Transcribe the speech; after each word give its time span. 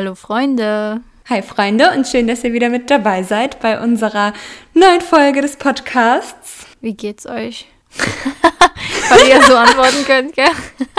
Hallo 0.00 0.14
Freunde. 0.14 1.02
Hi 1.28 1.42
Freunde 1.42 1.90
und 1.94 2.08
schön, 2.08 2.26
dass 2.26 2.42
ihr 2.42 2.54
wieder 2.54 2.70
mit 2.70 2.88
dabei 2.88 3.22
seid 3.22 3.60
bei 3.60 3.78
unserer 3.82 4.32
neuen 4.72 5.02
Folge 5.02 5.42
des 5.42 5.56
Podcasts. 5.58 6.64
Wie 6.80 6.94
geht's 6.94 7.26
euch? 7.26 7.68
Weil 9.10 9.28
ihr 9.28 9.42
so 9.42 9.54
antworten 9.54 10.02
könnt, 10.06 10.32
gell? 10.32 10.48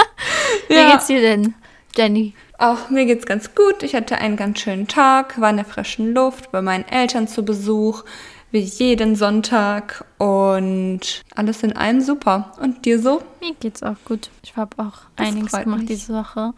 Wie 0.68 0.76
Ja. 0.76 0.92
geht's 0.92 1.08
dir 1.08 1.20
denn, 1.20 1.56
Jenny? 1.98 2.36
Auch 2.60 2.92
mir 2.92 3.06
geht's 3.08 3.26
ganz 3.26 3.56
gut. 3.56 3.82
Ich 3.82 3.96
hatte 3.96 4.20
einen 4.20 4.38
ganz 4.38 4.60
schönen 4.60 4.88
Tag, 4.88 5.42
war 5.42 5.49
in 5.49 5.56
der 5.56 5.65
frischen 5.65 6.13
Luft, 6.13 6.52
bei 6.52 6.62
meinen 6.62 6.88
Eltern 6.88 7.28
zu 7.28 7.44
Besuch, 7.44 8.04
wie 8.52 8.60
jeden 8.60 9.15
Sonntag 9.15 10.06
und 10.20 11.24
alles 11.36 11.63
in 11.63 11.76
allem 11.76 12.02
super. 12.02 12.52
Und 12.62 12.86
dir 12.86 12.99
so? 13.02 13.24
Mir 13.42 13.56
geht's 13.60 13.81
auch 13.81 13.96
gut. 14.06 14.29
Ich 14.44 14.56
habe 14.56 14.78
auch 14.78 14.99
Das 15.15 15.28
einiges 15.29 15.54
gemacht 15.54 15.79
mich. 15.79 15.88
diese 15.88 16.13
Woche. 16.13 16.54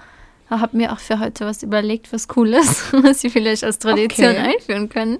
Habe 0.60 0.78
mir 0.78 0.92
auch 0.94 1.00
für 1.00 1.20
heute 1.20 1.46
was 1.46 1.64
überlegt, 1.64 2.12
was 2.14 2.28
cool 2.36 2.54
ist, 2.54 2.92
was 3.04 3.24
wir 3.24 3.32
vielleicht 3.32 3.64
als 3.64 3.80
Tradition 3.80 4.30
Okay. 4.32 4.56
einführen 4.56 4.89
können. 4.89 5.20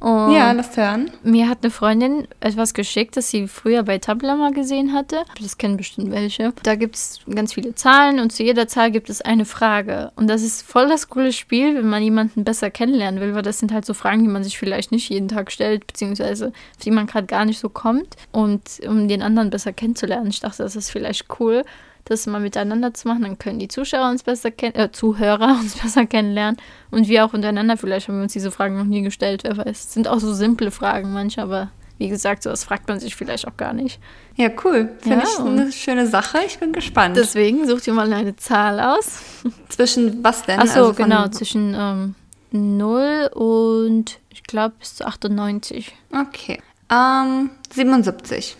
Und 0.00 0.32
Ja, 0.32 0.52
lass 0.52 0.76
hören. 0.76 1.10
Mir 1.24 1.48
hat 1.48 1.58
eine 1.62 1.72
Freundin 1.72 2.28
etwas 2.38 2.72
geschickt, 2.72 3.16
das 3.16 3.30
sie 3.30 3.48
früher 3.48 3.82
bei 3.82 3.98
Tabla 3.98 4.36
mal 4.36 4.52
gesehen 4.52 4.92
hatte. 4.92 5.24
Das 5.42 5.58
kennen 5.58 5.76
bestimmt 5.76 6.12
welche. 6.12 6.52
Da 6.62 6.76
gibt 6.76 6.94
es 6.94 7.18
ganz 7.28 7.54
viele 7.54 7.74
Zahlen 7.74 8.20
und 8.20 8.30
zu 8.32 8.44
jeder 8.44 8.68
Zahl 8.68 8.92
gibt 8.92 9.10
es 9.10 9.22
eine 9.22 9.44
Frage. 9.44 10.12
Und 10.14 10.28
das 10.30 10.42
ist 10.42 10.62
voll 10.62 10.86
das 10.86 11.08
coole 11.08 11.32
Spiel, 11.32 11.74
wenn 11.74 11.88
man 11.88 12.00
jemanden 12.00 12.44
besser 12.44 12.70
kennenlernen 12.70 13.20
will, 13.20 13.34
weil 13.34 13.42
das 13.42 13.58
sind 13.58 13.72
halt 13.72 13.84
so 13.86 13.92
Fragen, 13.92 14.22
die 14.22 14.28
man 14.30 14.44
sich 14.44 14.56
vielleicht 14.56 14.92
nicht 14.92 15.08
jeden 15.08 15.26
Tag 15.26 15.50
stellt, 15.50 15.84
beziehungsweise 15.88 16.48
auf 16.48 16.84
die 16.84 16.92
man 16.92 17.08
gerade 17.08 17.26
gar 17.26 17.44
nicht 17.44 17.58
so 17.58 17.68
kommt. 17.68 18.14
Und 18.30 18.62
um 18.86 19.08
den 19.08 19.20
anderen 19.22 19.50
besser 19.50 19.72
kennenzulernen, 19.72 20.28
ich 20.28 20.38
dachte, 20.38 20.62
das 20.62 20.76
ist 20.76 20.90
vielleicht 20.90 21.26
cool, 21.40 21.64
das 22.08 22.26
mal 22.26 22.40
miteinander 22.40 22.94
zu 22.94 23.06
machen. 23.08 23.22
Dann 23.22 23.38
können 23.38 23.58
die 23.58 23.68
Zuschauer 23.68 24.08
uns 24.10 24.22
besser 24.22 24.50
kennen, 24.50 24.74
äh, 24.76 24.90
Zuhörer 24.92 25.56
uns 25.60 25.76
besser 25.76 26.06
kennenlernen. 26.06 26.58
Und 26.90 27.08
wir 27.08 27.24
auch 27.24 27.34
untereinander. 27.34 27.76
Vielleicht 27.76 28.08
haben 28.08 28.16
wir 28.16 28.22
uns 28.22 28.32
diese 28.32 28.50
Fragen 28.50 28.76
noch 28.78 28.84
nie 28.84 29.02
gestellt, 29.02 29.42
wer 29.44 29.56
weiß. 29.56 29.66
Es 29.84 29.92
sind 29.92 30.08
auch 30.08 30.20
so 30.20 30.32
simple 30.34 30.70
Fragen 30.70 31.12
manche, 31.12 31.42
aber 31.42 31.70
wie 31.98 32.08
gesagt, 32.08 32.44
sowas 32.44 32.62
fragt 32.62 32.88
man 32.88 33.00
sich 33.00 33.16
vielleicht 33.16 33.48
auch 33.48 33.56
gar 33.56 33.72
nicht. 33.72 33.98
Ja, 34.36 34.48
cool. 34.64 34.90
Finde 35.00 35.18
Ja. 35.18 35.24
ich 35.24 35.38
eine 35.40 35.72
schöne 35.72 36.06
Sache. 36.06 36.38
Ich 36.46 36.58
bin 36.58 36.72
gespannt. 36.72 37.16
Deswegen 37.16 37.66
sucht 37.66 37.86
ihr 37.88 37.92
mal 37.92 38.12
eine 38.12 38.36
Zahl 38.36 38.78
aus. 38.78 39.20
Zwischen 39.68 40.22
was 40.22 40.44
denn? 40.44 40.60
Achso, 40.60 40.80
Also 40.80 40.94
genau, 40.94 41.26
zwischen 41.28 41.74
ähm, 41.76 42.14
0 42.52 43.30
und 43.34 44.20
ich 44.30 44.44
glaube 44.44 44.74
bis 44.78 44.94
zu 44.96 45.06
98. 45.06 45.92
Okay. 46.12 46.60
Ähm, 46.90 47.50
77. 47.74 48.56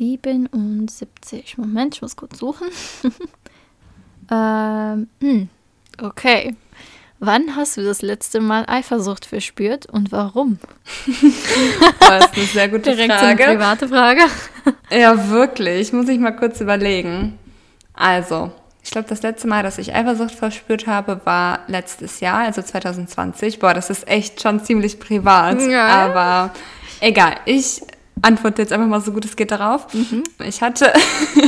77. 0.00 1.58
Moment, 1.58 1.96
ich 1.96 2.02
muss 2.02 2.16
kurz 2.16 2.38
suchen. 2.38 2.68
ähm, 4.32 5.08
hm, 5.20 5.48
okay. 6.02 6.56
Wann 7.18 7.54
hast 7.54 7.76
du 7.76 7.84
das 7.84 8.00
letzte 8.00 8.40
Mal 8.40 8.64
Eifersucht 8.66 9.26
verspürt 9.26 9.84
und 9.84 10.10
warum? 10.10 10.58
Das 12.00 12.24
ist 12.24 12.36
eine 12.36 12.46
sehr 12.46 12.68
gute 12.70 12.96
Direkt 12.96 13.12
so 13.12 13.26
eine 13.26 13.36
Frage. 13.36 13.44
private 13.44 13.88
Frage. 13.88 14.22
Ja, 14.90 15.28
wirklich. 15.28 15.92
Muss 15.92 16.08
ich 16.08 16.18
mal 16.18 16.32
kurz 16.32 16.60
überlegen. 16.60 17.38
Also, 17.92 18.50
ich 18.82 18.90
glaube, 18.90 19.08
das 19.08 19.22
letzte 19.22 19.46
Mal, 19.48 19.62
dass 19.62 19.78
ich 19.78 19.94
Eifersucht 19.94 20.32
verspürt 20.32 20.86
habe, 20.86 21.20
war 21.24 21.60
letztes 21.66 22.20
Jahr, 22.20 22.38
also 22.38 22.62
2020. 22.62 23.58
Boah, 23.58 23.74
das 23.74 23.90
ist 23.90 24.08
echt 24.08 24.40
schon 24.40 24.64
ziemlich 24.64 24.98
privat. 24.98 25.60
Ja. 25.60 25.86
Aber 25.86 26.54
egal. 27.00 27.36
Ich 27.44 27.82
antworte 28.22 28.62
jetzt 28.62 28.72
einfach 28.72 28.86
mal 28.86 29.00
so 29.00 29.12
gut 29.12 29.24
es 29.24 29.36
geht 29.36 29.50
darauf. 29.50 29.86
Ich 30.44 30.62
hatte 30.62 30.92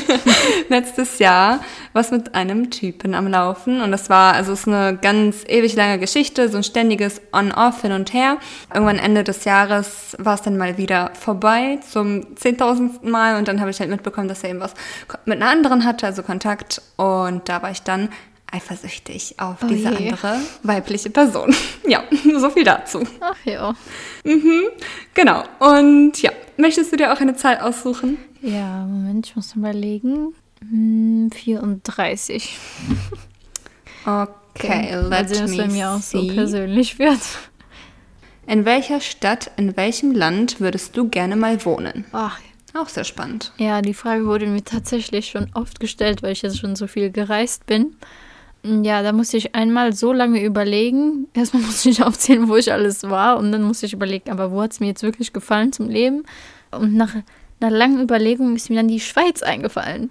letztes 0.68 1.18
Jahr 1.18 1.60
was 1.92 2.10
mit 2.10 2.34
einem 2.34 2.70
Typen 2.70 3.14
am 3.14 3.28
Laufen 3.28 3.80
und 3.82 3.92
das 3.92 4.08
war, 4.08 4.34
also 4.34 4.52
es 4.52 4.60
ist 4.60 4.68
eine 4.68 4.96
ganz 4.96 5.44
ewig 5.46 5.74
lange 5.74 5.98
Geschichte, 5.98 6.48
so 6.48 6.56
ein 6.56 6.64
ständiges 6.64 7.20
On-Off 7.32 7.82
hin 7.82 7.92
und 7.92 8.12
her. 8.14 8.38
Irgendwann 8.72 8.98
Ende 8.98 9.24
des 9.24 9.44
Jahres 9.44 10.16
war 10.18 10.34
es 10.34 10.42
dann 10.42 10.56
mal 10.56 10.78
wieder 10.78 11.10
vorbei 11.14 11.78
zum 11.90 12.36
zehntausendsten 12.36 13.10
Mal 13.10 13.36
und 13.36 13.48
dann 13.48 13.60
habe 13.60 13.70
ich 13.70 13.80
halt 13.80 13.90
mitbekommen, 13.90 14.28
dass 14.28 14.42
er 14.42 14.50
eben 14.50 14.60
was 14.60 14.74
mit 15.26 15.42
einer 15.42 15.50
anderen 15.50 15.84
hatte, 15.84 16.06
also 16.06 16.22
Kontakt 16.22 16.80
und 16.96 17.48
da 17.48 17.62
war 17.62 17.70
ich 17.70 17.82
dann 17.82 18.08
eifersüchtig 18.52 19.36
auf 19.38 19.56
Oh 19.62 19.66
diese 19.66 19.90
je. 19.90 20.10
andere 20.10 20.38
weibliche 20.62 21.10
Person. 21.10 21.54
ja, 21.88 22.04
so 22.38 22.50
viel 22.50 22.64
dazu. 22.64 23.02
Ach 23.20 23.36
ja. 23.44 23.74
Genau. 25.14 25.44
Und 25.58 26.20
ja, 26.20 26.30
möchtest 26.56 26.92
du 26.92 26.96
dir 26.96 27.12
auch 27.12 27.20
eine 27.20 27.34
Zahl 27.36 27.58
aussuchen? 27.58 28.18
Ja, 28.40 28.84
Moment, 28.86 29.26
ich 29.26 29.36
muss 29.36 29.54
überlegen. 29.54 30.34
Hm, 30.60 31.30
34. 31.32 32.58
Okay, 34.04 34.92
Mal 34.96 35.08
let 35.08 35.30
bei 35.38 35.46
me 35.46 35.68
mir 35.68 35.90
auch 35.90 36.00
so 36.02 36.20
see. 36.20 36.32
persönlich 36.34 36.98
wird. 36.98 37.20
In 38.46 38.64
welcher 38.64 39.00
Stadt, 39.00 39.50
in 39.56 39.76
welchem 39.76 40.10
Land 40.12 40.58
würdest 40.60 40.96
du 40.96 41.08
gerne 41.08 41.36
mal 41.36 41.64
wohnen? 41.64 42.04
Ach, 42.12 42.40
Auch 42.74 42.88
sehr 42.88 43.04
spannend. 43.04 43.52
ja, 43.58 43.80
die 43.80 43.94
Frage 43.94 44.26
wurde 44.26 44.46
mir 44.46 44.64
tatsächlich 44.64 45.30
schon 45.30 45.50
oft 45.54 45.78
gestellt, 45.78 46.22
weil 46.22 46.32
ich 46.32 46.42
jetzt 46.42 46.58
schon 46.58 46.74
so 46.74 46.86
viel 46.88 47.10
gereist 47.10 47.64
bin. 47.66 47.94
Ja, 48.64 49.02
da 49.02 49.12
musste 49.12 49.36
ich 49.36 49.54
einmal 49.54 49.92
so 49.92 50.12
lange 50.12 50.42
überlegen. 50.42 51.26
Erstmal 51.34 51.62
musste 51.66 51.90
ich 51.90 52.02
aufzählen, 52.02 52.48
wo 52.48 52.56
ich 52.56 52.72
alles 52.72 53.02
war. 53.04 53.38
Und 53.38 53.52
dann 53.52 53.62
musste 53.62 53.86
ich 53.86 53.92
überlegen, 53.92 54.30
aber 54.30 54.52
wo 54.52 54.62
hat 54.62 54.72
es 54.72 54.80
mir 54.80 54.86
jetzt 54.86 55.02
wirklich 55.02 55.32
gefallen 55.32 55.72
zum 55.72 55.88
Leben? 55.88 56.24
Und 56.70 56.94
nach 56.94 57.14
einer 57.60 57.70
langen 57.70 58.00
Überlegung 58.00 58.54
ist 58.56 58.70
mir 58.70 58.76
dann 58.76 58.88
die 58.88 59.00
Schweiz 59.00 59.42
eingefallen. 59.42 60.10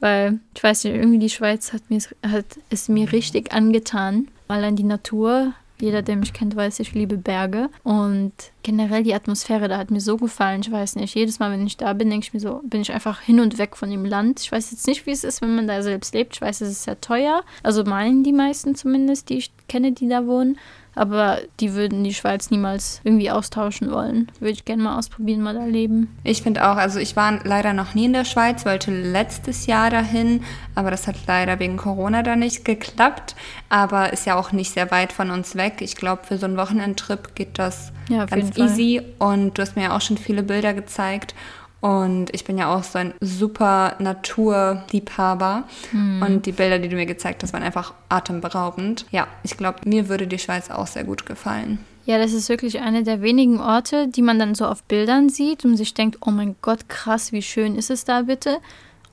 Weil, 0.00 0.40
ich 0.54 0.62
weiß 0.62 0.84
nicht, 0.84 0.94
irgendwie 0.96 1.18
die 1.18 1.30
Schweiz 1.30 1.72
hat 1.72 1.82
mir 1.88 2.00
hat 2.22 2.46
es 2.68 2.88
mir 2.88 3.12
richtig 3.12 3.52
angetan. 3.52 4.28
Allein 4.48 4.76
die 4.76 4.82
Natur, 4.82 5.54
jeder, 5.80 6.02
der 6.02 6.16
mich 6.16 6.32
kennt, 6.32 6.54
weiß, 6.56 6.80
ich 6.80 6.94
liebe 6.94 7.16
Berge. 7.16 7.68
Und 7.82 8.32
generell 8.62 9.02
die 9.02 9.14
Atmosphäre, 9.14 9.68
da 9.68 9.78
hat 9.78 9.90
mir 9.90 10.00
so 10.00 10.16
gefallen. 10.16 10.60
Ich 10.60 10.70
weiß 10.70 10.96
nicht, 10.96 11.14
jedes 11.14 11.38
Mal, 11.38 11.50
wenn 11.50 11.66
ich 11.66 11.76
da 11.76 11.92
bin, 11.92 12.10
denke 12.10 12.26
ich 12.26 12.34
mir 12.34 12.40
so, 12.40 12.60
bin 12.64 12.80
ich 12.80 12.92
einfach 12.92 13.20
hin 13.20 13.40
und 13.40 13.58
weg 13.58 13.76
von 13.76 13.90
dem 13.90 14.04
Land. 14.04 14.40
Ich 14.40 14.52
weiß 14.52 14.70
jetzt 14.70 14.86
nicht, 14.86 15.06
wie 15.06 15.10
es 15.10 15.24
ist, 15.24 15.42
wenn 15.42 15.56
man 15.56 15.66
da 15.66 15.82
selbst 15.82 16.14
lebt. 16.14 16.34
Ich 16.34 16.40
weiß, 16.40 16.60
es 16.60 16.70
ist 16.70 16.84
sehr 16.84 17.00
teuer. 17.00 17.42
Also 17.62 17.84
meinen 17.84 18.22
die 18.22 18.32
meisten 18.32 18.74
zumindest, 18.74 19.28
die 19.28 19.38
ich 19.38 19.52
kenne, 19.68 19.92
die 19.92 20.08
da 20.08 20.26
wohnen. 20.26 20.58
Aber 20.94 21.38
die 21.60 21.74
würden 21.74 22.04
die 22.04 22.14
Schweiz 22.14 22.50
niemals 22.50 23.00
irgendwie 23.04 23.30
austauschen 23.30 23.90
wollen. 23.90 24.30
Würde 24.40 24.52
ich 24.52 24.64
gerne 24.64 24.82
mal 24.82 24.98
ausprobieren, 24.98 25.42
mal 25.42 25.54
da 25.54 25.64
leben. 25.64 26.16
Ich 26.22 26.42
finde 26.42 26.68
auch, 26.68 26.76
also 26.76 26.98
ich 26.98 27.16
war 27.16 27.40
leider 27.44 27.72
noch 27.72 27.94
nie 27.94 28.06
in 28.06 28.12
der 28.12 28.24
Schweiz, 28.24 28.64
wollte 28.64 28.90
letztes 28.90 29.66
Jahr 29.66 29.90
dahin, 29.90 30.42
aber 30.74 30.90
das 30.90 31.06
hat 31.06 31.16
leider 31.26 31.58
wegen 31.58 31.76
Corona 31.76 32.22
da 32.22 32.36
nicht 32.36 32.64
geklappt. 32.64 33.34
Aber 33.68 34.12
ist 34.12 34.26
ja 34.26 34.36
auch 34.36 34.52
nicht 34.52 34.72
sehr 34.72 34.90
weit 34.90 35.12
von 35.12 35.30
uns 35.30 35.56
weg. 35.56 35.80
Ich 35.80 35.96
glaube, 35.96 36.22
für 36.24 36.38
so 36.38 36.46
einen 36.46 36.56
Wochenendtrip 36.56 37.34
geht 37.34 37.58
das 37.58 37.92
Ja, 38.08 38.26
ganz 38.26 38.56
easy. 38.56 39.02
Und 39.18 39.58
du 39.58 39.62
hast 39.62 39.76
mir 39.76 39.84
ja 39.84 39.96
auch 39.96 40.00
schon 40.00 40.18
viele 40.18 40.42
Bilder 40.42 40.74
gezeigt. 40.74 41.34
Und 41.84 42.34
ich 42.34 42.44
bin 42.44 42.56
ja 42.56 42.74
auch 42.74 42.82
so 42.82 42.98
ein 42.98 43.12
super 43.20 43.96
Naturliebhaber. 43.98 45.64
Hm. 45.90 46.22
Und 46.22 46.46
die 46.46 46.52
Bilder, 46.52 46.78
die 46.78 46.88
du 46.88 46.96
mir 46.96 47.04
gezeigt 47.04 47.42
hast, 47.42 47.52
waren 47.52 47.62
einfach 47.62 47.92
atemberaubend. 48.08 49.04
Ja, 49.10 49.26
ich 49.42 49.58
glaube, 49.58 49.80
mir 49.84 50.08
würde 50.08 50.26
die 50.26 50.38
Schweiz 50.38 50.70
auch 50.70 50.86
sehr 50.86 51.04
gut 51.04 51.26
gefallen. 51.26 51.78
Ja, 52.06 52.16
das 52.16 52.32
ist 52.32 52.48
wirklich 52.48 52.80
eine 52.80 53.02
der 53.02 53.20
wenigen 53.20 53.60
Orte, 53.60 54.08
die 54.08 54.22
man 54.22 54.38
dann 54.38 54.54
so 54.54 54.64
auf 54.64 54.82
Bildern 54.84 55.28
sieht 55.28 55.66
und 55.66 55.76
sich 55.76 55.92
denkt, 55.92 56.20
oh 56.24 56.30
mein 56.30 56.56
Gott, 56.62 56.88
krass, 56.88 57.32
wie 57.32 57.42
schön 57.42 57.76
ist 57.76 57.90
es 57.90 58.06
da 58.06 58.22
bitte. 58.22 58.60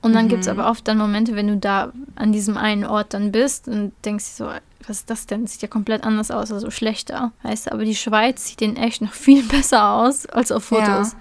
Und 0.00 0.14
dann 0.14 0.28
gibt 0.28 0.40
es 0.40 0.48
aber 0.48 0.70
oft 0.70 0.88
dann 0.88 0.96
Momente, 0.96 1.36
wenn 1.36 1.48
du 1.48 1.58
da 1.58 1.92
an 2.14 2.32
diesem 2.32 2.56
einen 2.56 2.86
Ort 2.86 3.12
dann 3.12 3.32
bist 3.32 3.68
und 3.68 3.92
denkst 4.06 4.24
so, 4.24 4.46
was 4.86 5.00
ist 5.00 5.10
das 5.10 5.26
denn? 5.26 5.46
Sieht 5.46 5.60
ja 5.60 5.68
komplett 5.68 6.04
anders 6.04 6.30
aus, 6.30 6.50
also 6.50 6.70
schlechter. 6.70 7.32
Weißt 7.42 7.66
du, 7.66 7.72
aber 7.72 7.84
die 7.84 7.94
Schweiz 7.94 8.46
sieht 8.46 8.62
in 8.62 8.76
echt 8.76 9.02
noch 9.02 9.12
viel 9.12 9.42
besser 9.42 9.90
aus 9.90 10.24
als 10.24 10.50
auf 10.50 10.64
Fotos. 10.64 11.12
Ja. 11.12 11.16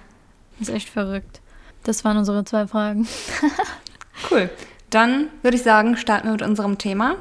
Das 0.59 0.69
ist 0.69 0.75
echt 0.75 0.87
verrückt. 0.87 1.40
Das 1.83 2.03
waren 2.05 2.17
unsere 2.17 2.43
zwei 2.45 2.67
Fragen. 2.67 3.07
Cool. 4.29 4.49
Dann 4.91 5.29
würde 5.41 5.57
ich 5.57 5.63
sagen, 5.63 5.97
starten 5.97 6.27
wir 6.27 6.33
mit 6.33 6.41
unserem 6.43 6.77
Thema. 6.77 7.15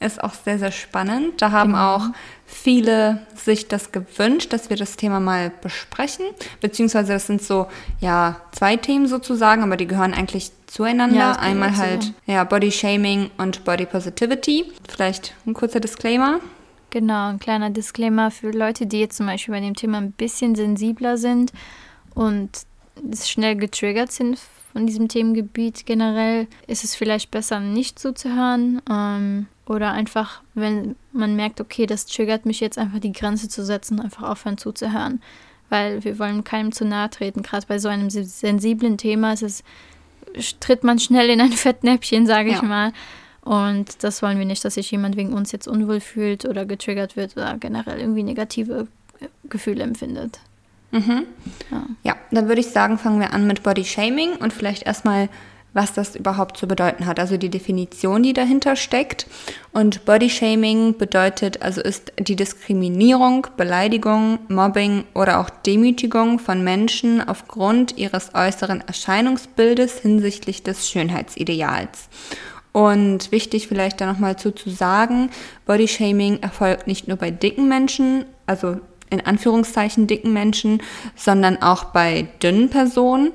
Ist 0.00 0.22
auch 0.22 0.34
sehr, 0.34 0.58
sehr 0.58 0.70
spannend. 0.72 1.40
Da 1.40 1.50
haben 1.50 1.72
Genau. 1.72 1.94
auch 1.96 2.06
viele 2.44 3.26
sich 3.34 3.68
das 3.68 3.90
gewünscht, 3.92 4.52
dass 4.52 4.68
wir 4.68 4.76
das 4.76 4.96
Thema 4.96 5.18
mal 5.20 5.50
besprechen. 5.62 6.26
Beziehungsweise 6.60 7.12
das 7.14 7.26
sind 7.26 7.42
so, 7.42 7.68
ja, 8.00 8.36
zwei 8.50 8.76
Themen 8.76 9.06
sozusagen, 9.06 9.62
aber 9.62 9.76
die 9.78 9.86
gehören 9.86 10.12
eigentlich 10.12 10.50
zueinander. 10.66 11.16
Ja, 11.16 11.32
Einmal 11.32 11.74
halt, 11.76 12.02
zusammen. 12.02 12.16
ja, 12.26 12.44
Body 12.44 12.70
Shaming 12.70 13.30
und 13.38 13.64
Body 13.64 13.86
Positivity. 13.86 14.70
Vielleicht 14.88 15.34
ein 15.46 15.54
kurzer 15.54 15.80
Disclaimer. 15.80 16.40
Genau, 16.90 17.28
ein 17.30 17.38
kleiner 17.38 17.70
Disclaimer 17.70 18.30
für 18.30 18.50
Leute, 18.50 18.86
die 18.86 19.00
jetzt 19.00 19.16
zum 19.16 19.26
Beispiel 19.26 19.54
bei 19.54 19.60
dem 19.60 19.74
Thema 19.74 19.98
ein 19.98 20.12
bisschen 20.12 20.54
sensibler 20.54 21.16
sind 21.16 21.52
und 22.14 22.50
schnell 23.14 23.56
getriggert 23.56 24.12
sind 24.12 24.38
von 24.72 24.86
diesem 24.86 25.08
Themengebiet 25.08 25.84
generell, 25.86 26.46
ist 26.66 26.84
es 26.84 26.94
vielleicht 26.94 27.30
besser, 27.30 27.60
nicht 27.60 27.98
zuzuhören. 27.98 28.80
Ähm, 28.90 29.46
oder 29.66 29.92
einfach, 29.92 30.42
wenn 30.54 30.96
man 31.12 31.36
merkt, 31.36 31.60
okay, 31.60 31.86
das 31.86 32.06
triggert 32.06 32.46
mich 32.46 32.60
jetzt 32.60 32.78
einfach 32.78 32.98
die 32.98 33.12
Grenze 33.12 33.48
zu 33.48 33.64
setzen, 33.64 34.00
einfach 34.00 34.28
aufhören 34.28 34.58
zuzuhören. 34.58 35.22
Weil 35.68 36.04
wir 36.04 36.18
wollen 36.18 36.44
keinem 36.44 36.72
zu 36.72 36.84
nahe 36.84 37.08
treten. 37.10 37.42
Gerade 37.42 37.66
bei 37.66 37.78
so 37.78 37.88
einem 37.88 38.10
sensiblen 38.10 38.98
Thema 38.98 39.32
ist 39.32 39.42
es, 39.42 39.64
tritt 40.60 40.84
man 40.84 40.98
schnell 40.98 41.28
in 41.30 41.40
ein 41.40 41.52
Fettnäpfchen, 41.52 42.26
sage 42.26 42.50
ich 42.50 42.56
Ja. 42.56 42.62
mal. 42.62 42.92
Und 43.42 44.02
das 44.04 44.22
wollen 44.22 44.38
wir 44.38 44.44
nicht, 44.46 44.64
dass 44.64 44.74
sich 44.74 44.90
jemand 44.90 45.16
wegen 45.16 45.32
uns 45.32 45.50
jetzt 45.52 45.66
unwohl 45.66 46.00
fühlt 46.00 46.44
oder 46.44 46.64
getriggert 46.64 47.16
wird 47.16 47.36
oder 47.36 47.56
generell 47.58 47.98
irgendwie 48.00 48.22
negative 48.22 48.86
Gefühle 49.48 49.82
empfindet. 49.82 50.38
Mhm. 50.92 51.24
Ja. 51.70 51.86
ja, 52.02 52.16
dann 52.30 52.48
würde 52.48 52.60
ich 52.60 52.68
sagen, 52.68 52.98
fangen 52.98 53.18
wir 53.18 53.32
an 53.32 53.46
mit 53.46 53.62
Body 53.62 53.84
Shaming 53.84 54.36
und 54.36 54.52
vielleicht 54.52 54.84
erstmal 54.84 55.28
was 55.74 55.92
das 55.94 56.16
überhaupt 56.16 56.56
zu 56.56 56.66
bedeuten 56.66 57.06
hat, 57.06 57.18
also 57.18 57.36
die 57.36 57.48
Definition, 57.48 58.22
die 58.22 58.32
dahinter 58.32 58.76
steckt. 58.76 59.26
Und 59.72 60.04
Body 60.04 60.28
Shaming 60.28 60.98
bedeutet, 60.98 61.62
also 61.62 61.80
ist 61.80 62.12
die 62.18 62.36
Diskriminierung, 62.36 63.46
Beleidigung, 63.56 64.38
Mobbing 64.48 65.04
oder 65.14 65.40
auch 65.40 65.50
Demütigung 65.50 66.38
von 66.38 66.62
Menschen 66.62 67.26
aufgrund 67.26 67.96
ihres 67.96 68.34
äußeren 68.34 68.82
Erscheinungsbildes 68.86 70.00
hinsichtlich 70.00 70.62
des 70.62 70.90
Schönheitsideals. 70.90 72.08
Und 72.72 73.32
wichtig 73.32 73.68
vielleicht 73.68 74.00
da 74.00 74.06
nochmal 74.06 74.36
zu, 74.36 74.50
zu 74.50 74.70
sagen, 74.70 75.30
Body 75.66 75.88
Shaming 75.88 76.40
erfolgt 76.42 76.86
nicht 76.86 77.06
nur 77.06 77.18
bei 77.18 77.30
dicken 77.30 77.68
Menschen, 77.68 78.24
also 78.46 78.78
in 79.12 79.24
Anführungszeichen 79.24 80.06
dicken 80.06 80.32
Menschen, 80.32 80.82
sondern 81.14 81.62
auch 81.62 81.84
bei 81.84 82.28
dünnen 82.42 82.70
Personen. 82.70 83.30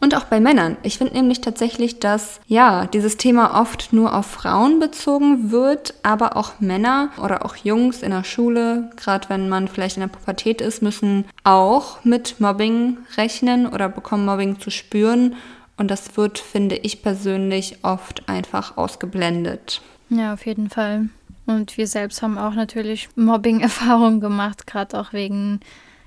Und 0.00 0.16
auch 0.16 0.24
bei 0.24 0.40
Männern. 0.40 0.76
Ich 0.82 0.98
finde 0.98 1.14
nämlich 1.14 1.42
tatsächlich, 1.42 2.00
dass 2.00 2.40
ja, 2.48 2.86
dieses 2.86 3.18
Thema 3.18 3.60
oft 3.60 3.92
nur 3.92 4.16
auf 4.16 4.26
Frauen 4.26 4.80
bezogen 4.80 5.52
wird, 5.52 5.94
aber 6.02 6.36
auch 6.36 6.54
Männer 6.58 7.10
oder 7.22 7.44
auch 7.44 7.54
Jungs 7.54 8.02
in 8.02 8.10
der 8.10 8.24
Schule, 8.24 8.90
gerade 8.96 9.28
wenn 9.28 9.48
man 9.48 9.68
vielleicht 9.68 9.96
in 9.96 10.00
der 10.00 10.08
Pubertät 10.08 10.60
ist, 10.60 10.82
müssen 10.82 11.24
auch 11.44 12.04
mit 12.04 12.40
Mobbing 12.40 12.98
rechnen 13.16 13.68
oder 13.68 13.88
bekommen 13.88 14.24
Mobbing 14.24 14.58
zu 14.58 14.70
spüren. 14.70 15.36
Und 15.76 15.88
das 15.88 16.16
wird, 16.16 16.40
finde 16.40 16.74
ich 16.74 17.02
persönlich, 17.02 17.78
oft 17.82 18.28
einfach 18.28 18.76
ausgeblendet. 18.76 19.82
Ja, 20.08 20.32
auf 20.32 20.44
jeden 20.46 20.68
Fall. 20.68 21.10
Und 21.46 21.76
wir 21.76 21.86
selbst 21.86 22.22
haben 22.22 22.38
auch 22.38 22.54
natürlich 22.54 23.08
Mobbing-Erfahrungen 23.16 24.20
gemacht, 24.20 24.66
gerade 24.66 24.98
auch 24.98 25.12
wegen 25.12 25.60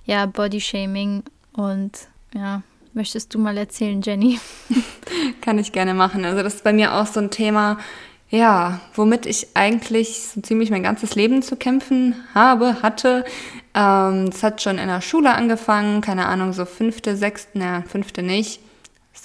ja, 0.06 0.26
Bodyshaming. 0.26 1.24
Und 1.54 1.92
ja, 2.34 2.62
möchtest 2.94 3.34
du 3.34 3.40
mal 3.40 3.58
erzählen, 3.58 4.02
Jenny? 4.02 4.40
Kann 5.42 5.60
ich 5.60 5.72
gerne 5.72 5.94
machen. 5.94 6.26
Also 6.26 6.42
das 6.42 6.56
ist 6.56 6.64
bei 6.64 6.74
mir 6.74 6.94
auch 6.94 7.08
so 7.08 7.20
ein 7.20 7.32
Thema, 7.32 7.78
ja, 8.30 8.80
womit 8.94 9.26
ich 9.26 9.48
eigentlich 9.56 10.28
so 10.28 10.42
ziemlich 10.42 10.72
mein 10.72 10.84
ganzes 10.84 11.16
Leben 11.16 11.42
zu 11.42 11.56
kämpfen 11.56 12.16
habe, 12.34 12.82
hatte. 12.82 13.24
Es 13.74 13.82
ähm, 13.82 14.30
hat 14.42 14.62
schon 14.62 14.78
in 14.78 14.88
der 14.88 15.02
Schule 15.02 15.34
angefangen, 15.34 16.02
keine 16.02 16.26
Ahnung, 16.28 16.54
so 16.54 16.66
fünfte, 16.66 17.16
sechste, 17.16 17.60
naja, 17.60 17.84
fünfte 17.88 18.24
nicht 18.24 18.62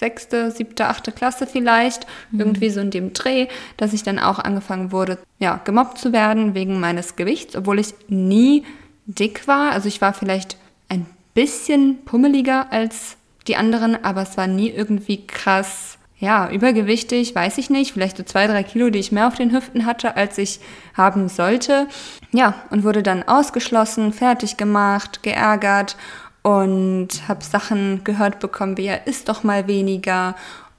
sechste, 0.01 0.51
siebte, 0.51 0.87
achte 0.87 1.13
Klasse 1.13 1.47
vielleicht, 1.47 2.07
mhm. 2.33 2.41
irgendwie 2.41 2.71
so 2.71 2.81
in 2.81 2.91
dem 2.91 3.13
Dreh, 3.13 3.47
dass 3.77 3.93
ich 3.93 4.03
dann 4.03 4.19
auch 4.19 4.39
angefangen 4.39 4.93
wurde, 4.93 5.19
ja, 5.39 5.61
gemobbt 5.65 5.99
zu 5.99 6.13
werden 6.13 6.55
wegen 6.55 6.81
meines 6.81 7.17
Gewichts, 7.17 7.55
obwohl 7.55 7.79
ich 7.79 7.95
nie 8.09 8.65
dick 9.07 9.47
war. 9.47 9.73
Also 9.73 9.89
ich 9.89 10.01
war 10.01 10.15
vielleicht 10.15 10.57
ein 10.89 11.07
bisschen 11.35 12.05
pummeliger 12.05 12.73
als 12.73 13.17
die 13.47 13.57
anderen, 13.57 14.03
aber 14.03 14.23
es 14.23 14.37
war 14.37 14.47
nie 14.47 14.71
irgendwie 14.71 15.27
krass, 15.27 15.99
ja, 16.19 16.51
übergewichtig, 16.51 17.35
weiß 17.35 17.59
ich 17.59 17.71
nicht. 17.71 17.93
Vielleicht 17.93 18.17
so 18.17 18.23
zwei, 18.23 18.47
drei 18.47 18.63
Kilo, 18.63 18.91
die 18.91 18.99
ich 18.99 19.13
mehr 19.13 19.27
auf 19.27 19.37
den 19.37 19.53
Hüften 19.53 19.87
hatte, 19.87 20.17
als 20.17 20.37
ich 20.39 20.61
haben 20.95 21.29
sollte. 21.29 21.89
Ja, 22.33 22.55
und 22.71 22.85
wurde 22.85 23.03
dann 23.03 23.23
ausgeschlossen, 23.23 24.13
fertig 24.13 24.57
gemacht, 24.57 25.23
geärgert 25.23 25.97
und 26.43 27.09
habe 27.29 27.45
Sachen 27.45 28.03
gehört 28.05 28.41
bekommen 28.41 28.77
wie, 28.77 28.87
ja, 28.87 28.95
isst 28.95 29.29
doch 29.29 29.43
mal 29.43 29.67
weniger 29.67 30.35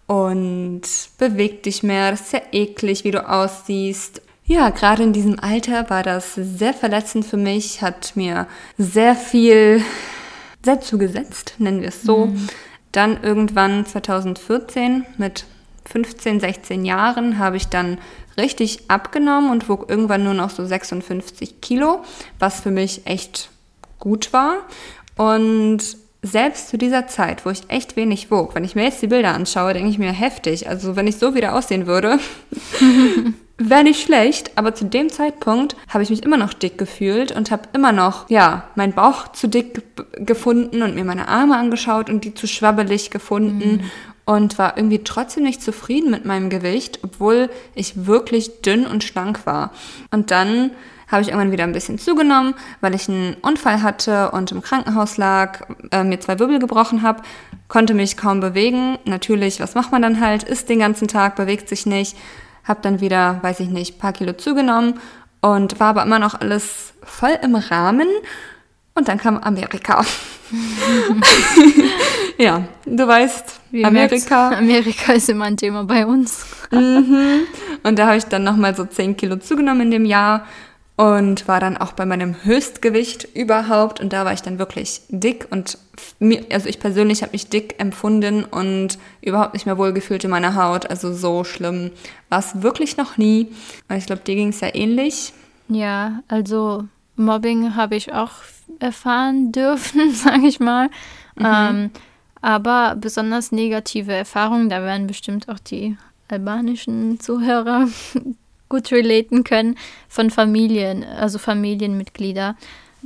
und 0.08 0.82
beweg 1.18 1.64
dich 1.64 1.84
mehr, 1.84 2.12
das 2.12 2.22
ist 2.22 2.34
ja 2.34 2.42
eklig, 2.52 3.04
wie 3.04 3.12
du 3.12 3.28
aussiehst. 3.28 4.22
Ja, 4.46 4.70
gerade 4.70 5.04
in 5.04 5.14
diesem 5.14 5.40
Alter 5.40 5.90
war 5.90 6.04
das 6.04 6.36
sehr 6.36 6.74
verletzend 6.74 7.26
für 7.26 7.38
mich, 7.38 7.82
hat 7.82 8.14
mir 8.16 8.48
sehr 8.78 9.16
viel, 9.16 9.84
sehr 10.66 10.82
zugesetzt, 10.82 11.56
nennen 11.60 11.82
wir 11.82 11.90
es 11.90 12.02
so. 12.02 12.26
Mhm. 12.26 12.48
Dann 12.92 13.24
irgendwann 13.24 13.86
2014 13.86 15.06
mit 15.18 15.46
15, 15.86 16.40
16 16.40 16.86
Jahren 16.86 17.40
habe 17.40 17.58
ich 17.58 17.68
dann 17.68 17.98
richtig 18.38 18.90
abgenommen 18.90 19.52
und 19.52 19.70
wog 19.70 19.90
irgendwann 19.90 20.24
nur 20.24 20.34
noch 20.34 20.50
so 20.50 20.66
56 20.66 21.62
Kilo, 21.62 22.04
was 22.40 22.62
für 22.62 22.72
mich 22.72 23.06
echt 23.06 23.50
gut 24.00 24.34
war. 24.34 24.58
Und 25.16 25.98
selbst 26.24 26.70
zu 26.70 26.78
dieser 26.78 27.08
Zeit, 27.08 27.46
wo 27.46 27.50
ich 27.50 27.62
echt 27.68 27.96
wenig 27.96 28.30
wog, 28.30 28.54
wenn 28.54 28.64
ich 28.64 28.76
mir 28.76 28.84
jetzt 28.84 29.02
die 29.02 29.08
Bilder 29.08 29.34
anschaue, 29.34 29.74
denke 29.74 29.90
ich 29.90 29.98
mir 29.98 30.12
heftig. 30.12 30.70
Also 30.70 30.96
wenn 30.96 31.08
ich 31.08 31.18
so 31.18 31.34
wieder 31.34 31.56
aussehen 31.56 31.88
würde, 31.88 32.20
wäre 33.58 33.84
nicht 33.84 34.04
schlecht. 34.04 34.52
Aber 34.56 34.76
zu 34.76 34.86
dem 34.86 35.10
Zeitpunkt 35.10 35.76
habe 35.90 36.04
ich 36.04 36.10
mich 36.10 36.24
immer 36.24 36.38
noch 36.38 36.54
dick 36.54 36.78
gefühlt 36.78 37.32
und 37.32 37.50
habe 37.50 37.64
immer 37.74 37.92
noch, 37.92 38.30
ja, 38.30 38.66
meinen 38.76 38.94
Bauch 38.94 39.30
zu 39.30 39.48
dick 39.48 39.82
gefunden 40.16 40.84
und 40.84 40.94
mir 40.94 41.06
meine 41.06 41.28
Arme 41.28 41.58
angeschaut 41.58 42.10
und 42.10 42.24
die 42.24 42.36
zu 42.36 42.48
schwabbelig 42.48 43.10
gefunden. 43.10 43.78
Mhm. 43.78 43.92
Und 44.24 44.60
war 44.60 44.78
irgendwie 44.78 45.04
trotzdem 45.04 45.44
nicht 45.44 45.64
zufrieden 45.64 46.12
mit 46.12 46.26
meinem 46.26 46.52
Gewicht, 46.52 47.00
obwohl 47.02 47.50
ich 47.74 48.06
wirklich 48.06 48.62
dünn 48.62 48.86
und 48.86 49.04
schlank 49.04 49.48
war. 49.48 49.72
Und 50.12 50.30
dann 50.30 50.72
habe 51.12 51.22
ich 51.22 51.28
irgendwann 51.28 51.52
wieder 51.52 51.66
ein 51.66 51.74
bisschen 51.74 52.00
zugenommen, 52.00 52.56
weil 52.80 52.96
ich 52.96 53.10
einen 53.10 53.36
Unfall 53.42 53.84
hatte 53.84 54.32
und 54.32 54.52
im 54.52 54.62
Krankenhaus 54.62 55.18
lag, 55.18 55.62
äh, 55.92 56.04
mir 56.04 56.20
zwei 56.20 56.40
Wirbel 56.40 56.60
gebrochen 56.60 57.02
habe, 57.02 57.22
konnte 57.68 57.94
mich 57.94 58.16
kaum 58.16 58.40
bewegen. 58.40 58.98
Natürlich, 59.06 59.60
was 59.60 59.76
macht 59.76 59.92
man 59.92 60.02
dann 60.02 60.22
halt? 60.22 60.44
Isst 60.44 60.70
den 60.70 60.80
ganzen 60.80 61.08
Tag, 61.08 61.36
bewegt 61.36 61.68
sich 61.68 61.86
nicht. 61.86 62.16
Habe 62.64 62.80
dann 62.82 63.02
wieder, 63.02 63.40
weiß 63.42 63.60
ich 63.60 63.70
nicht, 63.70 64.00
paar 64.00 64.14
Kilo 64.14 64.34
zugenommen 64.34 65.00
und 65.42 65.80
war 65.80 65.90
aber 65.90 66.04
immer 66.04 66.20
noch 66.20 66.40
alles 66.40 66.94
voll 67.04 67.38
im 67.42 67.56
Rahmen. 67.56 68.08
Und 68.94 69.08
dann 69.08 69.18
kam 69.18 69.38
Amerika. 69.38 70.04
ja, 72.38 72.64
du 72.86 73.08
weißt, 73.08 73.60
Wie 73.72 73.86
Amerika. 73.86 74.50
Amerika 74.50 75.14
ist 75.14 75.30
immer 75.30 75.46
ein 75.46 75.58
Thema 75.58 75.86
bei 75.86 76.06
uns. 76.06 76.46
mhm. 76.72 77.44
Und 77.84 77.98
da 77.98 78.08
habe 78.08 78.18
ich 78.18 78.26
dann 78.26 78.44
nochmal 78.44 78.76
so 78.76 78.86
10 78.86 79.18
Kilo 79.18 79.38
zugenommen 79.38 79.84
in 79.84 79.92
dem 79.92 80.06
Jahr 80.06 80.46
und 81.02 81.48
war 81.48 81.60
dann 81.60 81.78
auch 81.78 81.94
bei 81.94 82.06
meinem 82.06 82.36
Höchstgewicht 82.44 83.28
überhaupt 83.34 84.00
und 84.00 84.14
da 84.14 84.24
war 84.24 84.34
ich 84.34 84.44
dann 84.44 84.60
wirklich 84.60 85.02
dick 85.10 85.48
und 85.50 85.80
mir, 86.20 86.46
also 86.52 86.70
ich 86.70 86.80
persönlich 86.80 87.24
habe 87.24 87.32
mich 87.32 87.50
dick 87.50 87.80
empfunden 87.80 88.44
und 88.44 89.00
überhaupt 89.20 89.56
nicht 89.56 89.66
mehr 89.66 89.80
wohlgefühlt 89.80 90.24
in 90.24 90.30
meiner 90.30 90.54
Haut, 90.54 90.88
also 90.88 91.12
so 91.12 91.44
schlimm 91.44 91.90
war 92.30 92.38
es 92.38 92.62
wirklich 92.62 92.98
noch 92.98 93.18
nie 93.18 93.48
und 93.90 93.96
ich 93.96 94.06
glaube, 94.06 94.22
dir 94.22 94.36
ging 94.36 94.50
es 94.50 94.62
ja 94.62 94.76
ähnlich. 94.76 95.34
Ja, 95.70 96.22
also 96.28 96.84
Mobbing 97.16 97.76
habe 97.76 97.96
ich 97.96 98.14
auch 98.14 98.34
erfahren 98.78 99.52
dürfen, 99.52 100.12
sage 100.14 100.46
ich 100.46 100.60
mal. 100.60 100.88
Mhm. 101.36 101.46
Ähm, 101.46 101.92
aber 102.44 102.96
besonders 102.96 103.52
negative 103.52 104.14
Erfahrungen, 104.14 104.70
da 104.70 104.84
werden 104.84 105.08
bestimmt 105.08 105.50
auch 105.50 105.60
die 105.60 105.98
albanischen 106.28 107.20
Zuhörer 107.20 107.88
gut 108.72 108.92
relaten 108.92 109.44
können 109.44 109.76
von 110.08 110.32
Familien, 110.32 111.04
also 111.04 111.38
Familienmitglieder. 111.38 112.56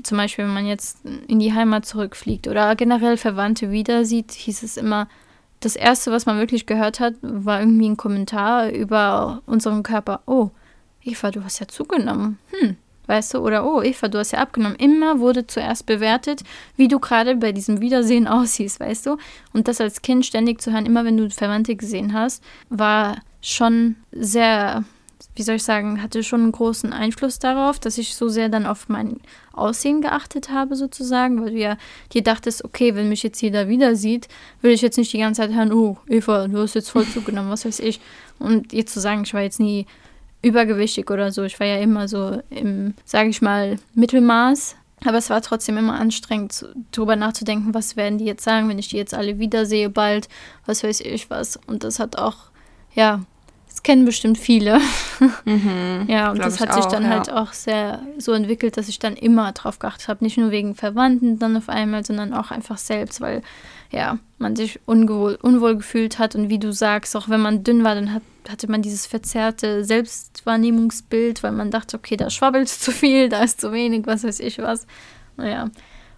Zum 0.03 0.17
Beispiel, 0.17 0.45
wenn 0.45 0.53
man 0.53 0.67
jetzt 0.67 0.99
in 1.27 1.39
die 1.39 1.53
Heimat 1.53 1.85
zurückfliegt 1.85 2.47
oder 2.47 2.75
generell 2.75 3.17
Verwandte 3.17 3.71
wieder 3.71 4.05
sieht, 4.05 4.31
hieß 4.31 4.61
es 4.61 4.77
immer, 4.77 5.07
das 5.61 5.75
Erste, 5.75 6.11
was 6.11 6.27
man 6.27 6.37
wirklich 6.37 6.67
gehört 6.67 6.99
hat, 6.99 7.15
war 7.21 7.59
irgendwie 7.59 7.89
ein 7.89 7.97
Kommentar 7.97 8.69
über 8.69 9.41
unseren 9.47 9.81
Körper. 9.81 10.21
Oh, 10.27 10.51
Eva, 11.03 11.31
du 11.31 11.43
hast 11.43 11.59
ja 11.59 11.67
zugenommen. 11.67 12.37
Hm, 12.51 12.75
weißt 13.07 13.33
du? 13.33 13.39
Oder 13.39 13.65
oh, 13.65 13.81
Eva, 13.81 14.07
du 14.07 14.19
hast 14.19 14.33
ja 14.33 14.39
abgenommen. 14.39 14.77
Immer 14.77 15.19
wurde 15.19 15.47
zuerst 15.47 15.87
bewertet, 15.87 16.43
wie 16.75 16.87
du 16.87 16.99
gerade 16.99 17.37
bei 17.37 17.51
diesem 17.51 17.81
Wiedersehen 17.81 18.27
aussiehst, 18.27 18.79
weißt 18.79 19.07
du? 19.07 19.17
Und 19.53 19.67
das 19.67 19.81
als 19.81 20.03
Kind 20.03 20.27
ständig 20.27 20.61
zu 20.61 20.71
hören, 20.71 20.85
immer 20.85 21.05
wenn 21.05 21.17
du 21.17 21.29
Verwandte 21.31 21.75
gesehen 21.75 22.13
hast, 22.13 22.43
war 22.69 23.15
schon 23.41 23.95
sehr 24.11 24.83
wie 25.35 25.43
soll 25.43 25.55
ich 25.55 25.63
sagen, 25.63 26.01
hatte 26.01 26.23
schon 26.23 26.41
einen 26.41 26.51
großen 26.51 26.93
Einfluss 26.93 27.39
darauf, 27.39 27.79
dass 27.79 27.97
ich 27.97 28.15
so 28.15 28.29
sehr 28.29 28.49
dann 28.49 28.65
auf 28.65 28.89
mein 28.89 29.19
Aussehen 29.53 30.01
geachtet 30.01 30.49
habe, 30.49 30.75
sozusagen, 30.75 31.41
weil 31.41 31.51
du 31.51 31.57
ja 31.57 31.77
dir 32.13 32.23
dachtest, 32.23 32.63
okay, 32.63 32.95
wenn 32.95 33.09
mich 33.09 33.23
jetzt 33.23 33.41
jeder 33.41 33.67
wieder 33.67 33.95
sieht, 33.95 34.27
will 34.61 34.71
ich 34.71 34.81
jetzt 34.81 34.97
nicht 34.97 35.13
die 35.13 35.19
ganze 35.19 35.41
Zeit 35.41 35.53
hören, 35.53 35.73
oh, 35.73 35.97
Eva, 36.07 36.47
du 36.47 36.59
hast 36.59 36.75
jetzt 36.75 36.89
voll 36.89 37.05
zugenommen, 37.05 37.49
was 37.49 37.65
weiß 37.65 37.79
ich. 37.79 37.99
Und 38.39 38.73
jetzt 38.73 38.93
zu 38.93 38.99
sagen, 38.99 39.23
ich 39.23 39.33
war 39.33 39.41
jetzt 39.41 39.59
nie 39.59 39.85
übergewichtig 40.41 41.09
oder 41.09 41.31
so, 41.31 41.43
ich 41.43 41.59
war 41.59 41.67
ja 41.67 41.77
immer 41.77 42.07
so 42.07 42.41
im, 42.49 42.93
sage 43.03 43.29
ich 43.29 43.41
mal, 43.41 43.77
Mittelmaß. 43.93 44.75
Aber 45.05 45.17
es 45.17 45.29
war 45.29 45.41
trotzdem 45.41 45.77
immer 45.77 45.99
anstrengend, 45.99 46.65
darüber 46.91 47.15
nachzudenken, 47.15 47.73
was 47.73 47.95
werden 47.95 48.17
die 48.17 48.25
jetzt 48.25 48.43
sagen, 48.43 48.69
wenn 48.69 48.79
ich 48.79 48.87
die 48.87 48.97
jetzt 48.97 49.13
alle 49.13 49.39
wiedersehe 49.39 49.89
bald, 49.89 50.29
was 50.65 50.83
weiß 50.83 51.01
ich 51.01 51.29
was. 51.29 51.59
Und 51.67 51.83
das 51.83 51.99
hat 51.99 52.17
auch, 52.17 52.37
ja, 52.93 53.21
kennen 53.85 54.03
bestimmt 54.03 54.39
viele. 54.39 54.81
Mhm, 55.45 56.05
ja, 56.09 56.31
und 56.31 56.39
das 56.39 56.59
hat 56.59 56.73
sich 56.73 56.83
auch, 56.83 56.91
dann 56.91 57.03
ja. 57.03 57.09
halt 57.09 57.31
auch 57.31 57.53
sehr 57.53 58.01
so 58.17 58.33
entwickelt, 58.33 58.77
dass 58.77 58.89
ich 58.89 58.97
dann 58.97 59.15
immer 59.15 59.51
drauf 59.51 59.77
geachtet 59.77 60.07
habe. 60.07 60.23
Nicht 60.23 60.37
nur 60.37 60.49
wegen 60.49 60.73
Verwandten 60.73 61.37
dann 61.37 61.55
auf 61.55 61.69
einmal, 61.69 62.03
sondern 62.03 62.33
auch 62.33 62.49
einfach 62.49 62.79
selbst, 62.79 63.21
weil 63.21 63.43
ja, 63.91 64.17
man 64.39 64.55
sich 64.55 64.79
unwohl, 64.85 65.37
unwohl 65.39 65.77
gefühlt 65.77 66.17
hat. 66.17 66.35
Und 66.35 66.49
wie 66.49 66.57
du 66.57 66.73
sagst, 66.73 67.15
auch 67.15 67.29
wenn 67.29 67.39
man 67.39 67.63
dünn 67.63 67.83
war, 67.83 67.93
dann 67.93 68.11
hat, 68.11 68.23
hatte 68.49 68.69
man 68.69 68.81
dieses 68.81 69.05
verzerrte 69.05 69.85
Selbstwahrnehmungsbild, 69.85 71.43
weil 71.43 71.51
man 71.51 71.69
dachte, 71.69 71.95
okay, 71.97 72.17
da 72.17 72.31
schwabbelt 72.31 72.67
zu 72.69 72.91
viel, 72.91 73.29
da 73.29 73.43
ist 73.43 73.61
zu 73.61 73.71
wenig, 73.71 74.07
was 74.07 74.23
weiß 74.23 74.39
ich 74.39 74.57
was. 74.57 74.87
Naja. 75.37 75.69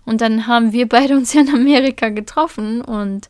Und 0.06 0.22
dann 0.22 0.48
haben 0.48 0.72
wir 0.72 0.88
beide 0.88 1.18
uns 1.18 1.34
ja 1.34 1.42
in 1.42 1.54
Amerika 1.54 2.08
getroffen 2.08 2.82
und 2.82 3.30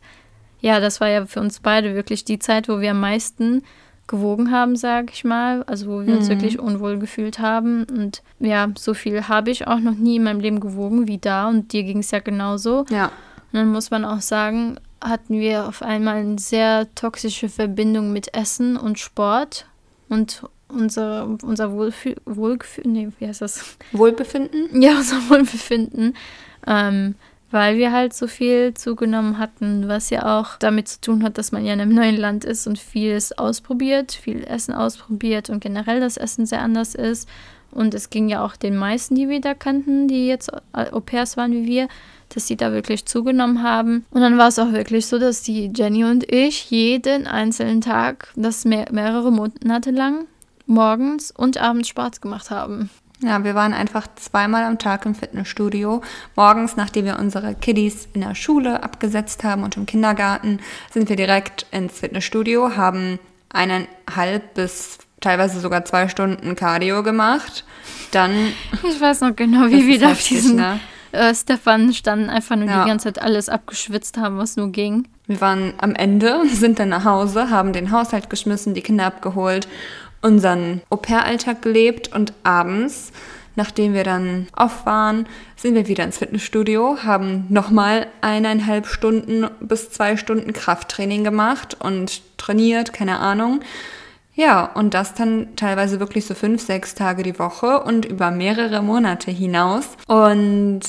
ja, 0.60 0.78
das 0.78 1.00
war 1.00 1.08
ja 1.08 1.26
für 1.26 1.40
uns 1.40 1.58
beide 1.60 1.94
wirklich 1.94 2.24
die 2.24 2.38
Zeit, 2.38 2.68
wo 2.68 2.80
wir 2.80 2.92
am 2.92 3.00
meisten 3.00 3.62
gewogen 4.08 4.50
haben, 4.50 4.74
sage 4.74 5.08
ich 5.12 5.24
mal. 5.24 5.62
Also 5.64 5.86
wo 5.86 6.00
wir 6.00 6.12
mhm. 6.14 6.18
uns 6.18 6.28
wirklich 6.28 6.58
unwohl 6.58 6.98
gefühlt 6.98 7.38
haben. 7.38 7.84
Und 7.84 8.22
ja, 8.40 8.68
so 8.76 8.94
viel 8.94 9.28
habe 9.28 9.50
ich 9.50 9.66
auch 9.66 9.78
noch 9.78 9.94
nie 9.94 10.16
in 10.16 10.24
meinem 10.24 10.40
Leben 10.40 10.60
gewogen 10.60 11.06
wie 11.06 11.18
da. 11.18 11.48
Und 11.48 11.72
dir 11.72 11.84
ging 11.84 11.98
es 11.98 12.10
ja 12.10 12.18
genauso. 12.18 12.84
Ja. 12.90 13.06
Und 13.52 13.60
dann 13.60 13.70
muss 13.70 13.90
man 13.90 14.04
auch 14.04 14.20
sagen, 14.20 14.78
hatten 15.00 15.38
wir 15.38 15.66
auf 15.68 15.82
einmal 15.82 16.16
eine 16.16 16.38
sehr 16.38 16.92
toxische 16.94 17.48
Verbindung 17.48 18.12
mit 18.12 18.34
Essen 18.34 18.76
und 18.76 18.98
Sport. 18.98 19.66
Und 20.08 20.42
unser, 20.68 21.26
unser 21.42 21.72
Wohlfühl, 21.72 22.16
Wohlgefühl, 22.24 22.84
nee, 22.86 23.08
wie 23.18 23.26
heißt 23.26 23.42
das? 23.42 23.76
Wohlbefinden? 23.92 24.80
Ja, 24.80 24.96
unser 24.96 25.16
Wohlbefinden. 25.28 26.14
Ähm, 26.66 27.14
weil 27.50 27.78
wir 27.78 27.92
halt 27.92 28.12
so 28.12 28.26
viel 28.26 28.74
zugenommen 28.74 29.38
hatten, 29.38 29.88
was 29.88 30.10
ja 30.10 30.38
auch 30.38 30.56
damit 30.58 30.88
zu 30.88 31.00
tun 31.00 31.22
hat, 31.22 31.38
dass 31.38 31.52
man 31.52 31.64
ja 31.64 31.72
in 31.72 31.80
einem 31.80 31.94
neuen 31.94 32.16
Land 32.16 32.44
ist 32.44 32.66
und 32.66 32.78
vieles 32.78 33.36
ausprobiert, 33.36 34.12
viel 34.12 34.44
Essen 34.44 34.74
ausprobiert 34.74 35.48
und 35.48 35.60
generell 35.60 36.00
das 36.00 36.16
Essen 36.16 36.46
sehr 36.46 36.62
anders 36.62 36.94
ist. 36.94 37.28
Und 37.70 37.94
es 37.94 38.10
ging 38.10 38.28
ja 38.28 38.44
auch 38.44 38.56
den 38.56 38.76
meisten, 38.76 39.14
die 39.14 39.28
wir 39.28 39.40
da 39.40 39.54
kannten, 39.54 40.08
die 40.08 40.26
jetzt 40.26 40.50
Au 40.72 41.00
pairs 41.00 41.36
waren 41.36 41.52
wie 41.52 41.66
wir, 41.66 41.88
dass 42.30 42.46
sie 42.46 42.56
da 42.56 42.72
wirklich 42.72 43.04
zugenommen 43.04 43.62
haben. 43.62 44.04
Und 44.10 44.20
dann 44.20 44.38
war 44.38 44.48
es 44.48 44.58
auch 44.58 44.72
wirklich 44.72 45.06
so, 45.06 45.18
dass 45.18 45.42
die 45.42 45.70
Jenny 45.74 46.04
und 46.04 46.30
ich 46.30 46.70
jeden 46.70 47.26
einzelnen 47.26 47.80
Tag, 47.80 48.32
das 48.36 48.64
mehr, 48.64 48.86
mehrere 48.90 49.30
Monate 49.30 49.90
lang, 49.90 50.26
morgens 50.66 51.30
und 51.30 51.58
abends 51.58 51.88
Sport 51.88 52.20
gemacht 52.20 52.50
haben. 52.50 52.90
Ja, 53.20 53.42
wir 53.42 53.54
waren 53.56 53.74
einfach 53.74 54.06
zweimal 54.14 54.62
am 54.64 54.78
Tag 54.78 55.04
im 55.04 55.14
Fitnessstudio. 55.14 56.02
Morgens, 56.36 56.76
nachdem 56.76 57.04
wir 57.04 57.18
unsere 57.18 57.54
Kiddies 57.54 58.08
in 58.12 58.20
der 58.20 58.36
Schule 58.36 58.82
abgesetzt 58.84 59.42
haben 59.42 59.64
und 59.64 59.76
im 59.76 59.86
Kindergarten, 59.86 60.60
sind 60.92 61.08
wir 61.08 61.16
direkt 61.16 61.66
ins 61.72 61.98
Fitnessstudio, 61.98 62.76
haben 62.76 63.18
eineinhalb 63.52 64.54
bis 64.54 64.98
teilweise 65.20 65.58
sogar 65.58 65.84
zwei 65.84 66.08
Stunden 66.08 66.54
Cardio 66.54 67.02
gemacht. 67.02 67.64
Dann. 68.12 68.52
Ich 68.88 69.00
weiß 69.00 69.22
noch 69.22 69.34
genau, 69.34 69.68
wie 69.68 69.86
wir 69.88 69.98
da 69.98 70.12
auf 70.12 70.22
diesen 70.22 70.56
ne? 70.56 70.78
äh, 71.10 71.34
Stefan 71.34 71.92
standen, 71.92 72.30
einfach 72.30 72.54
nur 72.54 72.68
ja. 72.68 72.84
die 72.84 72.88
ganze 72.88 73.12
Zeit 73.12 73.20
alles 73.20 73.48
abgeschwitzt 73.48 74.16
haben, 74.16 74.38
was 74.38 74.56
nur 74.56 74.70
ging. 74.70 75.08
Wir 75.26 75.40
waren 75.40 75.74
am 75.78 75.96
Ende, 75.96 76.42
sind 76.52 76.78
dann 76.78 76.90
nach 76.90 77.04
Hause, 77.04 77.50
haben 77.50 77.72
den 77.72 77.90
Haushalt 77.90 78.30
geschmissen, 78.30 78.74
die 78.74 78.82
Kinder 78.82 79.06
abgeholt 79.06 79.66
unseren 80.22 80.82
Au-pair-Alltag 80.90 81.62
gelebt 81.62 82.12
und 82.14 82.32
abends, 82.42 83.12
nachdem 83.56 83.94
wir 83.94 84.04
dann 84.04 84.48
off 84.56 84.86
waren, 84.86 85.26
sind 85.56 85.74
wir 85.74 85.88
wieder 85.88 86.04
ins 86.04 86.18
Fitnessstudio, 86.18 86.98
haben 87.04 87.46
nochmal 87.48 88.06
eineinhalb 88.20 88.86
Stunden 88.86 89.46
bis 89.60 89.90
zwei 89.90 90.16
Stunden 90.16 90.52
Krafttraining 90.52 91.24
gemacht 91.24 91.76
und 91.80 92.22
trainiert, 92.38 92.92
keine 92.92 93.18
Ahnung. 93.18 93.60
Ja, 94.34 94.66
und 94.66 94.94
das 94.94 95.14
dann 95.14 95.56
teilweise 95.56 95.98
wirklich 95.98 96.24
so 96.24 96.34
fünf, 96.34 96.62
sechs 96.62 96.94
Tage 96.94 97.24
die 97.24 97.40
Woche 97.40 97.82
und 97.82 98.04
über 98.04 98.30
mehrere 98.30 98.82
Monate 98.82 99.32
hinaus. 99.32 99.88
Und 100.06 100.80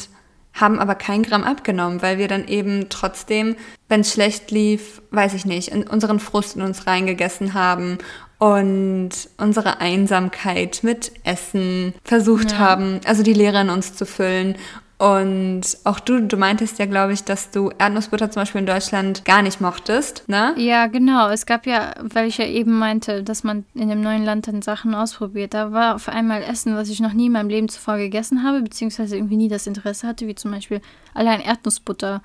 haben 0.53 0.79
aber 0.79 0.95
kein 0.95 1.23
Gramm 1.23 1.43
abgenommen, 1.43 2.01
weil 2.01 2.17
wir 2.17 2.27
dann 2.27 2.47
eben 2.47 2.89
trotzdem, 2.89 3.55
wenn 3.87 4.01
es 4.01 4.11
schlecht 4.11 4.51
lief, 4.51 5.01
weiß 5.11 5.33
ich 5.33 5.45
nicht, 5.45 5.69
in 5.69 5.87
unseren 5.87 6.19
Frust 6.19 6.55
in 6.55 6.61
uns 6.61 6.87
reingegessen 6.87 7.53
haben 7.53 7.97
und 8.39 9.11
unsere 9.37 9.79
Einsamkeit 9.79 10.79
mit 10.81 11.11
Essen 11.23 11.93
versucht 12.03 12.53
ja. 12.53 12.57
haben, 12.57 12.99
also 13.05 13.23
die 13.23 13.33
Leere 13.33 13.61
in 13.61 13.69
uns 13.69 13.95
zu 13.95 14.05
füllen. 14.05 14.55
Und 14.99 15.61
auch 15.85 16.01
du, 16.01 16.21
du 16.21 16.35
meintest 16.35 16.77
ja, 16.77 16.85
glaube 16.85 17.13
ich, 17.13 17.23
dass 17.23 17.51
du 17.51 17.71
Erdnussbutter 17.77 18.31
zum 18.31 18.41
Beispiel 18.41 18.59
in 18.59 18.67
Deutschland 18.67 19.23
gar 19.23 19.41
nicht 19.41 19.61
mochtest, 19.61 20.27
ne? 20.27 20.53
Ja, 20.57 20.87
genau. 20.87 21.29
Es 21.29 21.45
gab 21.45 21.65
ja, 21.65 21.93
weil 22.01 22.27
ich 22.27 22.37
ja 22.37 22.45
eben 22.45 22.77
meinte, 22.77 23.23
dass 23.23 23.45
man 23.45 23.63
in 23.73 23.87
dem 23.87 24.01
neuen 24.01 24.25
Land 24.25 24.49
dann 24.49 24.61
Sachen 24.61 24.93
ausprobiert. 24.93 25.53
Da 25.53 25.71
war 25.71 25.95
auf 25.95 26.09
einmal 26.09 26.43
Essen, 26.43 26.75
was 26.75 26.89
ich 26.89 26.99
noch 26.99 27.13
nie 27.13 27.27
in 27.27 27.31
meinem 27.31 27.47
Leben 27.47 27.69
zuvor 27.69 27.95
gegessen 27.95 28.43
habe, 28.43 28.61
beziehungsweise 28.61 29.15
irgendwie 29.15 29.37
nie 29.37 29.47
das 29.47 29.67
Interesse 29.67 30.05
hatte, 30.05 30.27
wie 30.27 30.35
zum 30.35 30.51
Beispiel 30.51 30.81
allein 31.13 31.39
Erdnussbutter. 31.39 32.21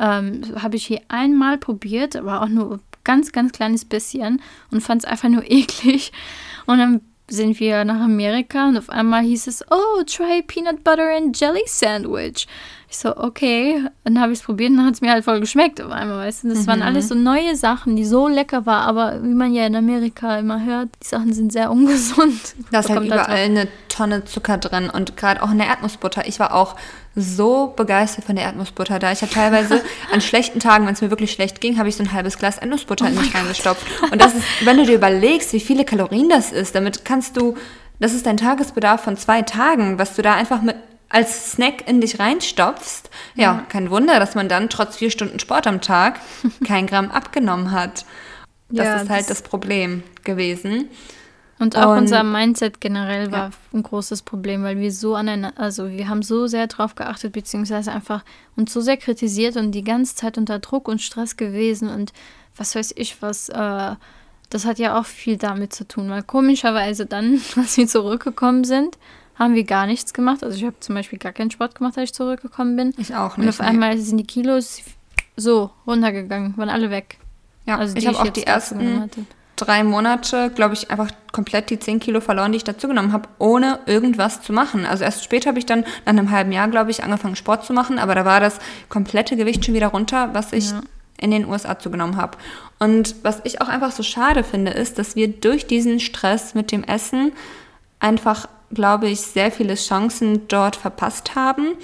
Ähm, 0.00 0.40
habe 0.56 0.76
ich 0.76 0.86
hier 0.86 1.02
einmal 1.08 1.58
probiert, 1.58 2.16
aber 2.16 2.40
auch 2.40 2.48
nur 2.48 2.80
ganz, 3.04 3.32
ganz 3.32 3.52
kleines 3.52 3.84
bisschen 3.84 4.40
und 4.70 4.80
fand 4.80 5.04
es 5.04 5.10
einfach 5.10 5.28
nur 5.28 5.44
eklig. 5.50 6.10
Und 6.64 6.78
dann 6.78 7.02
sind 7.28 7.58
wir 7.58 7.84
nach 7.84 8.00
Amerika 8.00 8.68
und 8.68 8.76
auf 8.76 8.90
einmal 8.90 9.22
hieß 9.22 9.46
es, 9.46 9.64
oh, 9.70 10.02
try 10.06 10.42
Peanut 10.42 10.84
Butter 10.84 11.16
and 11.16 11.38
Jelly 11.38 11.62
Sandwich. 11.66 12.46
Ich 12.90 12.98
so, 12.98 13.16
okay. 13.16 13.76
Und 14.04 14.14
dann 14.14 14.20
habe 14.20 14.32
ich 14.32 14.40
es 14.40 14.44
probiert 14.44 14.70
und 14.70 14.76
dann 14.76 14.86
hat 14.86 14.94
es 14.94 15.00
mir 15.00 15.10
halt 15.10 15.24
voll 15.24 15.40
geschmeckt 15.40 15.80
auf 15.80 15.90
einmal, 15.90 16.18
weißt 16.18 16.44
du. 16.44 16.48
Das 16.50 16.60
mhm. 16.60 16.66
waren 16.66 16.82
alles 16.82 17.08
so 17.08 17.14
neue 17.14 17.56
Sachen, 17.56 17.96
die 17.96 18.04
so 18.04 18.28
lecker 18.28 18.66
waren, 18.66 18.88
aber 18.88 19.22
wie 19.22 19.34
man 19.34 19.54
ja 19.54 19.66
in 19.66 19.74
Amerika 19.74 20.38
immer 20.38 20.64
hört, 20.64 20.90
die 21.02 21.08
Sachen 21.08 21.32
sind 21.32 21.52
sehr 21.52 21.70
ungesund. 21.70 22.54
Da 22.70 22.80
ist 22.80 22.88
halt 22.90 23.04
überall 23.04 23.26
halt 23.26 23.50
eine 23.50 23.68
Tonne 23.88 24.24
Zucker 24.24 24.58
drin 24.58 24.90
und 24.90 25.16
gerade 25.16 25.42
auch 25.42 25.50
in 25.50 25.58
der 25.58 25.66
Erdnussbutter. 25.68 26.28
Ich 26.28 26.38
war 26.38 26.54
auch 26.54 26.76
so 27.16 27.72
begeistert 27.76 28.24
von 28.24 28.36
der 28.36 28.44
Erdnussbutter 28.44 28.98
da. 28.98 29.12
Ich 29.12 29.22
habe 29.22 29.32
teilweise 29.32 29.82
an 30.12 30.20
schlechten 30.20 30.60
Tagen, 30.60 30.86
wenn 30.86 30.94
es 30.94 31.00
mir 31.00 31.10
wirklich 31.10 31.32
schlecht 31.32 31.60
ging, 31.60 31.78
habe 31.78 31.88
ich 31.88 31.96
so 31.96 32.02
ein 32.02 32.12
halbes 32.12 32.38
Glas 32.38 32.58
Erdnussbutter 32.58 33.04
oh 33.04 33.08
in 33.08 33.14
mich 33.16 33.34
reingestopft. 33.34 33.86
Und 34.10 34.20
das 34.20 34.34
ist, 34.34 34.44
wenn 34.64 34.76
du 34.76 34.84
dir 34.84 34.96
überlegst, 34.96 35.52
wie 35.52 35.60
viele 35.60 35.84
Kalorien 35.84 36.28
das 36.28 36.52
ist, 36.52 36.74
damit 36.74 37.04
kannst 37.04 37.36
du, 37.36 37.56
das 38.00 38.12
ist 38.12 38.26
dein 38.26 38.36
Tagesbedarf 38.36 39.02
von 39.02 39.16
zwei 39.16 39.42
Tagen, 39.42 39.98
was 39.98 40.14
du 40.14 40.22
da 40.22 40.34
einfach 40.34 40.62
mit 40.62 40.76
als 41.08 41.52
Snack 41.52 41.86
in 41.86 42.00
dich 42.00 42.18
reinstopfst. 42.18 43.08
Ja, 43.36 43.42
ja, 43.42 43.66
kein 43.68 43.90
Wunder, 43.90 44.18
dass 44.18 44.34
man 44.34 44.48
dann 44.48 44.68
trotz 44.68 44.96
vier 44.96 45.10
Stunden 45.10 45.38
Sport 45.38 45.68
am 45.68 45.80
Tag 45.80 46.20
kein 46.66 46.86
Gramm 46.88 47.10
abgenommen 47.10 47.70
hat. 47.70 48.04
Das 48.68 48.86
ja, 48.86 48.96
ist 48.96 49.10
halt 49.10 49.20
das, 49.20 49.28
das 49.28 49.42
Problem 49.42 50.02
gewesen. 50.24 50.88
Und 51.64 51.78
auch 51.78 51.92
und, 51.92 52.00
unser 52.00 52.22
Mindset 52.24 52.78
generell 52.82 53.32
war 53.32 53.48
ja. 53.48 53.50
ein 53.72 53.82
großes 53.82 54.20
Problem, 54.20 54.64
weil 54.64 54.78
wir 54.78 54.92
so 54.92 55.14
aneinander, 55.14 55.58
also 55.58 55.88
wir 55.88 56.10
haben 56.10 56.22
so 56.22 56.46
sehr 56.46 56.66
drauf 56.66 56.94
geachtet, 56.94 57.32
beziehungsweise 57.32 57.90
einfach 57.90 58.22
uns 58.54 58.70
so 58.70 58.82
sehr 58.82 58.98
kritisiert 58.98 59.56
und 59.56 59.72
die 59.72 59.82
ganze 59.82 60.14
Zeit 60.14 60.36
unter 60.36 60.58
Druck 60.58 60.88
und 60.88 61.00
Stress 61.00 61.38
gewesen 61.38 61.88
und 61.88 62.12
was 62.54 62.74
weiß 62.74 62.92
ich 62.96 63.22
was. 63.22 63.48
Äh, 63.48 63.94
das 64.50 64.66
hat 64.66 64.78
ja 64.78 65.00
auch 65.00 65.06
viel 65.06 65.38
damit 65.38 65.72
zu 65.72 65.88
tun, 65.88 66.10
weil 66.10 66.22
komischerweise 66.22 67.06
dann, 67.06 67.40
als 67.56 67.78
wir 67.78 67.88
zurückgekommen 67.88 68.64
sind, 68.64 68.98
haben 69.34 69.54
wir 69.54 69.64
gar 69.64 69.86
nichts 69.86 70.12
gemacht. 70.12 70.44
Also 70.44 70.58
ich 70.58 70.64
habe 70.64 70.78
zum 70.80 70.94
Beispiel 70.94 71.18
gar 71.18 71.32
keinen 71.32 71.50
Sport 71.50 71.76
gemacht, 71.76 71.96
als 71.96 72.10
ich 72.10 72.14
zurückgekommen 72.14 72.76
bin. 72.76 72.92
Ich 72.98 73.14
auch 73.14 73.38
nicht. 73.38 73.46
Und 73.46 73.48
auf 73.48 73.62
einmal 73.62 73.96
sind 73.96 74.18
die 74.18 74.26
Kilos 74.26 74.82
so 75.34 75.70
runtergegangen, 75.86 76.58
waren 76.58 76.68
alle 76.68 76.90
weg. 76.90 77.16
Ja, 77.64 77.78
also 77.78 77.96
ich 77.96 78.06
habe 78.06 78.18
auch 78.18 78.28
die 78.28 78.46
ersten 78.46 79.08
drei 79.64 79.84
Monate, 79.84 80.50
glaube 80.50 80.74
ich, 80.74 80.90
einfach 80.90 81.10
komplett 81.32 81.70
die 81.70 81.78
10 81.78 82.00
Kilo 82.00 82.20
verloren, 82.20 82.52
die 82.52 82.56
ich 82.56 82.64
dazugenommen 82.64 83.12
habe, 83.12 83.28
ohne 83.38 83.80
irgendwas 83.86 84.42
zu 84.42 84.52
machen. 84.52 84.86
Also 84.86 85.04
erst 85.04 85.24
später 85.24 85.48
habe 85.48 85.58
ich 85.58 85.66
dann 85.66 85.80
nach 86.04 86.12
einem 86.12 86.30
halben 86.30 86.52
Jahr, 86.52 86.68
glaube 86.68 86.90
ich, 86.90 87.02
angefangen 87.02 87.36
Sport 87.36 87.64
zu 87.64 87.72
machen, 87.72 87.98
aber 87.98 88.14
da 88.14 88.24
war 88.24 88.40
das 88.40 88.58
komplette 88.88 89.36
Gewicht 89.36 89.64
schon 89.64 89.74
wieder 89.74 89.88
runter, 89.88 90.30
was 90.32 90.52
ich 90.52 90.70
ja. 90.70 90.80
in 91.20 91.30
den 91.30 91.46
USA 91.46 91.78
zugenommen 91.78 92.16
habe. 92.16 92.38
Und 92.78 93.16
was 93.22 93.40
ich 93.44 93.60
auch 93.60 93.68
einfach 93.68 93.92
so 93.92 94.02
schade 94.02 94.44
finde, 94.44 94.72
ist, 94.72 94.98
dass 94.98 95.16
wir 95.16 95.28
durch 95.28 95.66
diesen 95.66 96.00
Stress 96.00 96.54
mit 96.54 96.70
dem 96.70 96.84
Essen 96.84 97.32
einfach, 97.98 98.48
glaube 98.72 99.08
ich, 99.08 99.20
sehr 99.20 99.50
viele 99.50 99.74
Chancen 99.74 100.46
dort 100.48 100.76
verpasst 100.76 101.34
haben 101.34 101.76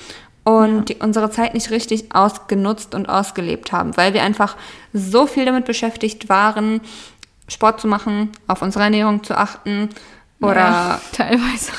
und 0.44 0.88
die, 0.88 0.96
unsere 0.96 1.30
Zeit 1.30 1.54
nicht 1.54 1.70
richtig 1.70 2.14
ausgenutzt 2.14 2.94
und 2.94 3.08
ausgelebt 3.08 3.72
haben, 3.72 3.96
weil 3.96 4.14
wir 4.14 4.22
einfach 4.22 4.56
so 4.92 5.26
viel 5.26 5.44
damit 5.44 5.64
beschäftigt 5.64 6.28
waren, 6.28 6.80
Sport 7.50 7.80
zu 7.80 7.88
machen, 7.88 8.30
auf 8.46 8.62
unsere 8.62 8.84
Ernährung 8.84 9.22
zu 9.22 9.36
achten 9.36 9.90
oder 10.40 10.54
ja, 10.56 11.00
teilweise. 11.12 11.72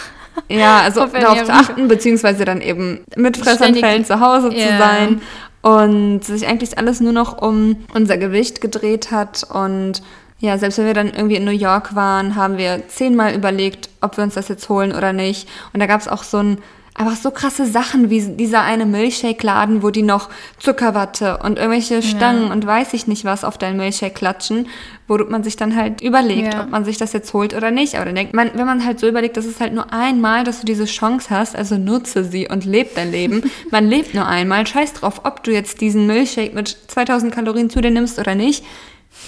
Ja, 0.50 0.80
also 0.82 1.06
darauf 1.08 1.44
zu 1.44 1.52
achten, 1.52 1.88
beziehungsweise 1.88 2.46
dann 2.46 2.62
eben 2.62 3.04
mit 3.16 3.38
Fressanfällen 3.38 4.06
zu 4.06 4.20
Hause 4.20 4.54
ja. 4.54 4.68
zu 4.68 4.78
sein 4.78 5.22
und 5.62 6.24
sich 6.24 6.48
eigentlich 6.48 6.78
alles 6.78 7.00
nur 7.02 7.12
noch 7.12 7.42
um 7.42 7.78
unser 7.94 8.18
Gewicht 8.18 8.62
gedreht 8.62 9.12
hat 9.12 9.44
und 9.44 10.02
ja, 10.42 10.58
selbst 10.58 10.80
wenn 10.80 10.88
wir 10.88 10.96
dann 10.96 11.12
irgendwie 11.12 11.36
in 11.36 11.46
New 11.46 11.52
York 11.52 11.96
waren, 11.96 12.36
haben 12.36 12.58
wir 12.58 12.88
zehnmal 12.88 13.36
überlegt, 13.36 13.90
ob 14.02 14.18
wir 14.18 14.24
uns 14.24 14.34
das 14.34 14.48
jetzt 14.48 14.68
holen 14.70 14.92
oder 14.92 15.14
nicht. 15.14 15.48
Und 15.72 15.80
da 15.80 15.86
gab 15.86 16.02
es 16.02 16.08
auch 16.08 16.24
so 16.24 16.40
ein 16.40 16.58
einfach 16.94 17.16
so 17.16 17.32
krasse 17.32 17.66
Sachen 17.66 18.10
wie 18.10 18.22
dieser 18.22 18.62
eine 18.62 18.86
Milchshake-Laden, 18.86 19.82
wo 19.82 19.92
die 19.92 20.02
noch 20.02 20.30
Zuckerwatte 20.60 21.38
und 21.38 21.58
irgendwelche 21.58 22.02
Stangen 22.02 22.48
ja. 22.48 22.52
und 22.52 22.66
weiß 22.66 22.94
ich 22.94 23.08
nicht 23.08 23.24
was 23.24 23.44
auf 23.44 23.58
deinen 23.58 23.78
Milchshake 23.78 24.14
klatschen, 24.14 24.68
wo 25.08 25.18
man 25.18 25.44
sich 25.44 25.56
dann 25.56 25.76
halt 25.76 26.02
überlegt, 26.02 26.54
ja. 26.54 26.64
ob 26.64 26.70
man 26.70 26.84
sich 26.84 26.98
das 26.98 27.14
jetzt 27.14 27.34
holt 27.34 27.54
oder 27.54 27.72
nicht. 27.72 27.96
Aber 27.96 28.06
dann 28.06 28.16
denkt 28.16 28.34
man, 28.34 28.52
wenn 28.54 28.66
man 28.66 28.86
halt 28.86 29.00
so 29.00 29.08
überlegt, 29.08 29.38
das 29.38 29.46
ist 29.46 29.62
halt 29.62 29.74
nur 29.74 29.92
einmal, 29.94 30.44
dass 30.44 30.60
du 30.60 30.66
diese 30.66 30.86
Chance 30.86 31.30
hast, 31.30 31.56
also 31.56 31.78
nutze 31.78 32.26
sie 32.26 32.48
und 32.50 32.66
lebe 32.66 32.90
dein 32.94 33.12
Leben. 33.12 33.50
man 33.72 33.88
lebt 33.88 34.14
nur 34.14 34.28
einmal, 34.28 34.68
scheiß 34.68 34.94
drauf, 34.94 35.22
ob 35.24 35.44
du 35.44 35.52
jetzt 35.52 35.82
diesen 35.82 36.08
Milchshake 36.08 36.54
mit 36.54 36.68
2000 36.88 37.34
Kalorien 37.34 37.70
zu 37.70 37.82
dir 37.82 37.92
nimmst 37.92 38.20
oder 38.20 38.36
nicht. 38.36 38.66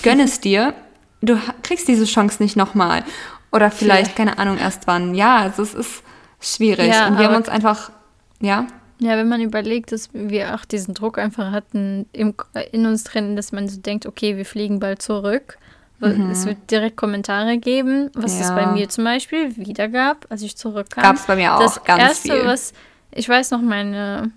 Gönn 0.01 0.19
es 0.19 0.41
dir. 0.41 0.73
Du 1.21 1.39
kriegst 1.61 1.87
diese 1.87 2.05
Chance 2.05 2.43
nicht 2.43 2.57
nochmal. 2.57 3.03
Oder 3.51 3.71
vielleicht, 3.71 4.15
keine 4.15 4.39
Ahnung, 4.39 4.57
erst 4.57 4.87
wann. 4.87 5.15
Ja, 5.15 5.37
also 5.37 5.61
es 5.61 5.73
ist 5.73 6.03
schwierig. 6.43 6.87
Ja, 6.87 7.07
und 7.07 7.17
wir 7.17 7.27
haben 7.27 7.35
uns 7.35 7.49
einfach, 7.49 7.91
ja. 8.39 8.67
Ja, 8.99 9.17
wenn 9.17 9.27
man 9.27 9.41
überlegt, 9.41 9.91
dass 9.91 10.09
wir 10.13 10.55
auch 10.55 10.65
diesen 10.65 10.93
Druck 10.93 11.17
einfach 11.17 11.51
hatten 11.51 12.05
im, 12.13 12.35
in 12.71 12.85
uns 12.85 13.03
drin, 13.03 13.35
dass 13.35 13.51
man 13.51 13.67
so 13.67 13.81
denkt, 13.81 14.05
okay, 14.05 14.37
wir 14.37 14.45
fliegen 14.45 14.79
bald 14.79 15.01
zurück. 15.01 15.57
Mhm. 15.99 16.29
Es 16.31 16.45
wird 16.45 16.69
direkt 16.69 16.97
Kommentare 16.97 17.57
geben, 17.57 18.09
was 18.13 18.39
ja. 18.39 18.45
es 18.45 18.49
bei 18.49 18.65
mir 18.67 18.89
zum 18.89 19.03
Beispiel 19.03 19.55
wieder 19.57 19.87
gab, 19.87 20.25
als 20.29 20.41
ich 20.41 20.57
zurückkam. 20.57 21.03
Gab 21.03 21.15
es 21.15 21.25
bei 21.25 21.35
mir 21.35 21.55
auch 21.55 21.59
das 21.59 21.83
ganz 21.83 22.01
erste, 22.01 22.33
viel. 22.33 22.45
Was, 22.45 22.73
ich 23.11 23.27
weiß 23.27 23.51
noch, 23.51 23.61
meine, 23.61 24.31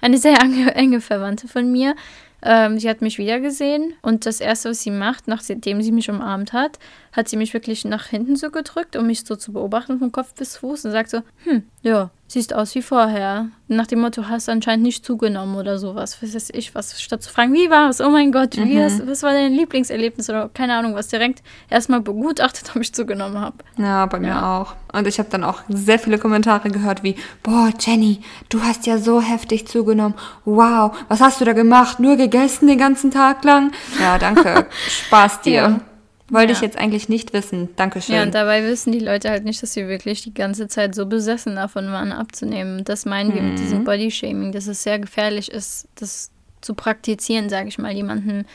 eine 0.00 0.18
sehr 0.18 0.36
enge 0.74 1.00
Verwandte 1.00 1.48
von 1.48 1.70
mir, 1.70 1.94
ähm, 2.42 2.78
sie 2.78 2.88
hat 2.88 3.02
mich 3.02 3.18
wiedergesehen 3.18 3.94
und 4.02 4.26
das 4.26 4.40
Erste, 4.40 4.70
was 4.70 4.82
sie 4.82 4.90
macht, 4.90 5.28
nachdem 5.28 5.82
sie 5.82 5.92
mich 5.92 6.10
umarmt 6.10 6.52
hat, 6.52 6.78
hat 7.12 7.28
sie 7.28 7.36
mich 7.36 7.54
wirklich 7.54 7.84
nach 7.84 8.06
hinten 8.06 8.36
so 8.36 8.50
gedrückt, 8.50 8.96
um 8.96 9.06
mich 9.06 9.24
so 9.24 9.36
zu 9.36 9.52
beobachten 9.52 9.98
von 9.98 10.12
Kopf 10.12 10.34
bis 10.34 10.56
Fuß 10.56 10.84
und 10.84 10.92
sagt 10.92 11.10
so, 11.10 11.22
hm, 11.44 11.62
ja, 11.82 12.10
siehst 12.32 12.54
aus 12.54 12.74
wie 12.74 12.82
vorher. 12.82 13.48
Nach 13.68 13.86
dem 13.86 14.00
Motto, 14.00 14.28
hast 14.28 14.48
anscheinend 14.48 14.84
nicht 14.84 15.04
zugenommen 15.04 15.56
oder 15.56 15.78
sowas. 15.78 16.22
Was 16.22 16.34
weiß 16.34 16.50
ich 16.52 16.74
was. 16.74 17.00
Statt 17.00 17.22
zu 17.22 17.30
fragen, 17.30 17.52
wie 17.52 17.70
war 17.70 17.88
es? 17.88 18.00
Oh 18.00 18.10
mein 18.10 18.32
Gott, 18.32 18.56
wie 18.56 18.76
mhm. 18.76 18.82
hast, 18.82 19.06
was 19.06 19.22
war 19.22 19.32
dein 19.32 19.52
Lieblingserlebnis 19.52 20.28
oder 20.28 20.50
keine 20.52 20.74
Ahnung 20.74 20.94
was. 20.94 21.08
Direkt 21.08 21.42
erstmal 21.70 22.00
begutachtet, 22.00 22.72
ob 22.74 22.82
ich 22.82 22.92
zugenommen 22.94 23.38
habe. 23.38 23.56
Ja, 23.76 24.06
bei 24.06 24.18
mir 24.18 24.28
ja. 24.28 24.60
auch. 24.60 24.74
Und 24.92 25.06
ich 25.06 25.18
habe 25.18 25.28
dann 25.30 25.44
auch 25.44 25.62
sehr 25.68 25.98
viele 25.98 26.18
Kommentare 26.18 26.70
gehört 26.70 27.02
wie, 27.02 27.16
boah, 27.42 27.70
Jenny, 27.78 28.20
du 28.48 28.62
hast 28.62 28.86
ja 28.86 28.98
so 28.98 29.20
heftig 29.20 29.66
zugenommen. 29.68 30.14
Wow, 30.44 30.96
was 31.08 31.20
hast 31.20 31.40
du 31.40 31.44
da 31.44 31.52
gemacht? 31.52 32.00
Nur 32.00 32.16
gegessen 32.16 32.66
den 32.66 32.78
ganzen 32.78 33.10
Tag 33.10 33.44
lang? 33.44 33.72
Ja, 34.00 34.18
danke. 34.18 34.66
Spaß 34.88 35.42
dir. 35.42 35.52
Ja. 35.52 35.80
Wollte 36.30 36.52
ja. 36.52 36.58
ich 36.58 36.62
jetzt 36.62 36.78
eigentlich 36.78 37.08
nicht 37.08 37.32
wissen. 37.32 37.68
Dankeschön. 37.76 38.14
Ja, 38.14 38.22
und 38.22 38.34
dabei 38.34 38.64
wissen 38.64 38.92
die 38.92 39.00
Leute 39.00 39.28
halt 39.30 39.44
nicht, 39.44 39.62
dass 39.62 39.74
sie 39.74 39.88
wirklich 39.88 40.22
die 40.22 40.32
ganze 40.32 40.68
Zeit 40.68 40.94
so 40.94 41.06
besessen 41.06 41.56
davon 41.56 41.92
waren, 41.92 42.12
abzunehmen. 42.12 42.84
Das 42.84 43.04
meinen 43.04 43.30
mhm. 43.30 43.34
wir 43.34 43.42
mit 43.42 43.58
diesem 43.58 43.80
mhm. 43.80 43.84
Bodyshaming, 43.84 44.52
dass 44.52 44.66
es 44.66 44.82
sehr 44.82 44.98
gefährlich 44.98 45.50
ist, 45.50 45.88
das 45.96 46.30
zu 46.60 46.74
praktizieren, 46.74 47.48
sage 47.48 47.68
ich 47.68 47.78
mal, 47.78 47.92
jemanden 47.92 48.46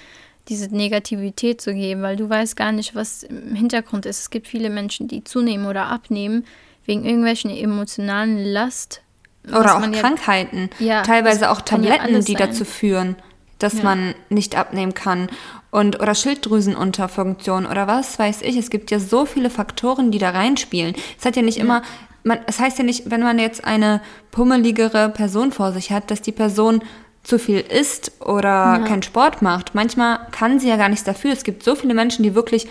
diese 0.50 0.74
Negativität 0.74 1.62
zu 1.62 1.74
geben, 1.74 2.02
weil 2.02 2.16
du 2.16 2.30
weißt 2.30 2.56
gar 2.56 2.72
nicht, 2.72 2.96
was 2.96 3.24
im 3.24 3.54
Hintergrund 3.54 4.06
ist. 4.06 4.20
Es 4.20 4.30
gibt 4.30 4.48
viele 4.48 4.70
Menschen, 4.70 5.08
die 5.08 5.24
zunehmen 5.24 5.66
oder 5.66 5.88
abnehmen 5.88 6.46
wegen 6.86 7.04
irgendwelchen 7.04 7.52
emotionalen 7.52 8.44
Last. 8.44 9.02
Oder 9.48 9.78
auch 9.78 9.92
Krankheiten. 9.92 10.70
Ja, 10.80 11.04
Teilweise 11.04 11.52
auch 11.52 11.62
Tabletten, 11.62 12.14
ja 12.14 12.20
die 12.20 12.34
dazu 12.34 12.66
führen, 12.66 13.16
dass 13.60 13.80
ja. 13.80 13.84
man 13.84 14.16
nicht 14.30 14.58
abnehmen 14.58 14.94
kann 14.94 15.30
und 15.72 16.00
oder 16.00 16.16
Schilddrüsenunterfunktion 16.16 17.66
oder 17.66 17.88
was 17.88 18.18
weiß 18.18 18.42
ich. 18.42 18.58
Es 18.58 18.70
gibt 18.70 18.92
ja 18.92 19.00
so 19.00 19.26
viele 19.26 19.50
Faktoren, 19.50 20.12
die 20.12 20.18
da 20.18 20.30
reinspielen. 20.30 20.96
Es 21.20 21.26
hat 21.26 21.36
ja 21.36 21.42
nicht 21.42 21.58
ja. 21.58 21.64
immer, 21.64 21.82
man, 22.24 22.40
es 22.48 22.60
heißt 22.60 22.78
ja 22.78 22.84
nicht, 22.84 23.10
wenn 23.10 23.22
man 23.22 23.40
jetzt 23.40 23.64
eine 23.66 24.02
pummeligere 24.32 25.10
Person 25.10 25.52
vor 25.52 25.72
sich 25.72 25.92
hat, 25.92 26.10
dass 26.12 26.22
die 26.22 26.32
Person 26.32 26.82
zu 27.24 27.38
viel 27.40 27.60
isst 27.60 28.14
oder 28.22 28.48
ja. 28.48 28.80
keinen 28.80 29.04
Sport 29.04 29.42
macht. 29.42 29.76
Manchmal 29.76 30.20
kann 30.32 30.60
sie 30.60 30.70
ja 30.70 30.78
gar 30.78 30.90
nichts 30.90 31.04
dafür. 31.04 31.34
Es 31.34 31.44
gibt 31.44 31.64
so 31.64 31.76
viele 31.76 31.94
Menschen, 31.94 32.24
die 32.24 32.36
wirklich 32.36 32.68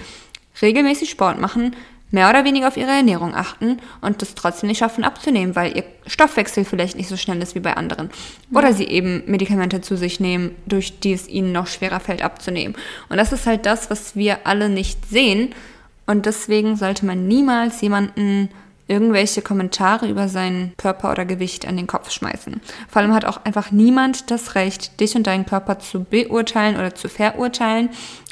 regelmäßig 0.62 1.10
Sport 1.10 1.38
machen, 1.38 1.76
mehr 2.16 2.30
oder 2.30 2.44
weniger 2.44 2.66
auf 2.66 2.78
ihre 2.78 2.90
Ernährung 2.90 3.34
achten 3.34 3.78
und 4.00 4.22
das 4.22 4.34
trotzdem 4.34 4.68
nicht 4.68 4.78
schaffen 4.78 5.04
abzunehmen, 5.04 5.54
weil 5.54 5.76
ihr 5.76 5.84
Stoffwechsel 6.06 6.64
vielleicht 6.64 6.96
nicht 6.96 7.08
so 7.08 7.18
schnell 7.18 7.42
ist 7.42 7.54
wie 7.54 7.60
bei 7.60 7.76
anderen. 7.76 8.08
Oder 8.50 8.72
sie 8.72 8.86
eben 8.86 9.22
Medikamente 9.26 9.82
zu 9.82 9.98
sich 9.98 10.18
nehmen, 10.18 10.54
durch 10.64 10.98
die 10.98 11.12
es 11.12 11.28
ihnen 11.28 11.52
noch 11.52 11.66
schwerer 11.66 12.00
fällt 12.00 12.22
abzunehmen. 12.22 12.74
Und 13.10 13.18
das 13.18 13.32
ist 13.32 13.46
halt 13.46 13.66
das, 13.66 13.90
was 13.90 14.16
wir 14.16 14.46
alle 14.46 14.70
nicht 14.70 15.06
sehen. 15.10 15.54
Und 16.06 16.24
deswegen 16.24 16.76
sollte 16.76 17.04
man 17.04 17.28
niemals 17.28 17.82
jemanden 17.82 18.48
irgendwelche 18.88 19.42
Kommentare 19.42 20.08
über 20.08 20.28
seinen 20.28 20.72
Körper 20.78 21.10
oder 21.10 21.26
Gewicht 21.26 21.68
an 21.68 21.76
den 21.76 21.86
Kopf 21.86 22.10
schmeißen. 22.10 22.62
Vor 22.88 23.02
allem 23.02 23.12
hat 23.12 23.26
auch 23.26 23.44
einfach 23.44 23.72
niemand 23.72 24.30
das 24.30 24.54
Recht, 24.54 25.00
dich 25.00 25.14
und 25.16 25.26
deinen 25.26 25.44
Körper 25.44 25.80
zu 25.80 26.04
beurteilen 26.04 26.76
oder 26.76 26.94
zu 26.94 27.10
verurteilen, 27.10 27.90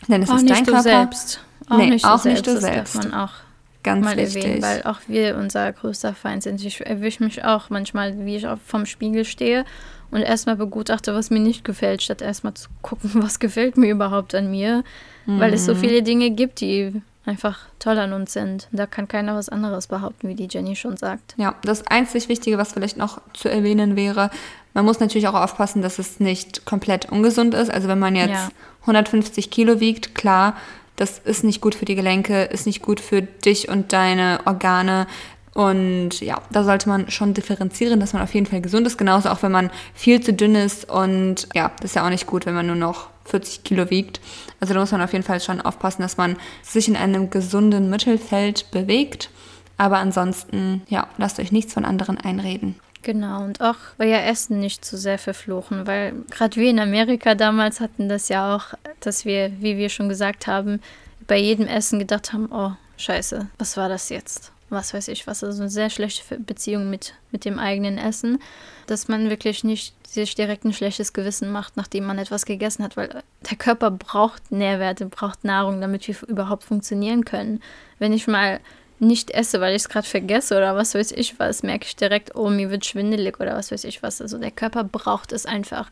denn 0.08 0.22
es 0.22 0.30
auch 0.30 0.36
ist 0.36 0.48
dein 0.48 0.64
Körper. 0.64 0.82
Selbst. 0.82 1.40
Auch 1.68 1.76
nee, 1.76 1.90
nicht 1.90 2.04
auch 2.06 2.22
du 2.22 2.28
nicht 2.28 2.46
selbst. 2.46 2.62
du 2.62 2.66
selbst. 2.66 2.94
Das 2.94 3.02
darf 3.02 3.12
man 3.12 3.20
auch 3.20 3.43
Ganz 3.84 4.04
mal 4.04 4.16
wichtig. 4.16 4.44
erwähnen, 4.44 4.62
weil 4.62 4.82
auch 4.82 4.98
wir 5.06 5.36
unser 5.36 5.72
größter 5.72 6.14
Feind 6.14 6.42
sind. 6.42 6.64
Ich 6.64 6.84
erwische 6.84 7.22
mich 7.22 7.44
auch 7.44 7.70
manchmal, 7.70 8.26
wie 8.26 8.36
ich 8.36 8.46
vom 8.66 8.86
Spiegel 8.86 9.24
stehe 9.24 9.64
und 10.10 10.22
erstmal 10.22 10.56
begutachte, 10.56 11.14
was 11.14 11.30
mir 11.30 11.40
nicht 11.40 11.64
gefällt, 11.64 12.02
statt 12.02 12.20
erstmal 12.20 12.54
zu 12.54 12.68
gucken, 12.82 13.10
was 13.14 13.38
gefällt 13.38 13.76
mir 13.76 13.90
überhaupt 13.90 14.34
an 14.34 14.50
mir. 14.50 14.82
Mhm. 15.26 15.38
Weil 15.38 15.54
es 15.54 15.64
so 15.66 15.74
mhm. 15.74 15.78
viele 15.78 16.02
Dinge 16.02 16.30
gibt, 16.30 16.60
die 16.60 17.00
einfach 17.26 17.60
toll 17.78 17.98
an 17.98 18.12
uns 18.12 18.32
sind. 18.32 18.68
Da 18.72 18.86
kann 18.86 19.06
keiner 19.08 19.34
was 19.34 19.48
anderes 19.48 19.86
behaupten, 19.86 20.28
wie 20.28 20.34
die 20.34 20.48
Jenny 20.50 20.76
schon 20.76 20.96
sagt. 20.96 21.34
Ja, 21.36 21.54
das 21.62 21.86
einzig 21.86 22.28
Wichtige, 22.28 22.58
was 22.58 22.72
vielleicht 22.72 22.96
noch 22.96 23.20
zu 23.32 23.48
erwähnen 23.48 23.96
wäre, 23.96 24.30
man 24.74 24.84
muss 24.84 24.98
natürlich 24.98 25.28
auch 25.28 25.34
aufpassen, 25.34 25.82
dass 25.82 26.00
es 26.00 26.18
nicht 26.18 26.64
komplett 26.64 27.10
ungesund 27.10 27.54
ist. 27.54 27.70
Also 27.70 27.86
wenn 27.88 28.00
man 28.00 28.16
jetzt 28.16 28.30
ja. 28.30 28.48
150 28.82 29.50
Kilo 29.50 29.78
wiegt, 29.78 30.16
klar, 30.16 30.56
das 30.96 31.18
ist 31.18 31.44
nicht 31.44 31.60
gut 31.60 31.74
für 31.74 31.84
die 31.84 31.94
Gelenke, 31.94 32.44
ist 32.44 32.66
nicht 32.66 32.82
gut 32.82 33.00
für 33.00 33.22
dich 33.22 33.68
und 33.68 33.92
deine 33.92 34.40
Organe. 34.44 35.06
Und 35.54 36.20
ja, 36.20 36.42
da 36.50 36.64
sollte 36.64 36.88
man 36.88 37.10
schon 37.10 37.32
differenzieren, 37.32 38.00
dass 38.00 38.12
man 38.12 38.22
auf 38.22 38.34
jeden 38.34 38.46
Fall 38.46 38.60
gesund 38.60 38.86
ist. 38.86 38.98
Genauso 38.98 39.28
auch, 39.28 39.42
wenn 39.42 39.52
man 39.52 39.70
viel 39.94 40.20
zu 40.20 40.32
dünn 40.32 40.54
ist. 40.54 40.88
Und 40.90 41.48
ja, 41.54 41.72
das 41.80 41.92
ist 41.92 41.96
ja 41.96 42.04
auch 42.04 42.10
nicht 42.10 42.26
gut, 42.26 42.46
wenn 42.46 42.54
man 42.54 42.66
nur 42.66 42.76
noch 42.76 43.08
40 43.26 43.64
Kilo 43.64 43.90
wiegt. 43.90 44.20
Also 44.60 44.74
da 44.74 44.80
muss 44.80 44.92
man 44.92 45.00
auf 45.00 45.12
jeden 45.12 45.24
Fall 45.24 45.40
schon 45.40 45.60
aufpassen, 45.60 46.02
dass 46.02 46.16
man 46.16 46.36
sich 46.62 46.88
in 46.88 46.96
einem 46.96 47.30
gesunden 47.30 47.88
Mittelfeld 47.88 48.70
bewegt. 48.70 49.30
Aber 49.76 49.98
ansonsten, 49.98 50.82
ja, 50.88 51.08
lasst 51.18 51.40
euch 51.40 51.52
nichts 51.52 51.72
von 51.72 51.84
anderen 51.84 52.18
einreden. 52.18 52.76
Genau, 53.04 53.44
und 53.44 53.60
auch 53.60 53.76
euer 53.98 54.22
Essen 54.22 54.60
nicht 54.60 54.82
zu 54.82 54.96
sehr 54.96 55.18
verfluchen, 55.18 55.86
weil 55.86 56.14
gerade 56.30 56.56
wir 56.56 56.70
in 56.70 56.80
Amerika 56.80 57.34
damals 57.34 57.80
hatten 57.80 58.08
das 58.08 58.30
ja 58.30 58.56
auch, 58.56 58.72
dass 59.00 59.26
wir, 59.26 59.52
wie 59.60 59.76
wir 59.76 59.90
schon 59.90 60.08
gesagt 60.08 60.46
haben, 60.46 60.80
bei 61.26 61.36
jedem 61.36 61.66
Essen 61.66 61.98
gedacht 61.98 62.32
haben, 62.32 62.48
oh, 62.50 62.72
scheiße, 62.96 63.46
was 63.58 63.76
war 63.76 63.90
das 63.90 64.08
jetzt? 64.08 64.52
Was 64.70 64.94
weiß 64.94 65.08
ich 65.08 65.26
was, 65.26 65.44
also 65.44 65.60
eine 65.60 65.70
sehr 65.70 65.90
schlechte 65.90 66.40
Beziehung 66.40 66.88
mit, 66.88 67.12
mit 67.30 67.44
dem 67.44 67.58
eigenen 67.58 67.98
Essen, 67.98 68.40
dass 68.86 69.06
man 69.06 69.28
wirklich 69.28 69.64
nicht 69.64 69.94
sich 70.08 70.34
direkt 70.34 70.64
ein 70.64 70.72
schlechtes 70.72 71.12
Gewissen 71.12 71.52
macht, 71.52 71.76
nachdem 71.76 72.06
man 72.06 72.18
etwas 72.18 72.46
gegessen 72.46 72.84
hat, 72.84 72.96
weil 72.96 73.22
der 73.50 73.58
Körper 73.58 73.90
braucht 73.90 74.50
Nährwerte, 74.50 75.04
braucht 75.04 75.44
Nahrung, 75.44 75.82
damit 75.82 76.08
wir 76.08 76.16
überhaupt 76.26 76.64
funktionieren 76.64 77.26
können. 77.26 77.60
Wenn 77.98 78.14
ich 78.14 78.26
mal 78.26 78.60
nicht 78.98 79.30
esse, 79.30 79.60
weil 79.60 79.74
ich 79.74 79.82
es 79.82 79.88
gerade 79.88 80.06
vergesse 80.06 80.56
oder 80.56 80.76
was 80.76 80.94
weiß 80.94 81.12
ich 81.12 81.38
was, 81.38 81.62
merke 81.62 81.86
ich 81.86 81.96
direkt, 81.96 82.34
oh, 82.34 82.48
mir 82.48 82.70
wird 82.70 82.84
schwindelig 82.84 83.40
oder 83.40 83.54
was 83.56 83.70
weiß 83.70 83.84
ich 83.84 84.02
was. 84.02 84.20
Also 84.20 84.38
der 84.38 84.50
Körper 84.50 84.84
braucht 84.84 85.32
es 85.32 85.46
einfach 85.46 85.90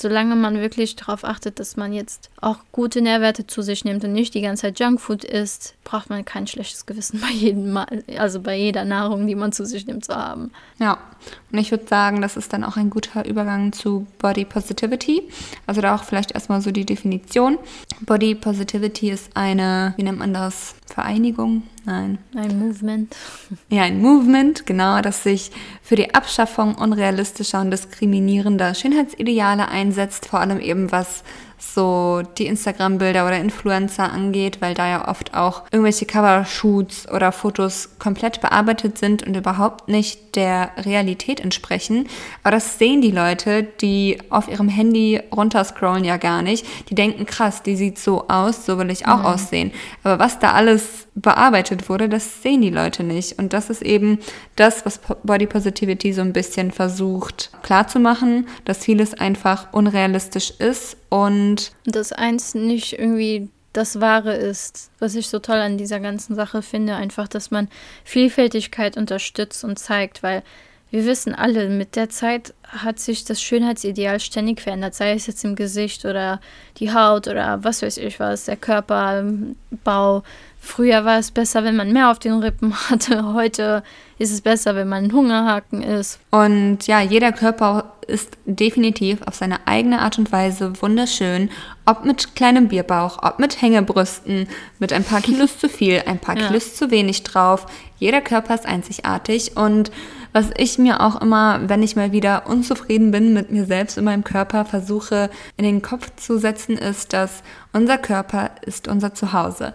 solange 0.00 0.34
man 0.36 0.60
wirklich 0.60 0.96
darauf 0.96 1.24
achtet, 1.24 1.60
dass 1.60 1.76
man 1.76 1.92
jetzt 1.92 2.30
auch 2.40 2.58
gute 2.72 3.02
Nährwerte 3.02 3.46
zu 3.46 3.62
sich 3.62 3.84
nimmt 3.84 4.04
und 4.04 4.12
nicht 4.12 4.34
die 4.34 4.40
ganze 4.40 4.62
Zeit 4.62 4.80
Junkfood 4.80 5.24
isst, 5.24 5.74
braucht 5.84 6.10
man 6.10 6.24
kein 6.24 6.46
schlechtes 6.46 6.86
Gewissen 6.86 7.20
bei 7.20 7.30
jedem 7.30 7.72
Mal, 7.72 8.04
also 8.16 8.40
bei 8.40 8.56
jeder 8.56 8.84
Nahrung, 8.84 9.26
die 9.26 9.34
man 9.34 9.52
zu 9.52 9.64
sich 9.66 9.86
nimmt, 9.86 10.04
zu 10.04 10.14
haben. 10.14 10.50
Ja, 10.78 10.98
und 11.52 11.58
ich 11.58 11.70
würde 11.70 11.86
sagen, 11.86 12.22
das 12.22 12.36
ist 12.36 12.52
dann 12.52 12.64
auch 12.64 12.76
ein 12.76 12.90
guter 12.90 13.26
Übergang 13.26 13.72
zu 13.72 14.06
Body 14.18 14.44
Positivity. 14.44 15.28
Also 15.66 15.80
da 15.80 15.94
auch 15.94 16.04
vielleicht 16.04 16.32
erstmal 16.32 16.60
so 16.60 16.70
die 16.70 16.86
Definition. 16.86 17.58
Body 18.00 18.34
Positivity 18.34 19.10
ist 19.10 19.36
eine, 19.36 19.94
wie 19.96 20.02
nennt 20.02 20.18
man 20.18 20.32
das? 20.32 20.74
Vereinigung? 20.86 21.62
Nein. 21.84 22.18
Ein 22.34 22.58
Movement. 22.58 23.16
Ja, 23.68 23.82
ein 23.82 24.00
Movement, 24.00 24.66
genau, 24.66 25.00
das 25.00 25.22
sich 25.22 25.50
für 25.82 25.96
die 25.96 26.14
Abschaffung 26.14 26.74
unrealistischer 26.74 27.60
und 27.60 27.70
diskriminierender 27.70 28.74
Schönheitsideale 28.74 29.68
einsetzt, 29.68 30.26
vor 30.26 30.40
allem 30.40 30.60
eben 30.60 30.92
was 30.92 31.22
so 31.60 32.22
die 32.38 32.46
Instagram-Bilder 32.46 33.26
oder 33.26 33.38
Influencer 33.38 34.10
angeht, 34.10 34.58
weil 34.60 34.74
da 34.74 34.88
ja 34.88 35.08
oft 35.08 35.34
auch 35.34 35.64
irgendwelche 35.70 36.06
Covershoots 36.06 37.08
oder 37.10 37.32
Fotos 37.32 37.90
komplett 37.98 38.40
bearbeitet 38.40 38.98
sind 38.98 39.26
und 39.26 39.36
überhaupt 39.36 39.88
nicht 39.88 40.36
der 40.36 40.70
Realität 40.78 41.40
entsprechen. 41.40 42.08
Aber 42.42 42.52
das 42.52 42.78
sehen 42.78 43.02
die 43.02 43.10
Leute, 43.10 43.62
die 43.62 44.18
auf 44.30 44.48
ihrem 44.48 44.68
Handy 44.68 45.20
runterscrollen 45.34 46.04
ja 46.04 46.16
gar 46.16 46.42
nicht. 46.42 46.66
Die 46.88 46.94
denken, 46.94 47.26
krass, 47.26 47.62
die 47.62 47.76
sieht 47.76 47.98
so 47.98 48.28
aus, 48.28 48.64
so 48.64 48.78
will 48.78 48.90
ich 48.90 49.06
auch 49.06 49.20
mhm. 49.20 49.26
aussehen. 49.26 49.72
Aber 50.02 50.18
was 50.18 50.38
da 50.38 50.52
alles 50.52 51.08
bearbeitet 51.14 51.88
wurde, 51.88 52.08
das 52.08 52.42
sehen 52.42 52.62
die 52.62 52.70
Leute 52.70 53.02
nicht. 53.02 53.38
Und 53.38 53.52
das 53.52 53.70
ist 53.70 53.82
eben 53.82 54.18
das, 54.56 54.86
was 54.86 55.00
Body 55.22 55.46
Positivity 55.46 56.12
so 56.12 56.22
ein 56.22 56.32
bisschen 56.32 56.70
versucht 56.70 57.50
klarzumachen, 57.62 58.46
dass 58.64 58.84
vieles 58.84 59.14
einfach 59.14 59.72
unrealistisch 59.72 60.50
ist 60.58 60.96
und 61.10 61.72
dass 61.84 62.12
eins 62.12 62.54
nicht 62.54 62.98
irgendwie 62.98 63.50
das 63.72 64.00
Wahre 64.00 64.34
ist, 64.34 64.90
was 64.98 65.14
ich 65.14 65.28
so 65.28 65.38
toll 65.38 65.58
an 65.58 65.78
dieser 65.78 66.00
ganzen 66.00 66.34
Sache 66.34 66.62
finde, 66.62 66.96
einfach, 66.96 67.28
dass 67.28 67.50
man 67.50 67.68
Vielfältigkeit 68.04 68.96
unterstützt 68.96 69.62
und 69.62 69.78
zeigt, 69.78 70.22
weil 70.22 70.42
wir 70.90 71.06
wissen 71.06 71.36
alle, 71.36 71.68
mit 71.68 71.94
der 71.94 72.08
Zeit 72.08 72.52
hat 72.64 72.98
sich 72.98 73.24
das 73.24 73.40
Schönheitsideal 73.40 74.18
ständig 74.18 74.60
verändert, 74.60 74.94
sei 74.94 75.12
es 75.12 75.28
jetzt 75.28 75.44
im 75.44 75.54
Gesicht 75.54 76.04
oder 76.04 76.40
die 76.78 76.92
Haut 76.92 77.28
oder 77.28 77.62
was 77.62 77.82
weiß 77.82 77.96
ich 77.98 78.18
was, 78.18 78.46
der 78.46 78.56
Körperbau. 78.56 80.24
Früher 80.58 81.04
war 81.04 81.18
es 81.18 81.30
besser, 81.30 81.62
wenn 81.62 81.76
man 81.76 81.92
mehr 81.92 82.10
auf 82.10 82.18
den 82.18 82.40
Rippen 82.40 82.74
hatte. 82.90 83.34
Heute 83.34 83.84
ist 84.20 84.32
es 84.32 84.42
besser, 84.42 84.76
wenn 84.76 84.86
man 84.86 85.04
ein 85.04 85.12
Hungerhaken 85.14 85.82
ist. 85.82 86.18
Und 86.30 86.86
ja, 86.86 87.00
jeder 87.00 87.32
Körper 87.32 87.94
ist 88.06 88.36
definitiv 88.44 89.22
auf 89.22 89.34
seine 89.34 89.66
eigene 89.66 90.02
Art 90.02 90.18
und 90.18 90.30
Weise 90.30 90.74
wunderschön. 90.82 91.48
Ob 91.86 92.04
mit 92.04 92.36
kleinem 92.36 92.68
Bierbauch, 92.68 93.22
ob 93.22 93.38
mit 93.38 93.62
Hängebrüsten, 93.62 94.46
mit 94.78 94.92
ein 94.92 95.04
paar 95.04 95.22
Kilos 95.22 95.58
zu 95.58 95.70
viel, 95.70 96.02
ein 96.04 96.18
paar 96.18 96.36
ja. 96.38 96.48
Kilos 96.48 96.74
zu 96.74 96.90
wenig 96.90 97.22
drauf. 97.22 97.64
Jeder 97.98 98.20
Körper 98.20 98.54
ist 98.54 98.66
einzigartig 98.66 99.56
und 99.56 99.90
was 100.32 100.50
ich 100.58 100.78
mir 100.78 101.00
auch 101.00 101.22
immer, 101.22 101.68
wenn 101.68 101.82
ich 101.82 101.96
mal 101.96 102.12
wieder 102.12 102.46
unzufrieden 102.46 103.12
bin 103.12 103.32
mit 103.32 103.50
mir 103.50 103.64
selbst 103.64 103.96
und 103.96 104.04
meinem 104.04 104.22
Körper, 104.22 104.66
versuche 104.66 105.30
in 105.56 105.64
den 105.64 105.80
Kopf 105.80 106.14
zu 106.16 106.38
setzen, 106.38 106.76
ist, 106.76 107.14
dass 107.14 107.42
unser 107.72 107.96
Körper 107.96 108.50
ist 108.66 108.86
unser 108.86 109.14
Zuhause. 109.14 109.72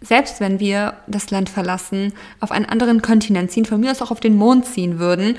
Selbst 0.00 0.40
wenn 0.40 0.60
wir 0.60 0.94
das 1.08 1.32
Land 1.32 1.48
verlassen, 1.48 2.12
auf 2.38 2.52
einen 2.52 2.66
anderen 2.66 3.02
Kontinent 3.02 3.50
ziehen, 3.50 3.64
von 3.64 3.80
mir 3.80 3.90
aus 3.90 4.00
auch 4.00 4.12
auf 4.12 4.20
den 4.20 4.36
Mond 4.36 4.64
ziehen 4.64 5.00
würden, 5.00 5.36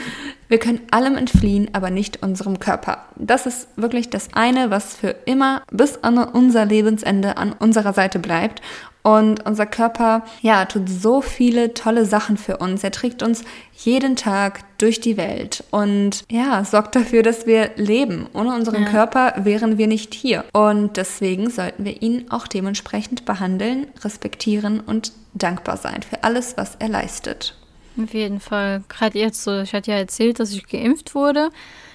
wir 0.49 0.57
können 0.57 0.81
allem 0.91 1.15
entfliehen, 1.15 1.69
aber 1.73 1.91
nicht 1.91 2.23
unserem 2.23 2.59
Körper. 2.59 3.05
Das 3.15 3.45
ist 3.45 3.69
wirklich 3.77 4.09
das 4.09 4.33
eine, 4.33 4.69
was 4.69 4.95
für 4.95 5.15
immer 5.25 5.61
bis 5.71 6.03
an 6.03 6.17
unser 6.17 6.65
Lebensende 6.65 7.37
an 7.37 7.53
unserer 7.53 7.93
Seite 7.93 8.19
bleibt. 8.19 8.61
Und 9.01 9.45
unser 9.45 9.65
Körper, 9.65 10.23
ja, 10.41 10.65
tut 10.65 10.89
so 10.89 11.21
viele 11.21 11.73
tolle 11.73 12.05
Sachen 12.05 12.37
für 12.37 12.57
uns. 12.57 12.83
Er 12.83 12.91
trägt 12.91 13.23
uns 13.23 13.43
jeden 13.73 14.15
Tag 14.15 14.61
durch 14.77 14.99
die 14.99 15.15
Welt 15.15 15.63
und 15.71 16.25
ja, 16.29 16.65
sorgt 16.65 16.95
dafür, 16.95 17.23
dass 17.23 17.45
wir 17.45 17.71
leben. 17.77 18.27
Ohne 18.33 18.53
unseren 18.53 18.83
ja. 18.83 18.89
Körper 18.89 19.33
wären 19.37 19.77
wir 19.77 19.87
nicht 19.87 20.13
hier. 20.13 20.43
Und 20.51 20.97
deswegen 20.97 21.49
sollten 21.49 21.85
wir 21.85 22.01
ihn 22.01 22.25
auch 22.29 22.45
dementsprechend 22.45 23.25
behandeln, 23.25 23.87
respektieren 24.03 24.81
und 24.81 25.13
dankbar 25.33 25.77
sein 25.77 26.01
für 26.03 26.23
alles, 26.23 26.57
was 26.57 26.75
er 26.79 26.89
leistet. 26.89 27.55
Auf 28.01 28.13
jeden 28.13 28.39
Fall. 28.39 28.83
Gerade 28.89 29.17
jetzt 29.17 29.43
so, 29.43 29.61
ich 29.61 29.73
hatte 29.73 29.91
ja 29.91 29.97
erzählt, 29.97 30.39
dass 30.39 30.51
ich 30.51 30.67
geimpft 30.67 31.15
wurde. 31.15 31.49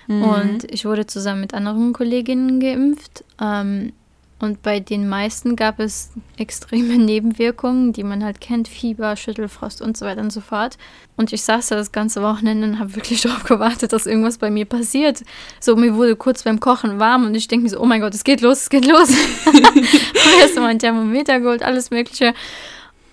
Mhm. 0.07 0.23
Und 0.23 0.73
ich 0.73 0.85
wurde 0.85 1.07
zusammen 1.07 1.43
mit 1.43 1.55
anderen 1.55 1.93
Kolleginnen 1.93 2.61
geimpft. 2.61 3.25
Ähm, 3.41 3.93
und 4.45 4.63
bei 4.63 4.79
den 4.79 5.09
meisten 5.09 5.57
gab 5.57 5.81
es 5.81 6.11
extreme 6.37 6.97
Nebenwirkungen, 6.99 7.93
die 7.93 8.05
man 8.05 8.23
halt 8.23 8.41
kennt, 8.41 8.69
Fieber, 8.69 9.17
Schüttelfrost 9.17 9.83
und 9.83 9.97
so 9.97 10.07
weiter 10.07 10.21
und 10.21 10.33
so 10.33 10.41
fort. 10.41 10.79
Und 11.17 11.33
ich 11.33 11.43
saß 11.43 11.69
da 11.69 11.77
das 11.77 11.93
ganze 11.93 12.23
Wochenende 12.23 12.67
und 12.69 12.79
habe 12.79 12.95
wirklich 12.95 13.21
darauf 13.23 13.45
gewartet, 13.45 13.93
dass 13.93 14.07
irgendwas 14.07 14.39
bei 14.39 14.51
mir 14.51 14.67
passiert. 14.67 15.23
So, 15.61 15.75
mir 15.77 15.95
wurde 15.95 16.17
kurz 16.17 16.43
beim 16.43 16.61
Kochen 16.61 16.99
warm 17.01 17.27
und 17.27 17.35
ich 17.35 17.49
denke 17.49 17.65
mir 17.65 17.71
so, 17.71 17.81
oh 17.81 17.87
mein 17.87 18.01
Gott, 18.01 18.15
es 18.15 18.25
geht 18.25 18.41
los, 18.41 18.63
es 18.63 18.71
geht 18.71 18.87
los. 18.87 19.09
und 19.47 20.41
erst 20.41 20.57
mal 20.57 20.67
ein 20.67 20.79
Thermometer 20.79 21.41
geholt, 21.41 21.63
alles 21.63 21.91
mögliche. 21.91 22.35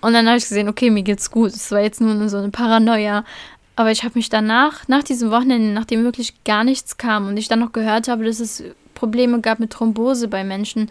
Und 0.00 0.12
dann 0.12 0.26
habe 0.26 0.36
ich 0.36 0.44
gesehen, 0.44 0.68
okay, 0.68 0.90
mir 0.90 1.02
geht's 1.02 1.30
gut. 1.30 1.52
Es 1.52 1.70
war 1.70 1.80
jetzt 1.80 2.00
nur 2.00 2.28
so 2.28 2.38
eine 2.38 2.50
Paranoia. 2.50 3.24
Aber 3.76 3.90
ich 3.90 4.04
habe 4.04 4.14
mich 4.16 4.28
danach, 4.28 4.86
nach 4.88 5.02
diesem 5.02 5.30
Wochenende, 5.30 5.72
nachdem 5.72 6.04
wirklich 6.04 6.44
gar 6.44 6.62
nichts 6.62 6.98
kam 6.98 7.28
und 7.28 7.36
ich 7.36 7.48
dann 7.48 7.60
noch 7.60 7.72
gehört 7.72 8.08
habe, 8.08 8.24
dass 8.24 8.38
es 8.38 8.62
Probleme 8.94 9.40
gab 9.40 9.58
mit 9.58 9.70
Thrombose 9.70 10.28
bei 10.28 10.44
Menschen, 10.44 10.88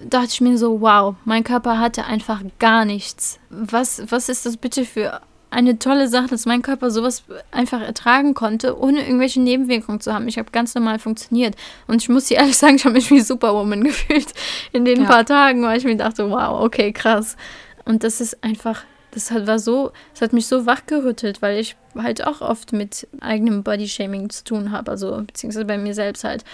dachte 0.00 0.28
ich 0.30 0.40
mir 0.40 0.58
so, 0.58 0.80
wow, 0.80 1.14
mein 1.24 1.44
Körper 1.44 1.78
hatte 1.78 2.04
einfach 2.04 2.42
gar 2.58 2.84
nichts. 2.84 3.38
Was, 3.50 4.02
was 4.10 4.28
ist 4.28 4.46
das 4.46 4.56
bitte 4.56 4.84
für 4.84 5.20
eine 5.54 5.78
tolle 5.78 6.08
Sache, 6.08 6.26
dass 6.28 6.46
mein 6.46 6.62
Körper 6.62 6.90
sowas 6.90 7.22
einfach 7.52 7.80
ertragen 7.80 8.34
konnte, 8.34 8.78
ohne 8.78 9.02
irgendwelche 9.02 9.40
Nebenwirkungen 9.40 10.00
zu 10.00 10.12
haben. 10.12 10.26
Ich 10.26 10.36
habe 10.36 10.50
ganz 10.50 10.74
normal 10.74 10.98
funktioniert. 10.98 11.54
Und 11.86 12.02
ich 12.02 12.08
muss 12.08 12.26
dir 12.26 12.38
ehrlich 12.38 12.56
sagen, 12.56 12.76
ich 12.76 12.84
habe 12.84 12.94
mich 12.94 13.10
wie 13.10 13.20
Superwoman 13.20 13.84
gefühlt 13.84 14.26
in 14.72 14.84
den 14.84 15.02
ja. 15.02 15.08
paar 15.08 15.24
Tagen, 15.24 15.62
weil 15.62 15.78
ich 15.78 15.84
mir 15.84 15.96
dachte, 15.96 16.28
wow, 16.28 16.60
okay, 16.60 16.92
krass. 16.92 17.36
Und 17.84 18.02
das 18.02 18.20
ist 18.20 18.42
einfach, 18.42 18.82
das 19.12 19.30
hat, 19.30 19.46
war 19.46 19.60
so, 19.60 19.92
das 20.12 20.22
hat 20.22 20.32
mich 20.32 20.46
so 20.46 20.66
wachgerüttelt, 20.66 21.40
weil 21.40 21.58
ich 21.60 21.76
halt 21.96 22.26
auch 22.26 22.40
oft 22.40 22.72
mit 22.72 23.06
eigenem 23.20 23.62
Bodyshaming 23.62 24.30
zu 24.30 24.42
tun 24.42 24.72
habe, 24.72 24.90
also 24.90 25.22
beziehungsweise 25.24 25.64
bei 25.64 25.78
mir 25.78 25.94
selbst 25.94 26.24
halt. 26.24 26.44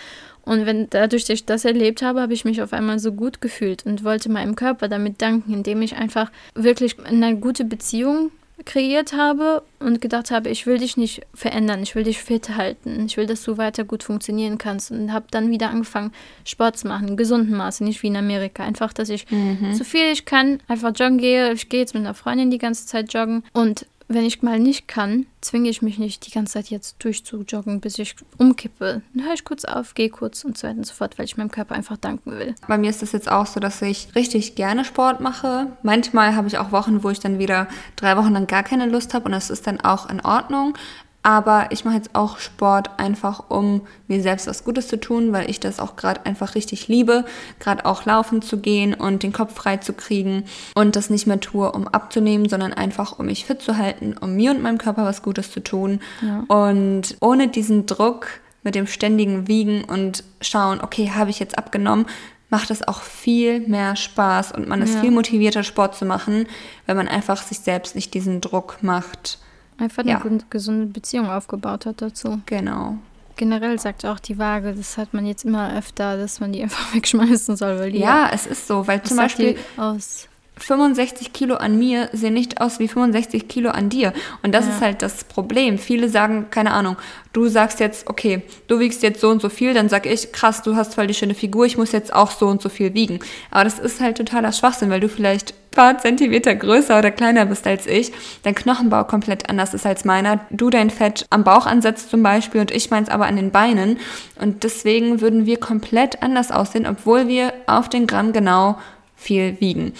Und 0.45 0.67
wenn 0.67 0.89
dadurch, 0.91 1.25
dass 1.25 1.35
ich 1.35 1.45
das 1.45 1.65
erlebt 1.65 2.03
habe, 2.03 2.21
habe 2.21 2.33
ich 2.33 2.45
mich 2.45 2.63
auf 2.63 2.73
einmal 2.73 2.99
so 2.99 3.13
gut 3.13 3.41
gefühlt 3.41 3.87
und 3.87 4.05
wollte 4.05 4.31
meinem 4.31 4.57
Körper 4.57 4.89
damit 4.89 5.21
danken, 5.23 5.53
indem 5.53 5.83
ich 5.83 5.97
einfach 5.97 6.31
wirklich 6.55 6.97
eine 7.05 7.37
gute 7.37 7.65
Beziehung 7.65 8.31
kreiert 8.65 9.13
habe 9.13 9.63
und 9.79 10.01
gedacht 10.01 10.31
habe, 10.31 10.49
ich 10.49 10.67
will 10.67 10.79
dich 10.79 10.97
nicht 10.97 11.23
verändern, 11.35 11.83
ich 11.83 11.95
will 11.95 12.05
dich 12.05 12.19
fit 12.19 12.57
halten, 12.57 13.07
ich 13.07 13.17
will, 13.17 13.27
dass 13.27 13.43
du 13.43 13.57
weiter 13.59 13.85
gut 13.85 14.03
funktionieren 14.03 14.59
kannst 14.59 14.91
und 14.91 15.13
habe 15.13 15.27
dann 15.31 15.51
wieder 15.51 15.71
angefangen, 15.71 16.13
Sport 16.45 16.79
zu 16.79 16.89
machen, 16.89 17.17
gesunden 17.17 17.57
Maße, 17.57 17.85
nicht 17.85 18.03
wie 18.03 18.09
in 18.09 18.17
Amerika. 18.17 18.63
Einfach, 18.63 18.93
dass 18.93 19.09
ich 19.09 19.31
mhm. 19.31 19.75
so 19.75 19.85
viel 19.85 20.13
ich 20.13 20.25
kann, 20.25 20.61
einfach 20.69 20.93
joggen 20.95 21.19
gehe. 21.19 21.53
Ich 21.53 21.69
gehe 21.69 21.81
jetzt 21.81 21.95
mit 21.95 22.05
einer 22.05 22.15
Freundin 22.15 22.51
die 22.51 22.59
ganze 22.59 22.87
Zeit 22.87 23.13
joggen 23.13 23.45
und 23.53 23.87
wenn 24.11 24.25
ich 24.25 24.43
mal 24.43 24.59
nicht 24.59 24.89
kann, 24.89 25.27
zwinge 25.41 25.71
ich 25.71 25.83
mich 25.83 25.99
nicht 25.99 26.27
die 26.27 26.33
ganze 26.33 26.55
Zeit 26.55 26.67
jetzt 26.67 26.97
durchzujoggen, 26.99 27.81
bis 27.81 27.97
ich 27.99 28.17
umkippe. 28.39 29.03
Dann 29.15 29.25
höre 29.25 29.35
ich 29.35 29.45
kurz 29.45 29.65
auf, 29.65 29.95
gehe 29.95 30.11
kurz 30.11 30.45
und 30.45 30.59
so 30.59 30.67
weiter 30.67 30.79
und 30.79 30.87
so 30.87 30.95
fort, 30.95 31.17
weil 31.17 31.27
ich 31.27 31.37
meinem 31.37 31.53
Körper 31.53 31.77
einfach 31.77 31.97
danken 31.97 32.33
will. 32.33 32.57
Bei 32.67 32.77
mir 32.77 32.91
ist 32.91 33.05
es 33.05 33.13
jetzt 33.13 33.31
auch 33.31 33.47
so, 33.47 33.61
dass 33.61 33.81
ich 33.83 34.09
richtig 34.17 34.57
gerne 34.57 34.85
Sport 34.85 35.21
mache. 35.21 35.69
Manchmal 35.85 36.35
habe 36.35 36.49
ich 36.49 36.59
auch 36.59 36.73
Wochen, 36.73 37.05
wo 37.05 37.11
ich 37.11 37.21
dann 37.21 37.39
wieder 37.39 37.69
drei 37.95 38.17
Wochen 38.17 38.33
lang 38.33 38.49
gar 38.49 38.65
keine 38.65 38.87
Lust 38.87 39.15
habe 39.15 39.27
und 39.27 39.33
das 39.33 39.49
ist 39.49 39.69
dann 39.69 39.81
auch 39.81 40.11
in 40.11 40.21
Ordnung. 40.21 40.75
Aber 41.23 41.67
ich 41.71 41.85
mache 41.85 41.97
jetzt 41.97 42.15
auch 42.15 42.39
Sport 42.39 42.99
einfach, 42.99 43.51
um 43.51 43.83
mir 44.09 44.23
selbst 44.23 44.47
was 44.47 44.65
Gutes 44.65 44.89
zu 44.89 44.99
tun, 44.99 45.33
weil 45.33 45.51
ich 45.51 45.61
das 45.61 45.79
auch 45.79 45.97
gerade 45.97 46.25
einfach 46.25 46.55
richtig 46.55 46.89
liebe, 46.89 47.27
gerade 47.59 47.85
auch 47.85 48.07
laufen 48.07 48.41
zu 48.41 48.59
gehen 48.59 48.95
und 48.95 49.23
den 49.23 49.33
Kopf 49.33 49.55
frei 49.55 49.77
zu 49.77 49.93
kriegen 49.93 50.45
und 50.75 50.97
das 50.97 51.11
nicht 51.11 51.27
mehr 51.27 51.39
tue, 51.39 51.71
um 51.73 51.87
abzunehmen, 51.89 52.49
sondern 52.49 52.73
einfach, 52.73 53.19
um 53.19 53.27
mich 53.27 53.45
fit 53.45 53.61
zu 53.61 53.77
halten, 53.77 54.17
um 54.19 54.35
mir 54.35 54.51
und 54.51 54.63
meinem 54.63 54.79
Körper 54.79 55.05
was 55.05 55.23
Gutes 55.23 55.51
zu 55.53 55.61
tun. 55.61 56.01
Ja. 56.23 56.45
Und 56.49 57.17
ohne 57.21 57.49
diesen 57.49 57.85
Druck 57.85 58.29
mit 58.63 58.75
dem 58.75 58.87
ständigen 58.87 59.47
Wiegen 59.47 59.85
und 59.85 60.25
schauen, 60.41 60.81
okay, 60.81 61.11
habe 61.15 61.31
ich 61.31 61.39
jetzt 61.39 61.59
abgenommen, 61.59 62.07
macht 62.49 62.71
es 62.71 62.87
auch 62.87 63.03
viel 63.03 63.61
mehr 63.61 63.95
Spaß 63.95 64.53
und 64.53 64.69
man 64.69 64.81
ist 64.81 64.95
ja. 64.95 65.01
viel 65.03 65.11
motivierter, 65.11 65.65
Sport 65.65 65.97
zu 65.97 66.07
machen, 66.07 66.47
wenn 66.87 66.97
man 66.97 67.09
einfach 67.09 67.43
sich 67.43 67.61
selbst 67.61 67.95
nicht 67.95 68.15
diesen 68.15 68.41
Druck 68.41 68.79
macht 68.81 69.39
Einfach 69.81 70.03
eine 70.03 70.11
ja. 70.13 70.23
gesunde 70.51 70.87
Beziehung 70.87 71.31
aufgebaut 71.31 71.87
hat 71.87 72.03
dazu. 72.03 72.41
Genau. 72.47 72.99
Generell 73.37 73.81
sagt 73.81 74.05
auch 74.05 74.21
die 74.21 74.39
Waage, 74.39 74.75
das 74.75 74.99
hat 74.99 75.15
man 75.15 75.25
jetzt 75.25 75.45
immer 75.45 75.75
öfter, 75.77 76.19
dass 76.19 76.41
man 76.41 76.53
die 76.53 76.63
einfach 76.65 76.95
wegschmeißen 76.95 77.57
soll, 77.57 77.79
weil 77.79 77.93
die. 77.93 77.99
Ja, 77.99 78.27
ja 78.27 78.31
es 78.33 78.47
ist 78.47 78.67
so, 78.67 78.87
weil 78.87 79.03
zum 79.03 79.17
Beispiel 79.17 79.57
aus 79.77 80.29
65 80.63 81.33
Kilo 81.33 81.57
an 81.57 81.79
mir 81.79 82.09
sehen 82.13 82.35
nicht 82.35 82.61
aus 82.61 82.79
wie 82.79 82.89
65 82.89 83.49
Kilo 83.49 83.71
an 83.71 83.89
dir. 83.89 84.13
Und 84.43 84.55
das 84.55 84.67
ja. 84.67 84.73
ist 84.73 84.81
halt 84.81 85.03
das 85.03 85.25
Problem. 85.25 85.79
Viele 85.79 86.09
sagen, 86.09 86.47
keine 86.51 86.73
Ahnung, 86.73 86.97
du 87.33 87.49
sagst 87.49 87.81
jetzt, 87.81 88.09
okay, 88.09 88.43
du 88.69 88.79
wiegst 88.79 89.03
jetzt 89.03 89.21
so 89.21 89.31
und 89.31 89.41
so 89.43 89.49
viel, 89.49 89.75
dann 89.75 89.89
sag 89.89 90.07
ich, 90.07 90.33
krass, 90.33 90.63
du 90.63 90.77
hast 90.77 90.95
voll 90.95 91.07
die 91.07 91.15
schöne 91.15 91.35
Figur, 91.35 91.67
ich 91.67 91.77
muss 91.77 91.93
jetzt 91.93 92.13
auch 92.13 92.31
so 92.31 92.47
und 92.47 92.63
so 92.63 92.69
viel 92.69 92.95
wiegen. 92.95 93.21
Aber 93.51 93.65
das 93.65 93.79
ist 93.79 94.01
halt 94.01 94.19
totaler 94.19 94.53
Schwachsinn, 94.53 94.91
weil 94.91 95.01
du 95.01 95.09
vielleicht 95.09 95.55
paar 95.71 95.99
Zentimeter 95.99 96.55
größer 96.55 96.99
oder 96.99 97.11
kleiner 97.11 97.47
bist 97.47 97.67
als 97.67 97.87
ich, 97.87 98.13
dein 98.43 98.55
Knochenbau 98.55 99.05
komplett 99.05 99.49
anders 99.49 99.73
ist 99.73 99.87
als 99.87 100.05
meiner, 100.05 100.41
du 100.51 100.69
dein 100.69 100.91
Fett 100.91 101.27
am 101.31 101.45
Bauch 101.45 101.67
ansetzt 101.67 102.11
zum 102.11 102.23
Beispiel 102.23 102.61
und 102.61 102.71
ich 102.71 102.91
meins 102.91 103.09
aber 103.09 103.27
an 103.27 103.37
den 103.37 103.51
Beinen 103.51 103.99
und 104.41 104.65
deswegen 104.65 105.21
würden 105.21 105.47
wir 105.47 105.59
komplett 105.59 106.23
anders 106.23 106.51
aussehen, 106.51 106.87
obwohl 106.87 107.29
wir 107.29 107.53
auf 107.67 107.89
den 107.89 108.07
Gramm 108.07 108.33
genau 108.33 108.79
viel 109.15 109.61
wiegen. 109.61 109.93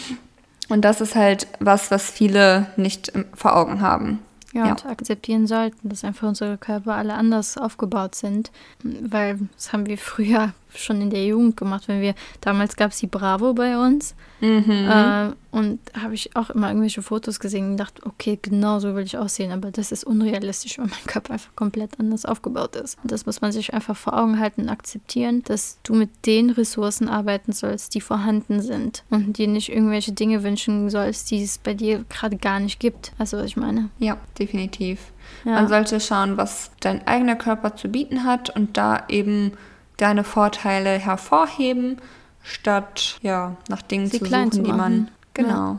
Und 0.71 0.83
das 0.83 1.01
ist 1.01 1.15
halt 1.17 1.47
was, 1.59 1.91
was 1.91 2.11
viele 2.11 2.67
nicht 2.77 3.13
vor 3.35 3.57
Augen 3.57 3.81
haben. 3.81 4.21
Ja, 4.53 4.67
ja, 4.67 4.71
und 4.73 4.87
akzeptieren 4.87 5.47
sollten, 5.47 5.89
dass 5.89 6.05
einfach 6.05 6.27
unsere 6.27 6.59
Körper 6.59 6.95
alle 6.95 7.15
anders 7.15 7.57
aufgebaut 7.57 8.15
sind. 8.15 8.51
Weil 8.83 9.39
das 9.55 9.73
haben 9.73 9.87
wir 9.87 9.99
früher 9.99 10.53
schon 10.75 11.01
in 11.01 11.11
der 11.11 11.25
Jugend 11.25 11.57
gemacht, 11.57 11.89
wenn 11.89 12.01
wir, 12.01 12.15
damals 12.41 12.77
gab 12.77 12.93
es 12.93 12.99
die 12.99 13.07
Bravo 13.07 13.55
bei 13.55 13.79
uns. 13.79 14.15
Mhm. 14.41 14.89
Äh, 14.89 15.31
und 15.51 15.81
habe 16.01 16.15
ich 16.15 16.37
auch 16.37 16.51
immer 16.51 16.69
irgendwelche 16.69 17.03
Fotos 17.03 17.41
gesehen 17.41 17.73
und 17.73 17.77
dachte, 17.77 18.07
okay, 18.07 18.39
genau 18.41 18.79
so 18.79 18.95
will 18.95 19.05
ich 19.05 19.19
aussehen, 19.19 19.51
aber 19.51 19.71
das 19.71 19.91
ist 19.91 20.05
unrealistisch, 20.05 20.79
weil 20.79 20.87
mein 20.87 21.07
Körper 21.07 21.35
einfach 21.35 21.55
komplett 21.57 21.99
anders 21.99 22.25
aufgebaut 22.25 22.77
ist. 22.77 22.99
Und 23.03 23.11
das 23.11 23.27
muss 23.27 23.41
man 23.41 23.51
sich 23.53 23.75
einfach 23.75 23.97
vor 23.97 24.17
Augen 24.17 24.39
halten 24.39 24.63
und 24.63 24.69
akzeptieren, 24.69 25.43
dass 25.45 25.79
du 25.83 25.95
mit 25.95 26.11
den 26.25 26.51
Ressourcen 26.51 27.09
arbeiten 27.09 27.53
sollst, 27.53 27.95
die 27.95 28.01
vorhanden 28.01 28.63
sind 28.63 29.05
und 29.11 29.39
dir 29.39 29.49
nicht 29.49 29.71
irgendwelche 29.71 30.13
Dinge 30.13 30.43
wünschen 30.43 30.89
sollst, 30.89 31.31
die 31.31 31.43
es 31.43 31.59
bei 31.59 31.75
dir 31.75 32.05
gerade 32.09 32.37
gar 32.37 32.61
nicht 32.61 32.79
gibt. 32.79 33.13
Also, 33.19 33.39
was 33.39 33.47
ich 33.47 33.57
meine. 33.57 33.91
Ja, 33.99 34.19
definitiv. 34.39 35.13
Ja. 35.45 35.53
Man 35.53 35.69
sollte 35.69 36.01
schauen, 36.01 36.37
was 36.37 36.71
dein 36.81 37.07
eigener 37.07 37.37
Körper 37.37 37.77
zu 37.77 37.89
bieten 37.89 38.25
hat 38.25 38.51
und 38.51 38.77
da 38.77 39.05
eben 39.09 39.53
deine 40.01 40.25
Vorteile 40.25 40.99
hervorheben, 40.99 41.99
statt 42.43 43.19
ja, 43.23 43.57
nach 43.69 43.83
Dingen 43.83 44.07
Sie 44.07 44.19
zu 44.19 44.25
suchen, 44.25 44.53
zu 44.53 44.63
die 44.63 44.73
man. 44.73 45.11
Genau. 45.35 45.49
Ja. 45.49 45.79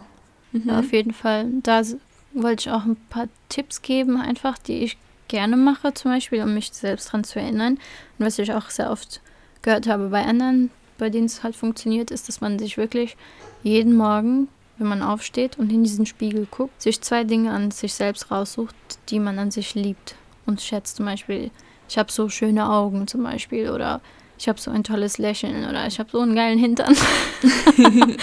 Mhm. 0.51 0.69
ja, 0.69 0.79
auf 0.79 0.91
jeden 0.91 1.13
Fall. 1.13 1.47
Da 1.63 1.81
wollte 2.33 2.69
ich 2.69 2.71
auch 2.71 2.85
ein 2.85 2.97
paar 3.09 3.27
Tipps 3.49 3.81
geben, 3.81 4.19
einfach, 4.19 4.57
die 4.57 4.83
ich 4.83 4.97
gerne 5.27 5.57
mache, 5.57 5.93
zum 5.93 6.11
Beispiel, 6.11 6.43
um 6.43 6.53
mich 6.53 6.71
selbst 6.71 7.07
daran 7.07 7.23
zu 7.23 7.39
erinnern. 7.39 7.73
Und 8.19 8.25
was 8.25 8.37
ich 8.37 8.53
auch 8.53 8.69
sehr 8.69 8.91
oft 8.91 9.21
gehört 9.61 9.87
habe 9.87 10.09
bei 10.09 10.25
anderen, 10.25 10.71
bei 10.97 11.09
denen 11.09 11.25
es 11.25 11.43
halt 11.43 11.55
funktioniert, 11.55 12.11
ist, 12.11 12.27
dass 12.27 12.41
man 12.41 12.59
sich 12.59 12.77
wirklich 12.77 13.17
jeden 13.63 13.95
Morgen, 13.95 14.49
wenn 14.77 14.87
man 14.87 15.01
aufsteht 15.01 15.57
und 15.57 15.71
in 15.71 15.83
diesen 15.83 16.05
Spiegel 16.05 16.47
guckt, 16.49 16.81
sich 16.81 17.01
zwei 17.01 17.23
Dinge 17.23 17.51
an 17.51 17.71
sich 17.71 17.93
selbst 17.93 18.29
raussucht, 18.31 18.75
die 19.09 19.19
man 19.19 19.39
an 19.39 19.51
sich 19.51 19.73
liebt 19.73 20.15
und 20.45 20.61
schätzt. 20.61 20.97
Zum 20.97 21.05
Beispiel, 21.05 21.51
ich 21.91 21.97
habe 21.97 22.09
so 22.09 22.29
schöne 22.29 22.69
Augen 22.69 23.05
zum 23.05 23.21
Beispiel 23.23 23.69
oder 23.69 23.99
ich 24.39 24.47
habe 24.47 24.59
so 24.59 24.71
ein 24.71 24.85
tolles 24.85 25.17
Lächeln 25.17 25.67
oder 25.67 25.85
ich 25.87 25.99
habe 25.99 26.09
so 26.09 26.21
einen 26.21 26.35
geilen 26.35 26.57
Hintern. 26.57 26.95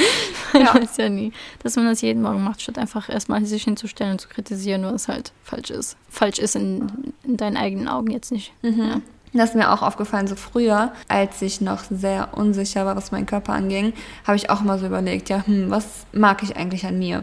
ja. 0.54 0.74
weiß 0.74 0.96
ja 0.96 1.10
nie. 1.10 1.32
Dass 1.62 1.76
man 1.76 1.84
das 1.84 2.00
jeden 2.00 2.22
Morgen 2.22 2.42
macht, 2.42 2.62
statt 2.62 2.78
einfach 2.78 3.10
erstmal 3.10 3.44
sich 3.44 3.64
hinzustellen 3.64 4.12
und 4.12 4.20
zu 4.22 4.28
kritisieren, 4.28 4.84
was 4.84 5.06
halt 5.08 5.32
falsch 5.42 5.68
ist. 5.68 5.98
Falsch 6.08 6.38
ist 6.38 6.56
in, 6.56 7.12
in 7.24 7.36
deinen 7.36 7.58
eigenen 7.58 7.88
Augen 7.88 8.10
jetzt 8.10 8.32
nicht. 8.32 8.54
Mhm. 8.62 8.80
Ja. 8.80 9.00
Das 9.34 9.50
ist 9.50 9.56
mir 9.56 9.70
auch 9.70 9.82
aufgefallen, 9.82 10.26
so 10.26 10.34
früher, 10.34 10.90
als 11.08 11.42
ich 11.42 11.60
noch 11.60 11.84
sehr 11.90 12.30
unsicher 12.32 12.86
war, 12.86 12.96
was 12.96 13.12
meinen 13.12 13.26
Körper 13.26 13.52
anging, 13.52 13.92
habe 14.26 14.38
ich 14.38 14.48
auch 14.48 14.62
immer 14.62 14.78
so 14.78 14.86
überlegt, 14.86 15.28
ja, 15.28 15.44
hm, 15.46 15.70
was 15.70 16.06
mag 16.12 16.42
ich 16.42 16.56
eigentlich 16.56 16.86
an 16.86 16.98
mir? 16.98 17.22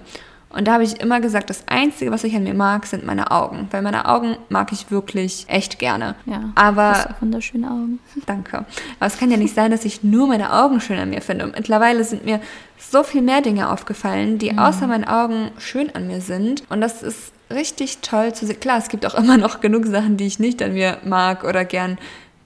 Und 0.56 0.70
da 0.70 0.74
habe 0.74 0.84
ich 0.84 1.02
immer 1.02 1.20
gesagt, 1.20 1.50
das 1.50 1.64
Einzige, 1.68 2.12
was 2.12 2.24
ich 2.24 2.34
an 2.34 2.44
mir 2.44 2.54
mag, 2.54 2.86
sind 2.86 3.06
meine 3.06 3.32
Augen. 3.32 3.68
Weil 3.72 3.82
meine 3.82 4.08
Augen 4.08 4.38
mag 4.48 4.72
ich 4.72 4.90
wirklich 4.90 5.46
echt 5.50 5.80
gerne. 5.80 6.16
Ja, 6.26 6.52
aber 6.56 6.92
hast 6.92 7.10
auch 7.10 7.22
wunderschöne 7.22 7.68
Augen. 7.68 8.00
Danke. 8.26 8.66
Aber 9.00 9.08
es 9.08 9.18
kann 9.18 9.30
ja 9.30 9.38
nicht 9.38 9.54
sein, 9.54 9.70
dass 9.70 9.84
ich 9.84 10.04
nur 10.04 10.28
meine 10.28 10.54
Augen 10.54 10.80
schön 10.80 10.98
an 10.98 11.10
mir 11.10 11.22
finde. 11.22 11.44
Und 11.44 11.56
mittlerweile 11.56 12.06
sind 12.06 12.24
mir 12.24 12.40
so 12.78 13.04
viel 13.04 13.22
mehr 13.22 13.42
Dinge 13.42 13.70
aufgefallen, 13.70 14.38
die 14.38 14.54
mhm. 14.54 14.60
außer 14.60 14.88
meinen 14.88 15.04
Augen 15.04 15.52
schön 15.58 15.94
an 15.94 16.08
mir 16.08 16.22
sind. 16.22 16.64
Und 16.70 16.80
das 16.80 17.04
ist 17.04 17.34
richtig 17.52 17.98
toll 17.98 18.34
zu 18.34 18.46
sehen. 18.46 18.62
Klar, 18.62 18.78
es 18.78 18.88
gibt 18.88 19.06
auch 19.06 19.16
immer 19.22 19.38
noch 19.38 19.60
genug 19.60 19.86
Sachen, 19.86 20.16
die 20.16 20.26
ich 20.26 20.40
nicht 20.40 20.62
an 20.62 20.74
mir 20.74 21.00
mag 21.04 21.44
oder 21.44 21.66
gern 21.66 21.98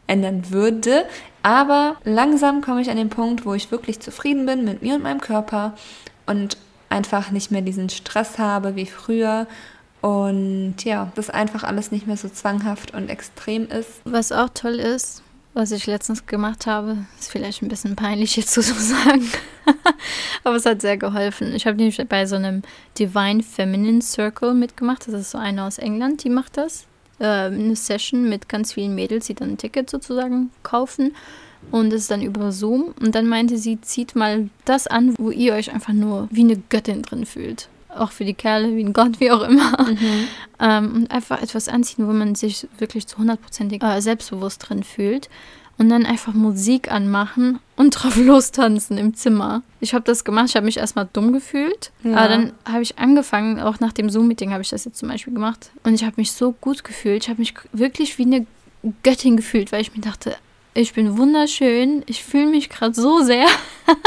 ändern 0.07 0.49
würde. 0.49 1.05
Aber 1.43 1.95
langsam 2.03 2.61
komme 2.61 2.81
ich 2.81 2.89
an 2.89 2.97
den 2.97 3.09
Punkt, 3.09 3.45
wo 3.45 3.53
ich 3.53 3.69
wirklich 3.69 3.99
zufrieden 3.99 4.47
bin 4.47 4.65
mit 4.65 4.81
mir 4.81 4.95
und 4.95 5.03
meinem 5.03 5.21
Körper 5.21 5.75
und 6.25 6.57
einfach 6.89 7.31
nicht 7.31 7.51
mehr 7.51 7.61
diesen 7.61 7.89
Stress 7.89 8.37
habe 8.39 8.75
wie 8.75 8.85
früher 8.85 9.47
und 10.01 10.75
ja, 10.83 11.11
das 11.15 11.29
einfach 11.29 11.63
alles 11.63 11.91
nicht 11.91 12.07
mehr 12.07 12.17
so 12.17 12.29
zwanghaft 12.29 12.93
und 12.93 13.09
extrem 13.09 13.67
ist. 13.67 14.01
Was 14.05 14.31
auch 14.31 14.49
toll 14.53 14.75
ist, 14.75 15.23
was 15.53 15.71
ich 15.71 15.87
letztens 15.87 16.25
gemacht 16.25 16.67
habe, 16.67 17.05
ist 17.19 17.31
vielleicht 17.31 17.61
ein 17.61 17.67
bisschen 17.67 17.95
peinlich 17.95 18.35
jetzt 18.37 18.51
zu 18.51 18.61
so 18.61 18.73
sagen, 18.77 19.29
aber 20.43 20.55
es 20.55 20.65
hat 20.65 20.81
sehr 20.81 20.97
geholfen. 20.97 21.53
Ich 21.53 21.67
habe 21.67 21.77
nämlich 21.77 22.01
bei 22.07 22.25
so 22.25 22.37
einem 22.37 22.61
Divine 22.97 23.43
Feminine 23.43 24.01
Circle 24.01 24.53
mitgemacht. 24.53 25.07
Das 25.07 25.13
ist 25.13 25.31
so 25.31 25.37
eine 25.37 25.63
aus 25.63 25.77
England, 25.77 26.23
die 26.23 26.29
macht 26.29 26.57
das. 26.57 26.85
Äh, 27.19 27.25
eine 27.25 27.75
Session 27.75 28.29
mit 28.29 28.47
ganz 28.47 28.73
vielen 28.73 28.95
Mädels, 28.95 29.27
die 29.27 29.35
dann 29.35 29.49
ein 29.49 29.57
Ticket 29.57 29.89
sozusagen 29.89 30.51
kaufen 30.63 31.13
und 31.71 31.93
es 31.93 32.03
ist 32.03 32.11
dann 32.11 32.21
über 32.21 32.51
Zoom. 32.51 32.93
Und 32.99 33.15
dann 33.15 33.27
meinte 33.27 33.57
sie, 33.57 33.79
zieht 33.81 34.15
mal 34.15 34.49
das 34.65 34.87
an, 34.87 35.15
wo 35.17 35.29
ihr 35.31 35.53
euch 35.53 35.71
einfach 35.71 35.93
nur 35.93 36.27
wie 36.31 36.41
eine 36.41 36.57
Göttin 36.57 37.01
drin 37.01 37.25
fühlt. 37.25 37.69
Auch 37.89 38.11
für 38.11 38.25
die 38.25 38.33
Kerle, 38.33 38.75
wie 38.75 38.83
ein 38.83 38.93
Gott, 38.93 39.19
wie 39.19 39.31
auch 39.31 39.41
immer. 39.41 39.89
Mhm. 39.89 40.27
Ähm, 40.59 40.93
und 40.95 41.11
einfach 41.11 41.41
etwas 41.41 41.69
anziehen, 41.69 42.07
wo 42.07 42.13
man 42.13 42.35
sich 42.35 42.67
wirklich 42.77 43.07
zu 43.07 43.17
hundertprozentig 43.17 43.83
äh, 43.83 44.01
selbstbewusst 44.01 44.67
drin 44.67 44.83
fühlt. 44.83 45.29
Und 45.77 45.87
dann 45.87 46.05
einfach 46.05 46.33
Musik 46.33 46.91
anmachen 46.91 47.59
und 47.77 47.91
drauf 47.91 48.17
lostanzen 48.17 48.97
im 48.97 49.13
Zimmer. 49.13 49.61
Ich 49.79 49.93
habe 49.93 50.03
das 50.03 50.25
gemacht, 50.25 50.47
ich 50.49 50.55
habe 50.57 50.65
mich 50.65 50.77
erstmal 50.77 51.07
dumm 51.13 51.31
gefühlt. 51.31 51.91
Ja. 52.03 52.17
Aber 52.17 52.27
dann 52.27 52.51
habe 52.65 52.81
ich 52.81 52.99
angefangen, 52.99 53.61
auch 53.61 53.79
nach 53.79 53.93
dem 53.93 54.09
Zoom-Meeting 54.09 54.51
habe 54.51 54.61
ich 54.61 54.69
das 54.69 54.83
jetzt 54.83 54.97
zum 54.97 55.07
Beispiel 55.07 55.33
gemacht. 55.33 55.71
Und 55.83 55.93
ich 55.93 56.03
habe 56.03 56.15
mich 56.17 56.33
so 56.33 56.51
gut 56.51 56.83
gefühlt. 56.83 57.23
Ich 57.23 57.29
habe 57.29 57.39
mich 57.39 57.53
wirklich 57.71 58.17
wie 58.17 58.23
eine 58.23 58.45
Göttin 59.03 59.37
gefühlt, 59.37 59.71
weil 59.71 59.81
ich 59.81 59.95
mir 59.95 60.01
dachte, 60.01 60.35
ich 60.75 60.93
bin 60.93 61.17
wunderschön, 61.17 62.03
ich 62.05 62.23
fühle 62.23 62.47
mich 62.47 62.69
gerade 62.69 62.93
so 62.93 63.21
sehr. 63.21 63.47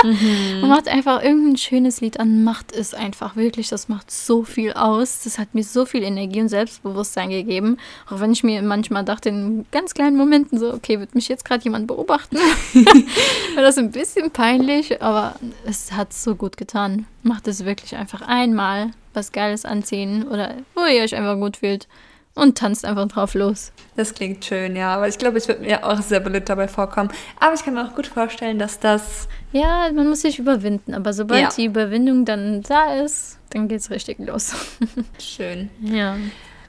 Mhm. 0.05 0.62
und 0.62 0.68
macht 0.68 0.87
einfach 0.87 1.22
irgendein 1.22 1.57
schönes 1.57 2.01
Lied 2.01 2.20
an, 2.20 2.44
macht 2.44 2.72
es 2.72 2.94
einfach 2.94 3.35
wirklich, 3.35 3.68
das 3.68 3.88
macht 3.88 4.11
so 4.11 4.44
viel 4.44 4.72
aus. 4.72 5.22
Das 5.25 5.38
hat 5.38 5.55
mir 5.55 5.64
so 5.64 5.85
viel 5.85 6.05
Energie 6.05 6.40
und 6.40 6.48
Selbstbewusstsein 6.48 7.31
gegeben. 7.31 7.79
Auch 8.09 8.20
wenn 8.20 8.33
ich 8.33 8.44
mir 8.44 8.62
manchmal 8.62 9.05
dachte, 9.05 9.31
in 9.31 9.66
ganz 9.72 9.92
kleinen 9.94 10.16
Momenten 10.16 10.59
so, 10.59 10.72
okay, 10.72 11.01
wird 11.01 11.16
mich 11.16 11.29
jetzt 11.29 11.44
gerade 11.44 11.64
jemand 11.64 11.88
beobachten? 11.88 12.37
War 13.55 13.62
das 13.62 13.77
ein 13.77 13.90
bisschen 13.90 14.31
peinlich, 14.31 15.03
aber 15.03 15.35
es 15.64 15.92
hat 15.92 16.12
so 16.12 16.37
gut 16.37 16.57
getan. 16.57 17.07
Macht 17.25 17.48
es 17.48 17.64
wirklich 17.64 17.96
einfach 17.96 18.22
einmal 18.22 18.92
was 19.14 19.33
Geiles 19.33 19.64
anziehen 19.64 20.27
oder 20.29 20.55
wo 20.75 20.83
ihr 20.83 21.03
euch 21.03 21.14
einfach 21.14 21.37
gut 21.37 21.59
fühlt 21.59 21.88
und 22.35 22.57
tanzt 22.57 22.85
einfach 22.85 23.09
drauf 23.09 23.35
los. 23.35 23.73
Das 23.97 24.14
klingt 24.14 24.45
schön, 24.45 24.75
ja. 24.77 24.95
Aber 24.95 25.09
ich 25.09 25.18
glaube, 25.18 25.38
ich 25.38 25.49
würde 25.49 25.62
mir 25.62 25.87
auch 25.87 26.01
sehr 26.01 26.21
blöd 26.21 26.49
dabei 26.49 26.68
vorkommen. 26.68 27.11
Aber 27.38 27.55
ich 27.55 27.64
kann 27.64 27.75
mir 27.75 27.87
auch 27.87 27.95
gut 27.95 28.07
vorstellen, 28.07 28.59
dass 28.59 28.79
das. 28.79 29.29
Ja, 29.53 29.90
man 29.92 30.09
muss 30.09 30.23
sich 30.23 30.38
überwinden. 30.38 30.95
Aber 30.95 31.12
sobald 31.12 31.42
ja. 31.42 31.51
die 31.57 31.66
Überwindung 31.66 32.25
dann 32.25 32.62
da 32.62 32.95
ist, 32.95 33.38
dann 33.51 33.68
geht 33.68 33.81
es 33.81 33.90
richtig 33.90 34.18
los. 34.18 34.55
schön. 35.18 35.71
Ja. 35.83 36.16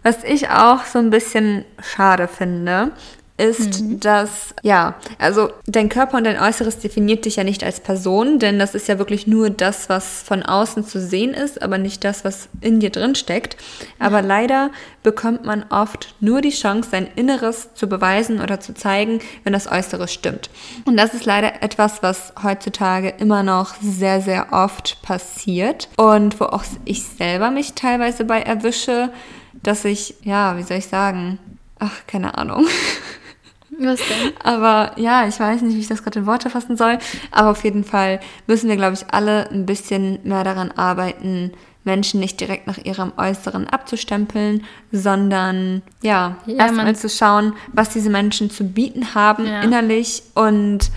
Was 0.03 0.23
ich 0.25 0.49
auch 0.49 0.83
so 0.83 0.99
ein 0.99 1.09
bisschen 1.09 1.63
schade 1.81 2.27
finde, 2.27 2.91
ist, 3.35 3.81
mhm. 3.81 3.99
dass, 3.99 4.53
ja, 4.61 4.93
also 5.17 5.49
dein 5.65 5.89
Körper 5.89 6.17
und 6.17 6.23
dein 6.23 6.39
Äußeres 6.39 6.79
definiert 6.79 7.25
dich 7.25 7.37
ja 7.37 7.43
nicht 7.43 7.63
als 7.63 7.79
Person, 7.79 8.37
denn 8.37 8.59
das 8.59 8.75
ist 8.75 8.87
ja 8.87 8.99
wirklich 8.99 9.25
nur 9.25 9.49
das, 9.49 9.89
was 9.89 10.21
von 10.21 10.43
außen 10.43 10.85
zu 10.85 10.99
sehen 11.01 11.33
ist, 11.33 11.61
aber 11.63 11.79
nicht 11.79 12.03
das, 12.03 12.23
was 12.23 12.47
in 12.61 12.79
dir 12.79 12.91
drin 12.91 13.15
steckt. 13.15 13.57
Aber 13.97 14.19
ja. 14.19 14.25
leider 14.25 14.71
bekommt 15.01 15.45
man 15.45 15.65
oft 15.69 16.13
nur 16.19 16.41
die 16.41 16.51
Chance, 16.51 16.89
sein 16.91 17.07
Inneres 17.15 17.73
zu 17.73 17.87
beweisen 17.87 18.39
oder 18.39 18.59
zu 18.59 18.75
zeigen, 18.75 19.19
wenn 19.43 19.53
das 19.53 19.71
Äußere 19.71 20.07
stimmt. 20.07 20.51
Und 20.85 20.95
das 20.95 21.15
ist 21.15 21.25
leider 21.25 21.63
etwas, 21.63 22.03
was 22.03 22.33
heutzutage 22.43 23.09
immer 23.17 23.41
noch 23.41 23.73
sehr, 23.81 24.21
sehr 24.21 24.53
oft 24.53 25.01
passiert 25.01 25.89
und 25.97 26.39
wo 26.39 26.45
auch 26.45 26.63
ich 26.85 27.03
selber 27.03 27.49
mich 27.49 27.73
teilweise 27.73 28.25
bei 28.25 28.41
erwische, 28.41 29.11
dass 29.63 29.85
ich, 29.85 30.15
ja, 30.21 30.55
wie 30.57 30.63
soll 30.63 30.77
ich 30.77 30.87
sagen, 30.87 31.39
ach, 31.79 32.05
keine 32.05 32.37
Ahnung. 32.37 32.67
Was 33.79 33.99
denn? 33.99 34.33
Aber 34.43 34.91
ja, 34.97 35.27
ich 35.27 35.39
weiß 35.39 35.61
nicht, 35.61 35.75
wie 35.75 35.81
ich 35.81 35.87
das 35.87 36.03
gerade 36.03 36.19
in 36.19 36.25
Worte 36.25 36.49
fassen 36.49 36.77
soll. 36.77 36.97
Aber 37.31 37.51
auf 37.51 37.63
jeden 37.63 37.83
Fall 37.83 38.19
müssen 38.47 38.69
wir, 38.69 38.75
glaube 38.75 38.93
ich, 38.93 39.05
alle 39.11 39.49
ein 39.49 39.65
bisschen 39.65 40.19
mehr 40.23 40.43
daran 40.43 40.71
arbeiten, 40.71 41.51
Menschen 41.83 42.19
nicht 42.19 42.39
direkt 42.39 42.67
nach 42.67 42.77
ihrem 42.77 43.11
Äußeren 43.17 43.67
abzustempeln, 43.67 44.63
sondern 44.91 45.81
ja, 46.01 46.37
ja 46.45 46.55
erstmal 46.55 46.95
zu 46.95 47.09
schauen, 47.09 47.53
was 47.73 47.89
diese 47.89 48.09
Menschen 48.09 48.49
zu 48.49 48.63
bieten 48.63 49.15
haben 49.15 49.45
ja. 49.45 49.61
innerlich 49.61 50.23
und 50.33 50.91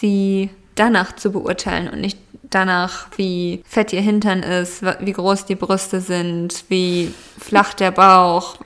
sie 0.00 0.50
danach 0.74 1.14
zu 1.16 1.30
beurteilen 1.30 1.88
und 1.88 2.00
nicht 2.00 2.18
danach, 2.42 3.08
wie 3.16 3.62
fett 3.66 3.92
ihr 3.92 4.00
Hintern 4.00 4.42
ist, 4.42 4.82
wie 5.00 5.12
groß 5.12 5.44
die 5.46 5.56
Brüste 5.56 6.00
sind, 6.00 6.64
wie 6.68 7.12
flach 7.38 7.74
der 7.74 7.90
Bauch, 7.90 8.56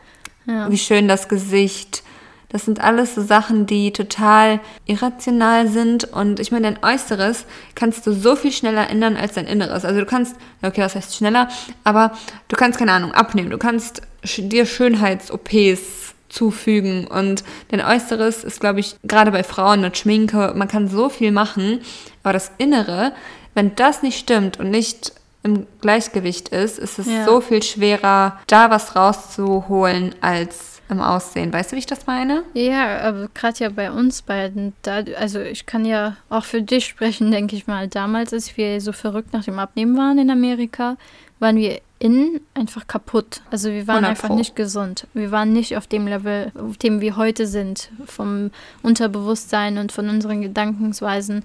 ja. 0.47 0.71
wie 0.71 0.79
schön 0.79 1.09
das 1.09 1.29
Gesicht 1.29 2.03
das 2.51 2.65
sind 2.65 2.81
alles 2.81 3.15
so 3.15 3.23
Sachen, 3.23 3.67
die 3.67 3.93
total 3.93 4.61
irrational 4.87 5.69
sind. 5.69 6.05
Und 6.05 6.41
ich 6.41 6.51
meine, 6.51 6.73
dein 6.73 6.83
Äußeres 6.83 7.45
kannst 7.75 8.07
du 8.07 8.13
so 8.13 8.37
viel 8.37 8.53
schneller 8.53 8.89
ändern 8.89 9.17
als 9.17 9.35
dein 9.35 9.47
Inneres. 9.47 9.85
Also 9.85 10.01
du 10.01 10.07
kannst, 10.07 10.37
okay, 10.63 10.81
was 10.81 10.95
heißt 10.95 11.15
schneller? 11.15 11.49
Aber 11.85 12.13
du 12.49 12.57
kannst, 12.57 12.79
keine 12.79 12.93
Ahnung, 12.93 13.13
abnehmen. 13.13 13.51
Du 13.51 13.59
kannst 13.59 14.03
dir 14.23 14.65
Schönheits-OPs 14.65 16.15
zufügen. 16.31 17.07
Und 17.07 17.45
dein 17.71 17.83
Äußeres 17.83 18.45
ist, 18.45 18.61
glaube 18.61 18.81
ich, 18.81 18.97
gerade 19.03 19.31
bei 19.31 19.45
Frauen 19.45 19.83
mit 19.83 19.99
Schminke, 19.99 20.55
man 20.57 20.69
kann 20.69 20.89
so 20.89 21.09
viel 21.11 21.33
machen. 21.33 21.81
Aber 22.23 22.33
das 22.33 22.51
Innere, 22.59 23.13
wenn 23.55 23.75
das 23.75 24.03
nicht 24.03 24.19
stimmt 24.19 24.59
und 24.59 24.71
nicht 24.71 25.13
im 25.43 25.67
Gleichgewicht 25.81 26.49
ist, 26.49 26.79
ist 26.79 26.99
es 26.99 27.07
ja. 27.07 27.25
so 27.25 27.41
viel 27.41 27.63
schwerer, 27.63 28.39
da 28.47 28.71
was 28.71 28.97
rauszuholen, 28.97 30.15
als 30.21 30.78
im 30.89 31.01
Aussehen. 31.01 31.53
Weißt 31.53 31.71
du, 31.73 31.77
wie 31.77 31.81
ich 31.81 31.87
das 31.87 32.07
meine? 32.07 32.45
Ja, 32.55 33.01
aber 33.01 33.29
gerade 33.35 33.59
ja 33.59 33.69
bei 33.69 33.91
uns 33.91 34.23
beiden, 34.23 34.73
da, 34.83 35.03
also 35.19 35.41
ich 35.41 35.67
kann 35.67 35.85
ja 35.85 36.17
auch 36.31 36.45
für 36.45 36.63
dich 36.63 36.87
sprechen, 36.87 37.31
denke 37.31 37.57
ich 37.57 37.67
mal. 37.67 37.89
Damals, 37.89 38.33
als 38.33 38.57
wir 38.57 38.81
so 38.81 38.93
verrückt 38.93 39.33
nach 39.33 39.45
dem 39.45 39.59
Abnehmen 39.59 39.97
waren 39.97 40.19
in 40.19 40.31
Amerika, 40.31 40.97
waren 41.39 41.57
wir 41.57 41.81
innen 41.99 42.41
einfach 42.55 42.87
kaputt. 42.87 43.43
Also 43.51 43.71
wir 43.71 43.87
waren 43.87 44.05
einfach 44.05 44.29
nicht 44.29 44.55
gesund. 44.57 45.07
Wir 45.15 45.31
waren 45.31 45.53
nicht 45.53 45.77
auf 45.77 45.87
dem 45.87 46.07
Level, 46.07 46.53
auf 46.55 46.77
dem 46.77 47.01
wir 47.01 47.17
heute 47.17 47.47
sind, 47.47 47.91
vom 48.07 48.51
Unterbewusstsein 48.83 49.79
und 49.79 49.93
von 49.93 50.09
unseren 50.09 50.41
Gedankensweisen. 50.41 51.45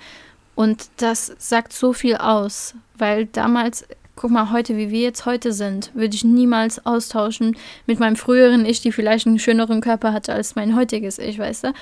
Und 0.55 0.89
das 0.97 1.33
sagt 1.37 1.73
so 1.73 1.93
viel 1.93 2.17
aus, 2.17 2.75
weil 2.97 3.25
damals, 3.25 3.85
guck 4.15 4.31
mal, 4.31 4.51
heute, 4.51 4.77
wie 4.77 4.91
wir 4.91 5.01
jetzt 5.01 5.25
heute 5.25 5.53
sind, 5.53 5.91
würde 5.93 6.15
ich 6.15 6.23
niemals 6.23 6.85
austauschen 6.85 7.57
mit 7.87 7.99
meinem 7.99 8.15
früheren 8.15 8.65
Ich, 8.65 8.81
die 8.81 8.91
vielleicht 8.91 9.27
einen 9.27 9.39
schöneren 9.39 9.81
Körper 9.81 10.13
hatte 10.13 10.33
als 10.33 10.55
mein 10.55 10.75
heutiges 10.75 11.19
Ich, 11.19 11.39
weißt 11.39 11.65
du? 11.65 11.73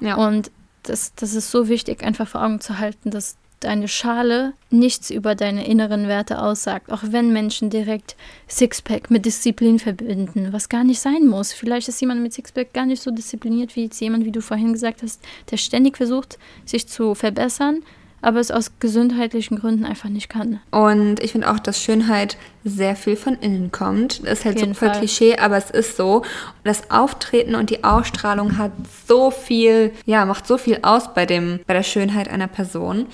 Ja. 0.00 0.16
Und 0.16 0.50
das, 0.84 1.14
das 1.14 1.34
ist 1.34 1.50
so 1.50 1.68
wichtig, 1.68 2.02
einfach 2.02 2.28
vor 2.28 2.42
Augen 2.42 2.60
zu 2.60 2.78
halten, 2.78 3.10
dass 3.10 3.36
deine 3.60 3.88
Schale 3.88 4.54
nichts 4.70 5.10
über 5.10 5.34
deine 5.34 5.66
inneren 5.66 6.08
Werte 6.08 6.40
aussagt, 6.40 6.90
auch 6.90 7.02
wenn 7.10 7.32
Menschen 7.32 7.68
direkt 7.68 8.16
Sixpack 8.48 9.10
mit 9.10 9.26
Disziplin 9.26 9.78
verbinden, 9.78 10.48
was 10.52 10.70
gar 10.70 10.82
nicht 10.82 11.00
sein 11.00 11.26
muss. 11.26 11.52
Vielleicht 11.52 11.88
ist 11.88 12.00
jemand 12.00 12.22
mit 12.22 12.32
Sixpack 12.32 12.72
gar 12.72 12.86
nicht 12.86 13.02
so 13.02 13.10
diszipliniert 13.10 13.76
wie 13.76 13.84
jetzt 13.84 14.00
jemand, 14.00 14.24
wie 14.24 14.32
du 14.32 14.40
vorhin 14.40 14.72
gesagt 14.72 15.02
hast, 15.02 15.20
der 15.50 15.58
ständig 15.58 15.98
versucht, 15.98 16.38
sich 16.64 16.88
zu 16.88 17.14
verbessern, 17.14 17.82
aber 18.22 18.40
es 18.40 18.50
aus 18.50 18.72
gesundheitlichen 18.80 19.58
Gründen 19.58 19.84
einfach 19.84 20.08
nicht 20.08 20.28
kann. 20.28 20.60
Und 20.70 21.20
ich 21.20 21.32
finde 21.32 21.50
auch, 21.50 21.58
dass 21.58 21.82
Schönheit 21.82 22.36
sehr 22.64 22.96
viel 22.96 23.16
von 23.16 23.34
innen 23.38 23.72
kommt. 23.72 24.24
Das 24.24 24.40
ist 24.40 24.44
halt 24.44 24.58
so 24.58 24.74
voll 24.74 24.90
Klischee, 24.92 25.36
aber 25.36 25.56
es 25.56 25.70
ist 25.70 25.96
so. 25.96 26.22
Das 26.64 26.90
Auftreten 26.90 27.54
und 27.54 27.70
die 27.70 27.84
Ausstrahlung 27.84 28.58
hat 28.58 28.72
so 29.06 29.30
viel, 29.30 29.92
ja, 30.04 30.24
macht 30.24 30.46
so 30.46 30.58
viel 30.58 30.80
aus 30.82 31.14
bei 31.14 31.26
dem, 31.26 31.60
bei 31.66 31.74
der 31.74 31.82
Schönheit 31.82 32.28
einer 32.28 32.48
Person. 32.48 33.06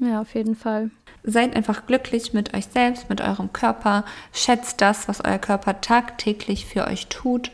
Ja, 0.00 0.20
auf 0.20 0.34
jeden 0.34 0.56
Fall. 0.56 0.90
Seid 1.24 1.54
einfach 1.54 1.86
glücklich 1.86 2.32
mit 2.32 2.52
euch 2.54 2.66
selbst, 2.66 3.08
mit 3.08 3.20
eurem 3.20 3.52
Körper. 3.52 4.04
Schätzt 4.32 4.80
das, 4.80 5.06
was 5.06 5.24
euer 5.24 5.38
Körper 5.38 5.80
tagtäglich 5.80 6.66
für 6.66 6.86
euch 6.86 7.06
tut 7.06 7.52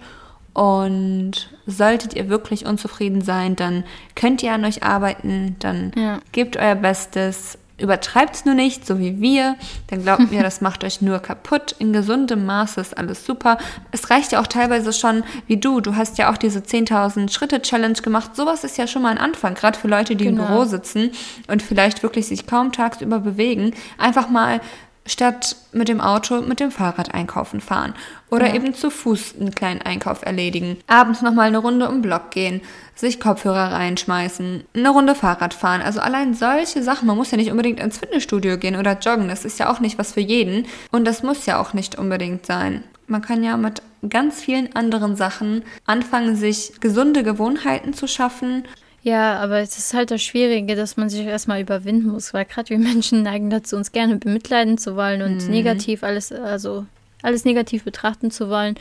und 0.58 1.50
solltet 1.66 2.14
ihr 2.14 2.28
wirklich 2.28 2.66
unzufrieden 2.66 3.20
sein, 3.20 3.54
dann 3.54 3.84
könnt 4.16 4.42
ihr 4.42 4.52
an 4.52 4.64
euch 4.64 4.82
arbeiten, 4.82 5.54
dann 5.60 5.92
ja. 5.94 6.18
gebt 6.32 6.56
euer 6.56 6.74
Bestes. 6.74 7.58
Übertreibt 7.80 8.34
es 8.34 8.44
nur 8.44 8.56
nicht, 8.56 8.84
so 8.84 8.98
wie 8.98 9.20
wir. 9.20 9.54
Dann 9.86 10.02
glaubt 10.02 10.32
mir, 10.32 10.42
das 10.42 10.60
macht 10.60 10.82
euch 10.82 11.00
nur 11.00 11.20
kaputt. 11.20 11.76
In 11.78 11.92
gesundem 11.92 12.44
Maße 12.44 12.80
ist 12.80 12.98
alles 12.98 13.24
super. 13.24 13.58
Es 13.92 14.10
reicht 14.10 14.32
ja 14.32 14.40
auch 14.40 14.48
teilweise 14.48 14.92
schon, 14.92 15.22
wie 15.46 15.58
du. 15.58 15.80
Du 15.80 15.94
hast 15.94 16.18
ja 16.18 16.32
auch 16.32 16.36
diese 16.36 16.58
10.000 16.58 17.30
Schritte 17.30 17.62
Challenge 17.62 18.00
gemacht. 18.02 18.34
Sowas 18.34 18.64
ist 18.64 18.78
ja 18.78 18.88
schon 18.88 19.02
mal 19.02 19.10
ein 19.10 19.18
Anfang, 19.18 19.54
gerade 19.54 19.78
für 19.78 19.86
Leute, 19.86 20.16
die 20.16 20.24
genau. 20.24 20.42
im 20.42 20.48
Büro 20.48 20.64
sitzen 20.64 21.12
und 21.46 21.62
vielleicht 21.62 22.02
wirklich 22.02 22.26
sich 22.26 22.48
kaum 22.48 22.72
tagsüber 22.72 23.20
bewegen. 23.20 23.74
Einfach 23.96 24.28
mal 24.28 24.60
statt 25.08 25.56
mit 25.72 25.88
dem 25.88 26.00
Auto 26.00 26.42
mit 26.42 26.60
dem 26.60 26.70
Fahrrad 26.70 27.12
einkaufen 27.14 27.60
fahren 27.60 27.94
oder 28.30 28.48
ja. 28.48 28.54
eben 28.54 28.74
zu 28.74 28.90
Fuß 28.90 29.34
einen 29.40 29.54
kleinen 29.54 29.82
Einkauf 29.82 30.24
erledigen. 30.24 30.76
Abends 30.86 31.22
nochmal 31.22 31.48
eine 31.48 31.58
Runde 31.58 31.88
um 31.88 32.02
Block 32.02 32.30
gehen, 32.30 32.60
sich 32.94 33.18
Kopfhörer 33.18 33.72
reinschmeißen, 33.72 34.64
eine 34.74 34.90
Runde 34.90 35.14
Fahrrad 35.14 35.54
fahren. 35.54 35.82
Also 35.82 36.00
allein 36.00 36.34
solche 36.34 36.82
Sachen. 36.82 37.06
Man 37.06 37.16
muss 37.16 37.30
ja 37.30 37.38
nicht 37.38 37.50
unbedingt 37.50 37.80
ins 37.80 37.98
Fitnessstudio 37.98 38.58
gehen 38.58 38.76
oder 38.76 38.98
joggen. 38.98 39.28
Das 39.28 39.44
ist 39.44 39.58
ja 39.58 39.70
auch 39.72 39.80
nicht 39.80 39.98
was 39.98 40.12
für 40.12 40.20
jeden. 40.20 40.66
Und 40.90 41.06
das 41.06 41.22
muss 41.22 41.46
ja 41.46 41.60
auch 41.60 41.72
nicht 41.72 41.96
unbedingt 41.96 42.44
sein. 42.44 42.84
Man 43.06 43.22
kann 43.22 43.42
ja 43.42 43.56
mit 43.56 43.82
ganz 44.08 44.40
vielen 44.40 44.76
anderen 44.76 45.16
Sachen 45.16 45.62
anfangen, 45.86 46.36
sich 46.36 46.74
gesunde 46.80 47.22
Gewohnheiten 47.22 47.94
zu 47.94 48.06
schaffen 48.06 48.64
ja, 49.08 49.38
aber 49.38 49.60
es 49.60 49.78
ist 49.78 49.94
halt 49.94 50.10
das 50.10 50.22
Schwierige, 50.22 50.76
dass 50.76 50.98
man 50.98 51.08
sich 51.08 51.24
erstmal 51.24 51.62
überwinden 51.62 52.08
muss, 52.08 52.34
weil 52.34 52.44
gerade 52.44 52.68
wir 52.68 52.78
Menschen 52.78 53.22
neigen 53.22 53.48
dazu, 53.48 53.74
uns 53.74 53.90
gerne 53.90 54.16
bemitleiden 54.16 54.76
zu 54.76 54.96
wollen 54.96 55.22
und 55.22 55.44
mhm. 55.44 55.50
negativ 55.50 56.02
alles, 56.02 56.30
also 56.30 56.84
alles 57.22 57.46
negativ 57.46 57.84
betrachten 57.84 58.30
zu 58.30 58.50
wollen. 58.50 58.74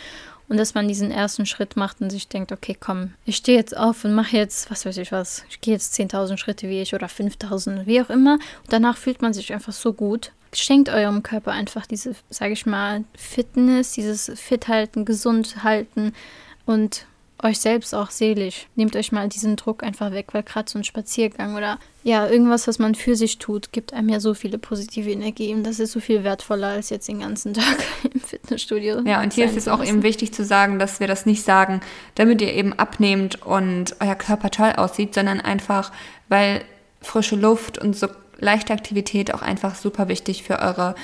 Und 0.49 0.57
dass 0.57 0.73
man 0.73 0.87
diesen 0.87 1.11
ersten 1.11 1.45
Schritt 1.45 1.77
macht 1.77 2.01
und 2.01 2.09
sich 2.09 2.27
denkt, 2.27 2.51
okay, 2.51 2.75
komm, 2.77 3.13
ich 3.25 3.37
stehe 3.37 3.57
jetzt 3.57 3.75
auf 3.75 4.03
und 4.03 4.13
mache 4.13 4.35
jetzt, 4.35 4.69
was 4.69 4.85
weiß 4.85 4.97
ich 4.97 5.13
was, 5.13 5.45
ich 5.49 5.61
gehe 5.61 5.73
jetzt 5.73 5.97
10.000 5.97 6.37
Schritte 6.37 6.67
wie 6.67 6.81
ich 6.81 6.93
oder 6.93 7.07
5.000, 7.07 7.85
wie 7.85 8.01
auch 8.01 8.09
immer. 8.09 8.33
Und 8.33 8.71
danach 8.71 8.97
fühlt 8.97 9.21
man 9.21 9.33
sich 9.33 9.53
einfach 9.53 9.73
so 9.73 9.93
gut. 9.93 10.31
Schenkt 10.53 10.89
eurem 10.89 11.23
Körper 11.23 11.51
einfach 11.51 11.85
diese, 11.85 12.15
sage 12.29 12.53
ich 12.53 12.65
mal, 12.65 13.05
Fitness, 13.15 13.93
dieses 13.93 14.31
Fit 14.35 14.67
halten, 14.67 15.05
gesund 15.05 15.63
halten 15.63 16.13
und 16.65 17.05
euch 17.43 17.59
selbst 17.59 17.93
auch 17.93 18.09
seelisch. 18.09 18.67
Nehmt 18.75 18.95
euch 18.95 19.11
mal 19.11 19.29
diesen 19.29 19.55
Druck 19.55 19.83
einfach 19.83 20.11
weg, 20.11 20.27
weil 20.31 20.43
gerade 20.43 20.69
so 20.69 20.79
ein 20.79 20.83
Spaziergang 20.83 21.55
oder 21.55 21.77
ja, 22.03 22.27
irgendwas, 22.27 22.67
was 22.67 22.79
man 22.79 22.95
für 22.95 23.15
sich 23.15 23.37
tut, 23.37 23.71
gibt 23.71 23.93
einem 23.93 24.09
ja 24.09 24.19
so 24.19 24.33
viele 24.33 24.57
positive 24.57 25.11
Energie 25.11 25.53
und 25.53 25.63
das 25.63 25.79
ist 25.79 25.91
so 25.91 25.99
viel 25.99 26.23
wertvoller 26.23 26.67
als 26.67 26.89
jetzt 26.89 27.07
den 27.07 27.19
ganzen 27.19 27.53
Tag 27.55 27.77
im 28.11 28.19
Fitnessstudio. 28.19 29.01
Ja, 29.01 29.21
und 29.21 29.33
hier 29.33 29.45
ist 29.45 29.57
es 29.57 29.67
auch 29.67 29.83
eben 29.83 30.03
wichtig 30.03 30.33
zu 30.33 30.43
sagen, 30.43 30.79
dass 30.79 30.99
wir 30.99 31.07
das 31.07 31.25
nicht 31.25 31.43
sagen, 31.43 31.81
damit 32.15 32.41
ihr 32.41 32.53
eben 32.53 32.73
abnehmt 32.73 33.45
und 33.45 33.95
euer 33.99 34.15
Körper 34.15 34.49
toll 34.49 34.73
aussieht, 34.75 35.13
sondern 35.13 35.39
einfach, 35.39 35.91
weil 36.29 36.63
frische 37.01 37.35
Luft 37.35 37.77
und 37.77 37.95
so 37.95 38.07
leichte 38.39 38.73
Aktivität 38.73 39.33
auch 39.33 39.41
einfach 39.41 39.75
super 39.75 40.07
wichtig 40.07 40.43
für 40.43 40.59
eure 40.59 40.95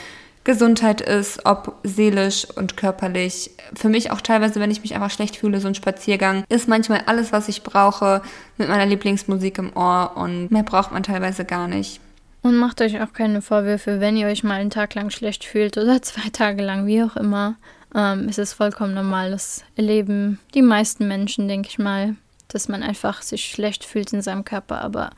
Gesundheit 0.44 1.00
ist, 1.00 1.46
ob 1.46 1.78
seelisch 1.84 2.46
und 2.56 2.76
körperlich. 2.76 3.52
Für 3.76 3.90
mich 3.90 4.12
auch 4.12 4.22
teilweise, 4.22 4.60
wenn 4.60 4.72
ich 4.72 4.82
mich 4.82 4.94
einfach 4.94 5.12
schlecht 5.12 5.38
fühle, 5.38 5.60
so 5.60 5.68
ein 5.68 5.76
Spaziergang 5.76 6.44
ist 6.50 6.68
manchmal 6.68 7.04
alles, 7.06 7.32
was 7.32 7.48
ich 7.48 7.64
brauche, 7.64 8.22
mit 8.58 8.68
meiner 8.68 8.86
Lieblingsmusik 8.86 9.58
im 9.58 9.76
Ohr 9.76 10.12
und 10.16 10.52
mehr 10.52 10.64
braucht 10.64 10.92
man 10.92 11.04
teilweise 11.04 11.46
gar 11.46 11.68
nicht. 11.68 12.02
Und 12.42 12.58
macht 12.58 12.82
euch 12.82 13.02
auch 13.02 13.14
keine 13.14 13.42
Vorwürfe, 13.42 14.02
wenn 14.02 14.18
ihr 14.18 14.28
euch 14.28 14.44
mal 14.44 14.60
einen 14.60 14.70
Tag 14.70 14.96
lang 14.96 15.10
schlecht 15.10 15.46
fühlt 15.46 15.78
oder 15.78 16.02
zwei 16.02 16.30
Tage 16.30 16.62
lang, 16.62 16.86
wie 16.86 17.02
auch 17.02 17.16
immer. 17.16 17.56
Ähm, 17.96 18.28
es 18.30 18.38
ist 18.38 18.54
vollkommen 18.54 18.94
normal. 18.94 19.32
Das 19.32 19.64
erleben 19.78 20.40
die 20.54 20.62
meisten 20.62 21.08
Menschen, 21.08 21.48
denke 21.48 21.70
ich 21.70 21.80
mal, 21.80 22.16
dass 22.50 22.68
man 22.68 22.84
einfach 22.84 23.22
sich 23.22 23.46
schlecht 23.46 23.86
fühlt 23.86 24.12
in 24.12 24.22
seinem 24.22 24.44
Körper. 24.44 24.82
Aber 24.82 25.12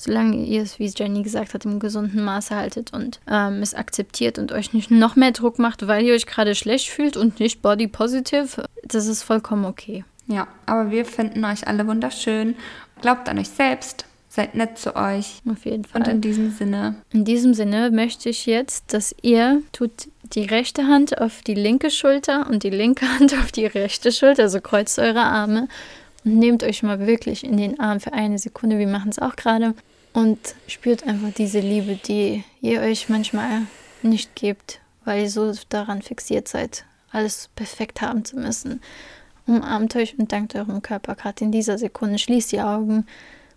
solange 0.00 0.44
ihr 0.44 0.62
es, 0.62 0.78
wie 0.78 0.86
Jenny 0.86 1.22
gesagt 1.22 1.52
hat, 1.52 1.66
im 1.66 1.78
gesunden 1.78 2.24
Maße 2.24 2.56
haltet 2.56 2.92
und 2.92 3.20
ähm, 3.28 3.60
es 3.60 3.74
akzeptiert 3.74 4.38
und 4.38 4.50
euch 4.50 4.72
nicht 4.72 4.90
noch 4.90 5.14
mehr 5.14 5.32
Druck 5.32 5.58
macht, 5.58 5.86
weil 5.86 6.04
ihr 6.04 6.14
euch 6.14 6.26
gerade 6.26 6.54
schlecht 6.54 6.88
fühlt 6.88 7.18
und 7.18 7.38
nicht 7.38 7.60
body 7.60 7.86
positive, 7.86 8.64
das 8.82 9.06
ist 9.06 9.22
vollkommen 9.22 9.66
okay. 9.66 10.04
Ja, 10.26 10.48
aber 10.64 10.90
wir 10.90 11.04
finden 11.04 11.44
euch 11.44 11.66
alle 11.66 11.86
wunderschön. 11.86 12.54
Glaubt 13.02 13.28
an 13.28 13.38
euch 13.38 13.48
selbst. 13.48 14.06
Seid 14.28 14.54
nett 14.54 14.78
zu 14.78 14.94
euch. 14.94 15.42
Auf 15.50 15.64
jeden 15.64 15.84
Fall. 15.84 16.02
Und 16.02 16.08
in 16.08 16.20
diesem 16.20 16.52
Sinne. 16.52 16.94
In 17.12 17.24
diesem 17.24 17.52
Sinne 17.52 17.90
möchte 17.90 18.28
ich 18.28 18.46
jetzt, 18.46 18.94
dass 18.94 19.14
ihr 19.22 19.60
tut 19.72 20.08
die 20.22 20.44
rechte 20.44 20.86
Hand 20.86 21.20
auf 21.20 21.42
die 21.42 21.54
linke 21.54 21.90
Schulter 21.90 22.48
und 22.48 22.62
die 22.62 22.70
linke 22.70 23.06
Hand 23.18 23.34
auf 23.34 23.50
die 23.50 23.66
rechte 23.66 24.12
Schulter, 24.12 24.44
also 24.44 24.60
kreuzt 24.60 24.98
eure 25.00 25.22
Arme 25.22 25.68
und 26.24 26.38
nehmt 26.38 26.62
euch 26.62 26.84
mal 26.84 27.06
wirklich 27.06 27.42
in 27.44 27.56
den 27.56 27.80
Arm 27.80 27.98
für 27.98 28.12
eine 28.12 28.38
Sekunde. 28.38 28.78
Wir 28.78 28.86
machen 28.86 29.10
es 29.10 29.18
auch 29.18 29.34
gerade 29.34 29.74
und 30.12 30.38
spürt 30.66 31.06
einfach 31.06 31.32
diese 31.32 31.60
Liebe, 31.60 31.96
die 31.96 32.44
ihr 32.60 32.80
euch 32.80 33.08
manchmal 33.08 33.62
nicht 34.02 34.34
gebt, 34.34 34.80
weil 35.04 35.22
ihr 35.22 35.30
so 35.30 35.52
daran 35.68 36.02
fixiert 36.02 36.48
seid, 36.48 36.84
alles 37.10 37.48
perfekt 37.54 38.00
haben 38.00 38.24
zu 38.24 38.36
müssen. 38.36 38.80
Umarmt 39.46 39.96
euch 39.96 40.18
und 40.18 40.32
dankt 40.32 40.54
eurem 40.54 40.82
Körper 40.82 41.14
gerade 41.14 41.44
in 41.44 41.52
dieser 41.52 41.78
Sekunde. 41.78 42.18
Schließt 42.18 42.52
die 42.52 42.60
Augen 42.60 43.06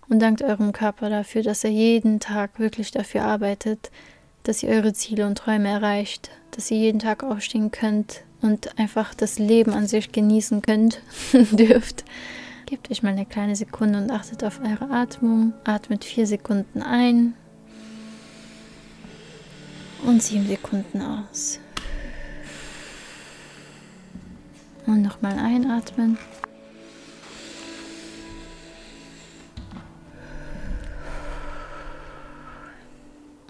und 0.10 0.20
dankt 0.20 0.42
eurem 0.42 0.72
Körper 0.72 1.10
dafür, 1.10 1.44
dass 1.44 1.63
er 1.63 1.70
jeden 1.70 2.20
Tag 2.20 2.60
wirklich 2.60 2.92
dafür 2.92 3.24
arbeitet, 3.24 3.92
dass 4.44 4.63
ihr 4.63 4.70
eure 4.70 4.94
Ziele 4.94 5.26
und 5.26 5.38
Träume 5.38 5.70
erreicht, 5.70 6.32
dass 6.52 6.70
ihr 6.72 6.78
jeden 6.78 7.00
Tag 7.00 7.24
aufstehen 7.24 7.72
könnt 7.72 8.24
und 8.42 8.78
einfach 8.78 9.13
das 9.13 9.39
Leben 9.39 9.74
an 9.74 9.88
sich 9.88 10.12
genießen 10.12 10.62
könnt, 10.62 11.02
dürft. 11.34 12.04
Gebt 12.74 12.90
euch 12.90 13.04
mal 13.04 13.10
eine 13.10 13.28
kleine 13.28 13.56
Sekunde 13.56 14.00
und 14.00 14.10
achtet 14.10 14.44
auf 14.44 14.60
eure 14.60 14.92
Atmung. 14.92 15.54
Atmet 15.64 16.04
vier 16.04 16.26
Sekunden 16.26 16.82
ein 16.82 17.36
und 20.08 20.24
sieben 20.24 20.48
Sekunden 20.48 21.00
aus. 21.00 21.60
Und 24.88 25.04
nochmal 25.04 25.38
einatmen. 25.38 26.18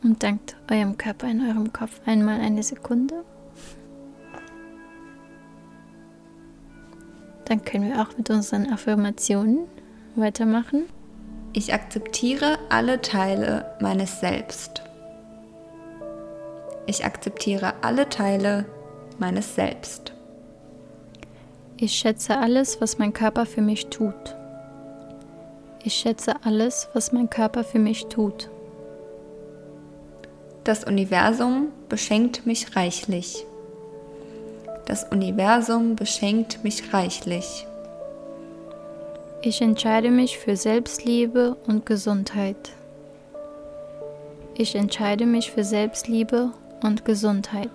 Und 0.03 0.21
dankt 0.21 0.57
eurem 0.69 0.97
Körper 0.97 1.29
in 1.29 1.47
eurem 1.47 1.71
Kopf 1.71 2.01
einmal 2.05 2.41
eine 2.41 2.61
Sekunde. 2.61 3.23
Dann 7.53 7.63
können 7.63 7.93
wir 7.93 8.01
auch 8.01 8.17
mit 8.17 8.31
unseren 8.31 8.73
Affirmationen 8.73 9.67
weitermachen. 10.15 10.85
Ich 11.53 11.71
akzeptiere 11.71 12.57
alle 12.69 12.99
Teile 12.99 13.75
meines 13.79 14.19
Selbst. 14.19 14.81
Ich 16.87 17.05
akzeptiere 17.05 17.75
alle 17.83 18.09
Teile 18.09 18.65
meines 19.19 19.53
Selbst. 19.53 20.13
Ich 21.77 21.93
schätze 21.93 22.39
alles, 22.39 22.81
was 22.81 22.97
mein 22.97 23.13
Körper 23.13 23.45
für 23.45 23.61
mich 23.61 23.85
tut. 23.85 24.35
Ich 25.83 25.93
schätze 25.93 26.33
alles, 26.43 26.89
was 26.95 27.11
mein 27.11 27.29
Körper 27.29 27.63
für 27.63 27.77
mich 27.77 28.07
tut. 28.07 28.49
Das 30.63 30.85
Universum 30.85 31.67
beschenkt 31.87 32.47
mich 32.47 32.75
reichlich. 32.75 33.45
Das 34.85 35.05
Universum 35.05 35.95
beschenkt 35.95 36.63
mich 36.63 36.93
reichlich. 36.93 37.65
Ich 39.41 39.61
entscheide 39.61 40.11
mich 40.11 40.37
für 40.37 40.55
Selbstliebe 40.55 41.55
und 41.67 41.85
Gesundheit. 41.85 42.71
Ich 44.55 44.75
entscheide 44.75 45.25
mich 45.25 45.51
für 45.51 45.63
Selbstliebe 45.63 46.51
und 46.81 47.05
Gesundheit. 47.05 47.69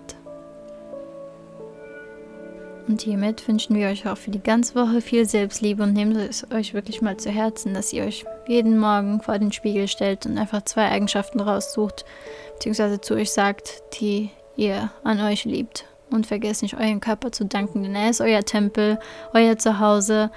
Und 2.87 3.03
hiermit 3.03 3.47
wünschen 3.49 3.77
wir 3.77 3.89
euch 3.89 4.09
auch 4.09 4.17
für 4.17 4.31
die 4.31 4.43
ganze 4.43 4.75
Woche 4.75 5.03
viel 5.03 5.27
Selbstliebe 5.27 5.83
und 5.83 5.93
nehmt 5.93 6.17
es 6.17 6.51
euch 6.51 6.73
wirklich 6.73 7.03
mal 7.03 7.19
zu 7.19 7.31
Herzen, 7.31 7.75
dass 7.75 7.93
ihr 7.93 8.05
euch 8.05 8.25
jeden 8.47 8.79
Morgen 8.79 9.21
vor 9.21 9.39
den 9.39 9.53
Spiegel 9.53 9.89
stellt 9.89 10.25
und 10.25 10.39
einfach 10.39 10.63
zwei 10.65 10.89
Eigenschaften 10.89 11.41
raussucht, 11.41 12.07
beziehungsweise 12.55 13.01
zu 13.01 13.15
euch 13.15 13.31
sagt, 13.31 13.83
die 14.01 14.31
ihr 14.57 14.91
an 15.05 15.21
euch 15.21 15.45
liebt. 15.45 15.85
Und 16.11 16.27
vergesst 16.27 16.63
nicht, 16.63 16.75
euren 16.75 17.01
Körper 17.01 17.33
zu 17.33 17.45
danken, 17.45 17.83
denn 17.83 17.95
er 17.95 18.11
ist 18.11 18.21
euer 18.21 18.43
Tempel, 18.43 18.99
euer 19.35 19.59
Zuhause 19.59 20.31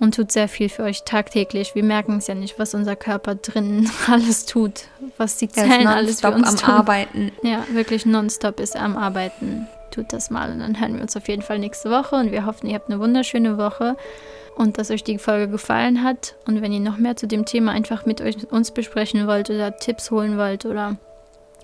und 0.00 0.14
tut 0.14 0.32
sehr 0.32 0.48
viel 0.48 0.68
für 0.68 0.82
euch 0.82 1.04
tagtäglich. 1.04 1.74
Wir 1.74 1.84
merken 1.84 2.16
es 2.16 2.26
ja 2.26 2.34
nicht, 2.34 2.58
was 2.58 2.74
unser 2.74 2.96
Körper 2.96 3.34
drinnen 3.34 3.88
alles 4.10 4.46
tut, 4.46 4.86
was 5.18 5.36
die 5.36 5.48
Zellen 5.48 5.86
alles 5.86 6.22
für 6.22 6.32
uns 6.32 6.48
am 6.48 6.56
tun. 6.56 6.70
Arbeiten. 6.70 7.32
Ja, 7.42 7.64
wirklich 7.72 8.06
nonstop 8.06 8.58
ist 8.58 8.74
er 8.74 8.82
am 8.82 8.96
Arbeiten. 8.96 9.68
Tut 9.90 10.12
das 10.12 10.30
mal 10.30 10.50
und 10.52 10.60
dann 10.60 10.80
hören 10.80 10.94
wir 10.94 11.02
uns 11.02 11.16
auf 11.16 11.28
jeden 11.28 11.42
Fall 11.42 11.58
nächste 11.58 11.90
Woche 11.90 12.16
und 12.16 12.32
wir 12.32 12.46
hoffen, 12.46 12.68
ihr 12.68 12.76
habt 12.76 12.88
eine 12.88 13.00
wunderschöne 13.00 13.58
Woche 13.58 13.96
und 14.56 14.78
dass 14.78 14.90
euch 14.90 15.02
die 15.02 15.18
Folge 15.18 15.48
gefallen 15.48 16.04
hat. 16.04 16.36
Und 16.46 16.62
wenn 16.62 16.72
ihr 16.72 16.80
noch 16.80 16.96
mehr 16.96 17.16
zu 17.16 17.26
dem 17.26 17.44
Thema 17.44 17.72
einfach 17.72 18.06
mit 18.06 18.20
euch, 18.20 18.50
uns 18.52 18.70
besprechen 18.70 19.26
wollt 19.26 19.50
oder 19.50 19.76
Tipps 19.76 20.10
holen 20.10 20.38
wollt 20.38 20.64
oder 20.64 20.96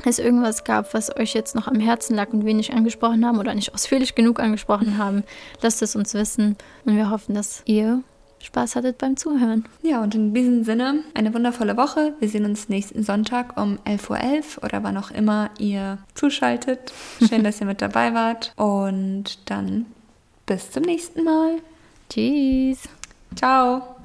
es 0.05 0.19
irgendwas 0.19 0.65
gab, 0.65 0.95
was 0.95 1.15
euch 1.17 1.35
jetzt 1.35 1.55
noch 1.55 1.69
am 1.69 1.81
Herzen 1.81 2.15
lag 2.15 2.33
und 2.33 2.45
wir 2.45 2.55
nicht 2.55 2.73
angesprochen 2.73 3.25
haben 3.27 3.39
oder 3.39 3.55
nicht 3.55 3.75
ausführlich 3.75 4.15
genug 4.15 4.41
angesprochen 4.41 4.99
haben, 4.99 5.25
lasst 5.63 5.83
es 5.83 5.97
uns 5.97 6.15
wissen 6.15 6.57
und 6.85 6.97
wir 6.97 7.11
hoffen, 7.11 7.35
dass 7.35 7.63
ihr 7.65 8.03
Spaß 8.47 8.77
hattet 8.77 8.99
beim 8.99 9.17
Zuhören. 9.17 9.65
Ja, 9.83 10.03
und 10.03 10.15
in 10.15 10.33
diesem 10.33 10.65
Sinne 10.65 11.01
eine 11.15 11.35
wundervolle 11.35 11.77
Woche. 11.77 12.15
Wir 12.21 12.29
sehen 12.29 12.45
uns 12.45 12.69
nächsten 12.69 13.03
Sonntag 13.03 13.61
um 13.61 13.79
11.11 13.85 14.11
Uhr 14.11 14.17
.11 14.17 14.65
oder 14.65 14.83
wann 14.85 14.97
auch 14.97 15.11
immer 15.11 15.51
ihr 15.59 15.99
zuschaltet. 16.15 16.93
Schön, 17.29 17.43
dass 17.43 17.61
ihr 17.61 17.67
mit 17.67 17.83
dabei 17.83 18.15
wart. 18.15 18.53
Und 18.57 19.51
dann 19.51 19.87
bis 20.47 20.71
zum 20.71 20.83
nächsten 20.85 21.25
Mal. 21.25 21.57
Tschüss. 22.09 22.89
Ciao. 23.35 23.96